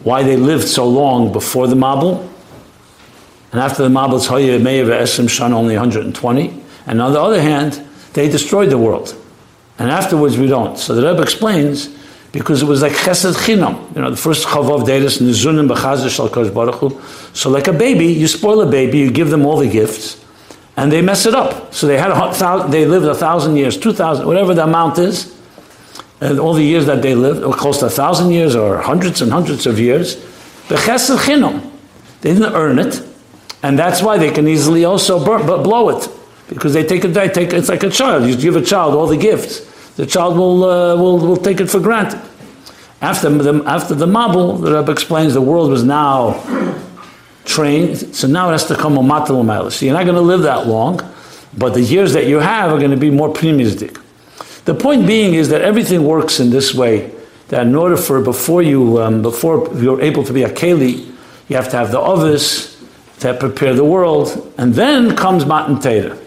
Why 0.05 0.22
they 0.22 0.36
lived 0.36 0.68
so 0.68 0.86
long 0.86 1.32
before 1.32 1.66
the 1.66 1.74
Mabul. 1.74 2.28
And 3.51 3.61
after 3.61 3.82
the 3.82 3.88
Mabul, 3.88 4.18
it's 4.18 4.26
Hoya 4.26 4.59
Meir 4.61 4.84
Esrim 4.84 5.28
Shan, 5.28 5.53
only 5.53 5.74
120. 5.74 6.62
And 6.86 7.03
on 7.03 7.12
the 7.12 7.20
other 7.20 7.40
hand, 7.40 7.84
they 8.12 8.28
destroyed 8.28 8.70
the 8.70 8.78
world. 8.78 9.16
And 9.78 9.90
afterwards, 9.90 10.38
we 10.38 10.46
don't. 10.46 10.78
So 10.78 10.94
the 10.94 11.09
Rebbe 11.09 11.22
explains 11.22 11.88
because 12.30 12.62
it 12.62 12.66
was 12.66 12.82
like 12.82 12.92
chesed 12.92 13.34
chinam. 13.34 13.94
You 13.96 14.03
know, 14.03 14.11
the 14.11 14.16
first 14.16 14.46
chavav 14.46 14.86
deiris 14.86 15.20
nizunim 15.20 15.68
b'chazir 15.68 16.11
shal 16.11 16.28
kosh 16.28 16.51
baruch 16.51 17.01
So 17.34 17.51
like 17.51 17.68
a 17.68 17.72
baby, 17.72 18.07
you 18.07 18.28
spoil 18.28 18.61
a 18.61 18.70
baby, 18.70 18.99
you 18.99 19.11
give 19.11 19.30
them 19.30 19.46
all 19.46 19.57
the 19.57 19.68
gifts, 19.68 20.24
and 20.76 20.92
they 20.92 21.03
mess 21.03 21.26
it 21.26 21.34
up. 21.34 21.74
So 21.74 21.86
they 21.86 21.99
had 21.99 22.11
a 22.11 22.68
they 22.68 22.86
lived 22.86 23.07
a 23.07 23.14
thousand 23.14 23.57
years, 23.57 23.78
two 23.78 23.92
thousand, 23.92 24.26
whatever 24.26 24.55
the 24.55 24.64
amount 24.64 24.99
is, 24.99 25.34
and 26.20 26.40
all 26.40 26.52
the 26.52 26.64
years 26.64 26.86
that 26.86 27.02
they 27.02 27.14
lived, 27.14 27.42
or 27.44 27.54
close 27.54 27.78
to 27.80 27.86
a 27.86 27.90
thousand 27.90 28.32
years, 28.32 28.56
or 28.56 28.78
hundreds 28.78 29.20
and 29.20 29.32
hundreds 29.32 29.66
of 29.66 29.78
years. 29.78 30.16
B'chesed 30.68 31.16
chinam. 31.18 31.70
They 32.20 32.32
didn't 32.32 32.54
earn 32.54 32.78
it, 32.78 33.02
and 33.62 33.78
that's 33.78 34.02
why 34.02 34.18
they 34.18 34.30
can 34.30 34.48
easily 34.48 34.84
also 34.84 35.24
burn, 35.24 35.46
but 35.46 35.62
blow 35.62 35.88
it 35.90 36.08
because 36.48 36.74
they 36.74 36.84
take 36.84 37.04
it. 37.04 37.08
They 37.08 37.28
take 37.28 37.52
it's 37.52 37.68
like 37.68 37.82
a 37.84 37.90
child. 37.90 38.28
You 38.28 38.36
give 38.36 38.56
a 38.56 38.62
child 38.62 38.94
all 38.94 39.06
the 39.06 39.16
gifts 39.16 39.68
the 39.98 40.06
child 40.06 40.38
will, 40.38 40.62
uh, 40.62 40.94
will, 40.94 41.18
will 41.18 41.36
take 41.36 41.60
it 41.60 41.68
for 41.68 41.80
granted. 41.80 42.22
After 43.02 43.28
the, 43.30 43.64
after 43.66 43.96
the 43.96 44.06
Mabul, 44.06 44.62
the 44.62 44.78
Rebbe 44.78 44.92
explains 44.92 45.34
the 45.34 45.40
world 45.40 45.70
was 45.70 45.82
now 45.82 46.40
trained, 47.44 48.14
so 48.14 48.28
now 48.28 48.48
it 48.48 48.52
has 48.52 48.66
to 48.66 48.76
come 48.76 48.96
a 48.96 49.02
matal 49.02 49.72
So 49.72 49.84
you're 49.84 49.94
not 49.94 50.04
going 50.04 50.14
to 50.14 50.20
live 50.20 50.42
that 50.42 50.68
long, 50.68 51.00
but 51.56 51.74
the 51.74 51.82
years 51.82 52.12
that 52.12 52.28
you 52.28 52.38
have 52.38 52.70
are 52.70 52.78
going 52.78 52.92
to 52.92 52.96
be 52.96 53.10
more 53.10 53.28
primistic. 53.32 54.00
The 54.68 54.74
point 54.74 55.06
being 55.06 55.32
is 55.32 55.48
that 55.48 55.62
everything 55.62 56.04
works 56.04 56.40
in 56.40 56.50
this 56.50 56.74
way. 56.74 57.10
That 57.48 57.66
in 57.66 57.74
order 57.74 57.96
for 57.96 58.20
before 58.20 58.60
you 58.60 59.00
um, 59.00 59.22
before 59.22 59.66
you're 59.74 60.02
able 60.02 60.24
to 60.24 60.32
be 60.34 60.42
a 60.42 60.50
keli, 60.50 61.10
you 61.48 61.56
have 61.56 61.70
to 61.70 61.78
have 61.78 61.90
the 61.90 61.98
ovis 61.98 62.78
to 63.20 63.32
prepare 63.32 63.72
the 63.72 63.86
world, 63.86 64.52
and 64.58 64.74
then 64.74 65.16
comes 65.16 65.46
matan 65.46 65.80
Torah. 65.80 66.18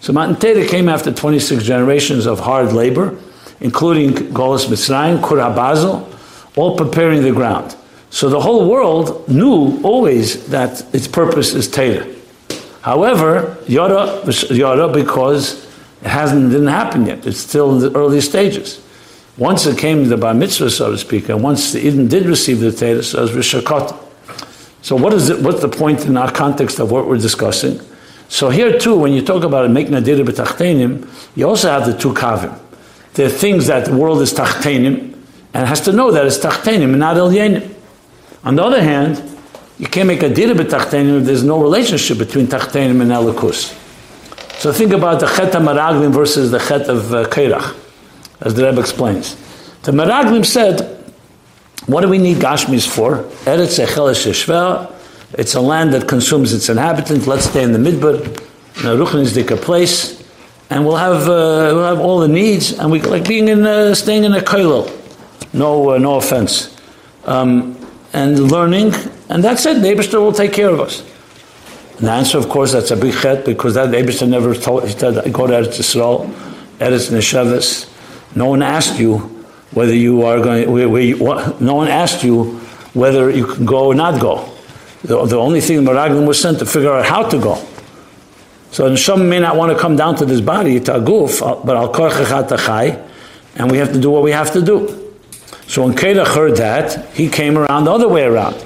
So 0.00 0.14
Matan 0.14 0.36
Torah 0.36 0.66
came 0.66 0.88
after 0.88 1.12
26 1.12 1.64
generations 1.64 2.24
of 2.24 2.40
hard 2.40 2.72
labor, 2.72 3.14
including 3.60 4.12
Golas 4.32 4.68
Mitzrayim, 4.68 5.22
Kur 5.22 5.36
HaBarzel, 5.36 6.56
all 6.56 6.78
preparing 6.78 7.20
the 7.20 7.32
ground. 7.32 7.76
So 8.08 8.30
the 8.30 8.40
whole 8.40 8.70
world 8.70 9.28
knew 9.28 9.78
always 9.82 10.46
that 10.46 10.82
its 10.94 11.06
purpose 11.06 11.52
is 11.52 11.70
Torah. 11.70 12.06
However, 12.80 13.58
Yara, 13.68 14.24
Yara 14.48 14.88
because 14.88 15.66
it 16.02 16.08
hasn't 16.08 16.50
didn't 16.50 16.66
happen 16.66 17.06
yet. 17.06 17.26
It's 17.26 17.38
still 17.38 17.72
in 17.72 17.78
the 17.78 17.96
early 17.96 18.20
stages. 18.20 18.84
Once 19.38 19.64
it 19.66 19.78
came 19.78 20.02
to 20.02 20.08
the 20.08 20.16
Bar 20.16 20.34
Mitzvah, 20.34 20.70
so 20.70 20.90
to 20.90 20.98
speak, 20.98 21.28
and 21.28 21.42
once 21.42 21.72
the 21.72 21.80
Eden 21.80 22.06
did 22.08 22.26
receive 22.26 22.60
the 22.60 22.70
Torah, 22.70 23.02
so 23.02 23.18
it 23.18 23.22
was 23.22 23.30
Rishakot. 23.30 23.98
So 24.82 24.96
what 24.96 25.14
is 25.14 25.30
it, 25.30 25.40
what's 25.40 25.60
the 25.60 25.68
point 25.68 26.04
in 26.04 26.16
our 26.16 26.30
context 26.30 26.80
of 26.80 26.90
what 26.90 27.06
we're 27.06 27.16
discussing? 27.16 27.80
So 28.28 28.50
here 28.50 28.78
too, 28.78 28.96
when 28.96 29.12
you 29.12 29.22
talk 29.22 29.44
about 29.44 29.70
making 29.70 29.94
a 29.94 30.00
dira 30.00 30.24
b'tachtenim, 30.24 31.08
you 31.36 31.48
also 31.48 31.70
have 31.70 31.86
the 31.86 31.96
two 31.96 32.12
kavim. 32.12 32.58
There 33.14 33.26
are 33.26 33.30
things 33.30 33.68
that 33.68 33.84
the 33.86 33.96
world 33.96 34.20
is 34.22 34.34
tachtenim, 34.34 35.16
and 35.54 35.68
has 35.68 35.80
to 35.82 35.92
know 35.92 36.10
that 36.10 36.26
it's 36.26 36.38
tachtenim 36.38 36.90
and 36.90 36.98
not 36.98 37.16
elyenim. 37.16 37.72
On 38.44 38.56
the 38.56 38.64
other 38.64 38.82
hand, 38.82 39.22
you 39.78 39.86
can't 39.86 40.08
make 40.08 40.22
a 40.22 40.28
dira 40.28 40.54
b'tachtenim 40.54 41.20
if 41.20 41.26
there's 41.26 41.44
no 41.44 41.62
relationship 41.62 42.18
between 42.18 42.48
tachtenim 42.48 43.00
and 43.00 43.10
elikus. 43.10 43.78
So 44.62 44.72
think 44.72 44.92
about 44.92 45.18
the 45.18 45.26
Chet 45.26 45.50
Maraglim 45.54 46.12
versus 46.12 46.52
the 46.52 46.60
Chet 46.60 46.88
of 46.88 47.12
uh, 47.12 47.72
as 48.42 48.54
the 48.54 48.64
Rebbe 48.64 48.78
explains. 48.78 49.34
The 49.82 49.90
Maraglim 49.90 50.46
said, 50.46 51.04
what 51.86 52.02
do 52.02 52.08
we 52.08 52.18
need 52.18 52.36
Gashmis 52.36 52.86
for? 52.86 53.24
Eretz 53.44 53.84
Echelish 53.84 54.24
Yeshvel, 54.24 54.94
it's 55.32 55.56
a 55.56 55.60
land 55.60 55.92
that 55.94 56.06
consumes 56.06 56.52
its 56.52 56.68
inhabitants. 56.68 57.26
Let's 57.26 57.46
stay 57.46 57.64
in 57.64 57.72
the 57.72 57.80
Midbar, 57.80 58.24
in 58.24 58.86
a 58.86 59.04
Ruchnizdika 59.04 59.60
place, 59.60 60.22
and 60.70 60.86
we'll 60.86 60.94
have, 60.94 61.22
uh, 61.22 61.74
we'll 61.74 61.84
have 61.84 61.98
all 61.98 62.20
the 62.20 62.28
needs, 62.28 62.78
and 62.78 62.88
we 62.88 63.00
like 63.00 63.26
being 63.26 63.48
in, 63.48 63.66
uh, 63.66 63.96
staying 63.96 64.22
in 64.22 64.32
a 64.32 64.42
koilel. 64.42 64.88
No, 65.52 65.90
uh, 65.90 65.98
no 65.98 66.18
offense. 66.18 66.78
Um, 67.24 67.76
and 68.12 68.38
learning, 68.52 68.94
and 69.28 69.42
that's 69.42 69.66
it. 69.66 69.82
The 69.82 69.88
Abishter 69.88 70.20
will 70.20 70.32
take 70.32 70.52
care 70.52 70.70
of 70.70 70.78
us. 70.78 71.02
The 72.02 72.10
answer, 72.10 72.36
of 72.36 72.48
course, 72.48 72.72
that's 72.72 72.90
a 72.90 72.96
big 72.96 73.14
chet 73.14 73.44
because 73.44 73.74
that 73.74 73.90
Abishter 73.90 74.28
never 74.28 74.56
told, 74.56 74.88
he 74.88 74.90
said, 74.90 75.14
go 75.32 75.46
to 75.46 75.52
Eretz 75.52 75.78
Yisrael, 75.78 76.28
Eretz 76.80 77.12
Nesheves. 77.12 77.88
No 78.34 78.46
one 78.46 78.60
asked 78.60 78.98
you 78.98 79.18
whether 79.70 79.94
you 79.94 80.22
are 80.22 80.40
going, 80.40 80.68
where, 80.72 80.88
where 80.88 81.00
you, 81.00 81.18
what, 81.18 81.60
no 81.60 81.76
one 81.76 81.86
asked 81.86 82.24
you 82.24 82.58
whether 82.92 83.30
you 83.30 83.46
can 83.46 83.64
go 83.64 83.86
or 83.86 83.94
not 83.94 84.20
go. 84.20 84.52
The, 85.02 85.24
the 85.26 85.36
only 85.36 85.60
thing 85.60 85.84
the 85.84 85.92
Meraglim 85.92 86.26
was 86.26 86.40
sent 86.40 86.58
to 86.58 86.66
figure 86.66 86.92
out 86.92 87.06
how 87.06 87.28
to 87.28 87.38
go. 87.38 87.54
So 88.72 88.90
Neshama 88.90 89.28
may 89.28 89.38
not 89.38 89.54
want 89.54 89.70
to 89.70 89.78
come 89.78 89.94
down 89.94 90.16
to 90.16 90.24
this 90.24 90.40
body, 90.40 90.78
a 90.78 91.00
goof, 91.00 91.40
uh, 91.40 91.54
but 91.64 91.76
al 91.76 91.92
chai, 92.58 93.00
and 93.54 93.70
we 93.70 93.78
have 93.78 93.92
to 93.92 94.00
do 94.00 94.10
what 94.10 94.24
we 94.24 94.32
have 94.32 94.50
to 94.54 94.60
do. 94.60 95.14
So 95.68 95.84
when 95.86 95.94
Korach 95.94 96.34
heard 96.34 96.56
that, 96.56 97.14
he 97.14 97.28
came 97.28 97.56
around 97.56 97.84
the 97.84 97.92
other 97.92 98.08
way 98.08 98.24
around. 98.24 98.56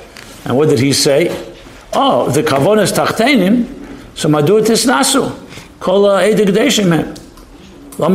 And 0.47 0.57
what 0.57 0.71
did 0.71 0.79
he 0.79 0.95
say? 0.95 1.53
Oh, 1.99 2.31
the 2.31 2.43
kavon 2.43 2.83
is 2.83 2.93
tachtenim, 2.93 3.67
so 4.15 4.29
madu 4.29 4.61
tisnasu. 4.61 5.45
Kol 5.81 6.07
uh, 6.07 6.21
edig 6.21 6.49
deshim 6.49 7.17
why, 7.97 8.09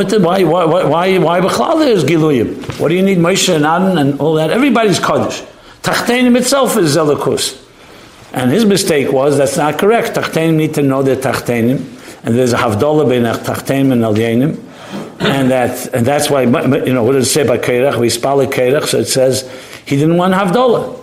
why, 0.44 0.44
why, 0.44 0.84
why, 0.86 1.18
why 1.18 1.42
Bechlal 1.42 1.88
is 1.88 2.04
Giluyim? 2.04 2.80
What 2.80 2.90
do 2.90 2.96
you 2.96 3.02
need 3.02 3.18
Moshe 3.18 3.54
and 3.54 3.66
Aaron 3.66 3.98
and 3.98 4.20
all 4.20 4.36
that? 4.36 4.52
Everybody's 4.52 5.00
Kaddish. 5.00 5.42
Tachtenim 5.82 6.38
itself 6.38 6.78
is 6.78 6.96
Zelikus. 6.96 7.58
And 8.32 8.52
his 8.52 8.64
mistake 8.64 9.12
was 9.12 9.40
that's 9.40 9.58
not 9.58 9.80
correct. 9.80 10.16
Tachtenim 10.16 10.56
need 10.56 10.76
to 10.76 10.84
know 10.84 11.02
they're 11.02 11.16
Tachtenim. 11.16 11.78
And 12.24 12.36
there's 12.36 12.54
a 12.54 12.58
Havdalah 12.58 13.10
between 13.10 13.24
Tachtenim 13.24 13.92
and 13.92 14.04
Alyenim. 14.04 14.64
And, 15.20 15.50
that, 15.50 15.92
and 15.96 16.06
that's 16.06 16.30
why, 16.30 16.44
you 16.44 16.94
know, 16.94 17.04
what 17.04 17.14
does 17.14 17.28
it 17.28 17.32
say 17.32 17.48
by 17.48 17.58
Keirach? 17.58 18.00
We 18.00 18.10
spell 18.10 18.38
Keirach, 18.46 18.86
so 18.86 19.00
it 19.00 19.06
says 19.06 19.52
he 19.86 19.96
didn't 19.96 20.18
want 20.18 20.36
Havdalah. 20.36 21.01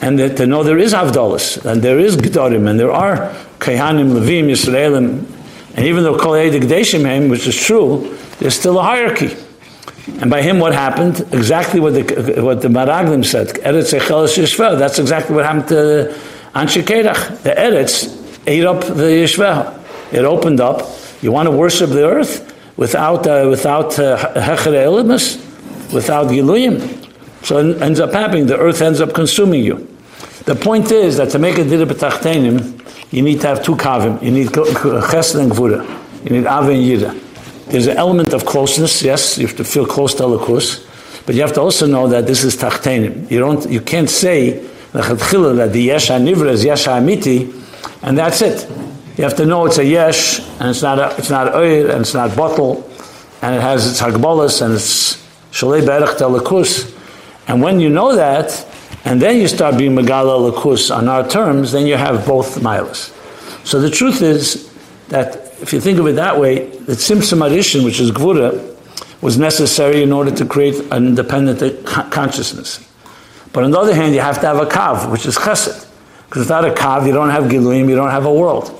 And 0.00 0.18
that, 0.18 0.36
to 0.36 0.46
know 0.46 0.62
there 0.62 0.78
is 0.78 0.94
Havdolahs, 0.94 1.64
and 1.64 1.82
there 1.82 1.98
is 1.98 2.16
Gedorim, 2.16 2.68
and 2.68 2.78
there 2.78 2.92
are 2.92 3.34
Kehanim, 3.58 4.12
Levim, 4.12 4.44
Yisraelim, 4.44 5.26
and 5.78 5.86
even 5.86 6.02
though 6.02 6.18
Kol 6.18 6.32
Deshim 6.32 7.30
which 7.30 7.46
is 7.46 7.56
true, 7.56 8.16
there's 8.40 8.58
still 8.58 8.80
a 8.80 8.82
hierarchy. 8.82 9.36
And 10.20 10.28
by 10.28 10.42
him, 10.42 10.58
what 10.58 10.72
happened? 10.72 11.20
Exactly 11.32 11.78
what 11.78 11.94
the 11.94 12.42
what 12.42 12.62
the 12.62 12.68
Maraglim 12.68 13.24
said. 13.24 13.48
Eretz 13.48 13.96
Echelis 13.96 14.36
Yishvel. 14.36 14.76
That's 14.76 14.98
exactly 14.98 15.36
what 15.36 15.44
happened 15.44 15.68
to 15.68 16.18
Anshe 16.54 16.82
Korach. 16.82 17.42
The 17.42 17.50
Eretz 17.50 18.42
ate 18.48 18.64
up 18.64 18.80
the 18.80 19.04
Yishvel. 19.22 19.78
It 20.12 20.24
opened 20.24 20.60
up. 20.60 20.82
You 21.20 21.30
want 21.30 21.46
to 21.46 21.52
worship 21.52 21.90
the 21.90 22.08
earth 22.08 22.52
without 22.76 23.26
uh, 23.26 23.46
without 23.48 23.96
uh, 24.00 24.16
Hecher 24.34 25.92
without 25.92 26.26
Giluyim. 26.26 26.97
So 27.42 27.58
it 27.58 27.80
ends 27.80 28.00
up 28.00 28.12
happening. 28.12 28.46
The 28.46 28.58
earth 28.58 28.82
ends 28.82 29.00
up 29.00 29.14
consuming 29.14 29.64
you. 29.64 29.86
The 30.44 30.54
point 30.54 30.90
is 30.90 31.16
that 31.18 31.30
to 31.30 31.38
make 31.38 31.58
a 31.58 31.64
dira 31.64 31.86
b'tachtenim, 31.86 33.12
you 33.12 33.22
need 33.22 33.40
to 33.42 33.46
have 33.46 33.62
two 33.62 33.76
kavim. 33.76 34.22
You 34.22 34.30
need 34.30 34.48
chesed 34.48 35.40
and 35.40 35.50
gvura. 35.50 35.84
You 36.24 36.36
need 36.36 36.46
ave 36.46 36.74
and 36.74 36.84
yira. 36.84 37.24
There's 37.66 37.86
an 37.86 37.98
element 37.98 38.32
of 38.32 38.46
closeness, 38.46 39.02
yes, 39.02 39.36
you 39.36 39.46
have 39.46 39.56
to 39.58 39.64
feel 39.64 39.84
close 39.84 40.14
to 40.14 40.22
Elokus, 40.22 40.86
but 41.26 41.34
you 41.34 41.42
have 41.42 41.52
to 41.52 41.60
also 41.60 41.86
know 41.86 42.08
that 42.08 42.26
this 42.26 42.42
is 42.42 42.56
tachtenim. 42.56 43.30
You 43.30 43.40
don't, 43.40 43.70
you 43.70 43.82
can't 43.82 44.08
say 44.08 44.66
that 44.92 45.70
the 45.72 45.80
yesh 45.82 46.08
nivra 46.08 46.48
is 46.48 46.64
yesh 46.64 46.86
amiti, 46.86 47.52
and 48.02 48.16
that's 48.16 48.40
it. 48.40 48.66
You 49.18 49.24
have 49.24 49.36
to 49.36 49.44
know 49.44 49.66
it's 49.66 49.76
a 49.76 49.84
yesh, 49.84 50.40
and 50.60 50.70
it's 50.70 50.80
not 50.80 50.98
a, 50.98 51.14
it's 51.18 51.28
not 51.28 51.54
oir, 51.54 51.90
and 51.90 52.00
it's 52.00 52.14
not 52.14 52.34
bottle, 52.34 52.88
and 53.42 53.54
it 53.54 53.60
has 53.60 53.86
its 53.90 54.00
hagbolas, 54.00 54.62
and 54.62 54.72
it's 54.72 55.16
shalei 55.52 55.82
berach 55.82 56.16
telekus. 56.16 56.94
And 57.48 57.62
when 57.62 57.80
you 57.80 57.88
know 57.88 58.14
that, 58.14 58.66
and 59.04 59.22
then 59.22 59.38
you 59.38 59.48
start 59.48 59.78
being 59.78 59.96
Megala 59.96 60.52
Lakus 60.52 60.94
on 60.94 61.08
our 61.08 61.26
terms, 61.26 61.72
then 61.72 61.86
you 61.86 61.96
have 61.96 62.26
both 62.26 62.56
milas. 62.56 63.14
So 63.66 63.80
the 63.80 63.90
truth 63.90 64.20
is 64.20 64.70
that 65.08 65.36
if 65.62 65.72
you 65.72 65.80
think 65.80 65.98
of 65.98 66.06
it 66.06 66.16
that 66.16 66.38
way, 66.38 66.66
the 66.68 66.92
Tzimtzum 66.92 67.48
Arishin, 67.48 67.84
which 67.84 68.00
is 68.00 68.10
Gvura, 68.10 68.76
was 69.22 69.38
necessary 69.38 70.02
in 70.02 70.12
order 70.12 70.30
to 70.30 70.44
create 70.44 70.76
an 70.92 71.06
independent 71.06 71.86
consciousness. 71.86 72.86
But 73.52 73.64
on 73.64 73.70
the 73.70 73.78
other 73.78 73.94
hand, 73.94 74.14
you 74.14 74.20
have 74.20 74.40
to 74.40 74.46
have 74.46 74.58
a 74.58 74.66
Kav, 74.66 75.10
which 75.10 75.24
is 75.24 75.36
Chesed. 75.36 75.88
Because 76.26 76.40
without 76.40 76.66
a 76.66 76.70
Kav, 76.70 77.06
you 77.06 77.12
don't 77.12 77.30
have 77.30 77.44
Giluyim, 77.44 77.88
you 77.88 77.96
don't 77.96 78.10
have 78.10 78.26
a 78.26 78.32
world. 78.32 78.78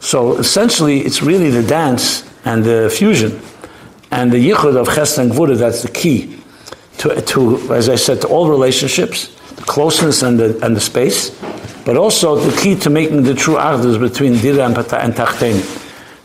So 0.00 0.38
essentially, 0.38 1.00
it's 1.00 1.22
really 1.22 1.50
the 1.50 1.62
dance 1.62 2.28
and 2.46 2.64
the 2.64 2.90
fusion 2.90 3.40
and 4.10 4.32
the 4.32 4.38
Yichud 4.38 4.76
of 4.76 4.88
Chesed 4.88 5.18
and 5.18 5.30
Gvura 5.30 5.56
that's 5.56 5.82
the 5.82 5.90
key 5.90 6.39
to, 7.00 7.20
to, 7.20 7.74
as 7.74 7.88
I 7.88 7.96
said, 7.96 8.20
to 8.22 8.28
all 8.28 8.48
relationships 8.48 9.36
the 9.56 9.62
closeness 9.62 10.22
and 10.22 10.38
the, 10.38 10.64
and 10.64 10.74
the 10.74 10.80
space, 10.80 11.30
but 11.84 11.96
also 11.96 12.36
the 12.36 12.56
key 12.60 12.76
to 12.76 12.90
making 12.90 13.24
the 13.24 13.34
true 13.34 13.56
achdus 13.56 14.00
between 14.00 14.38
dira 14.38 14.64
and, 14.64 14.74
pata, 14.74 15.02
and 15.02 15.14
tachtein. 15.14 15.58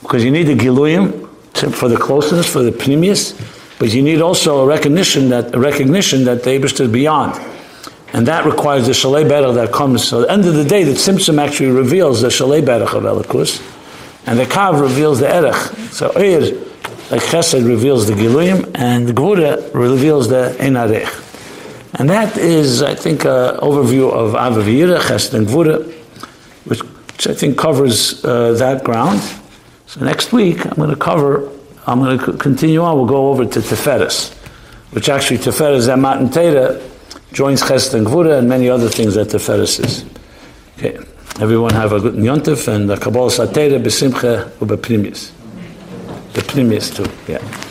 Because 0.01 0.23
you 0.23 0.31
need 0.31 0.43
the 0.43 0.55
giluyim 0.55 1.27
for 1.73 1.87
the 1.87 1.97
closeness, 1.97 2.51
for 2.51 2.61
the 2.61 2.71
pnimius, 2.71 3.33
but 3.79 3.93
you 3.93 4.01
need 4.01 4.21
also 4.21 4.63
a 4.63 4.65
recognition 4.65 5.29
that 5.29 5.53
a 5.53 5.59
recognition 5.59 6.23
that 6.25 6.43
the 6.43 6.51
Abish 6.51 6.79
is 6.79 6.91
beyond. 6.91 7.33
And 8.13 8.27
that 8.27 8.45
requires 8.45 8.85
the 8.85 8.93
shalei 8.93 9.27
berach 9.27 9.55
that 9.55 9.73
comes. 9.73 10.07
So 10.07 10.21
at 10.21 10.27
the 10.27 10.33
end 10.33 10.45
of 10.45 10.53
the 10.53 10.63
day, 10.63 10.83
the 10.83 10.93
tzimtzum 10.93 11.43
actually 11.43 11.71
reveals 11.71 12.21
the 12.21 12.29
shalei 12.29 12.61
berach 12.61 12.93
of 12.93 13.03
Elikus, 13.03 13.61
and 14.25 14.39
the 14.39 14.45
kav 14.45 14.79
reveals 14.79 15.19
the 15.19 15.33
erech. 15.33 15.55
So 15.91 16.09
Eir, 16.11 16.74
like 17.11 17.21
chesed, 17.21 17.67
reveals 17.67 18.07
the 18.07 18.13
giluyim, 18.13 18.71
and 18.75 19.07
gvura 19.09 19.73
reveals 19.73 20.27
the 20.29 20.55
enarech. 20.59 21.21
And 21.97 22.09
that 22.09 22.35
is, 22.37 22.81
I 22.83 22.93
think, 22.93 23.23
an 23.23 23.55
overview 23.57 24.11
of 24.11 24.33
Avavira, 24.33 24.99
Chesed 24.99 25.33
and 25.33 25.47
Gvura, 25.47 25.89
which, 26.65 26.81
which, 26.81 27.27
I 27.27 27.33
think 27.33 27.57
covers 27.57 28.23
uh, 28.25 28.51
that 28.53 28.83
ground. 28.83 29.21
So 29.85 30.03
next 30.03 30.33
week, 30.33 30.65
I'm 30.65 30.73
going 30.73 30.89
to 30.89 30.97
cover, 30.97 31.49
I'm 31.87 31.99
going 31.99 32.19
to 32.19 32.33
continue 32.33 32.81
on, 32.81 32.97
we'll 32.97 33.05
go 33.05 33.29
over 33.29 33.45
to 33.45 33.59
Teferis, 33.59 34.33
which 34.91 35.07
actually 35.07 35.37
Teferis 35.37 35.87
Zamat 35.87 36.17
and 36.19 36.29
Teda 36.29 36.81
joins 37.31 37.61
Chesed 37.61 37.93
and 37.93 38.05
Gvura 38.05 38.39
and 38.39 38.49
many 38.49 38.69
other 38.69 38.89
things 38.89 39.15
that 39.15 39.27
Teferis 39.27 39.79
is. 39.79 40.05
Okay, 40.77 40.97
everyone 41.39 41.71
have 41.71 41.93
a 41.93 41.99
good 42.01 42.15
Yontif 42.15 42.67
and 42.67 42.91
a 42.91 42.97
Kabbalah 42.97 43.29
Satera, 43.29 43.81
Besimcha, 43.81 44.49
Ubeprimius. 44.57 45.31
The 46.35 46.41
Primius 46.41 46.93
too, 46.93 47.09
yeah. 47.31 47.64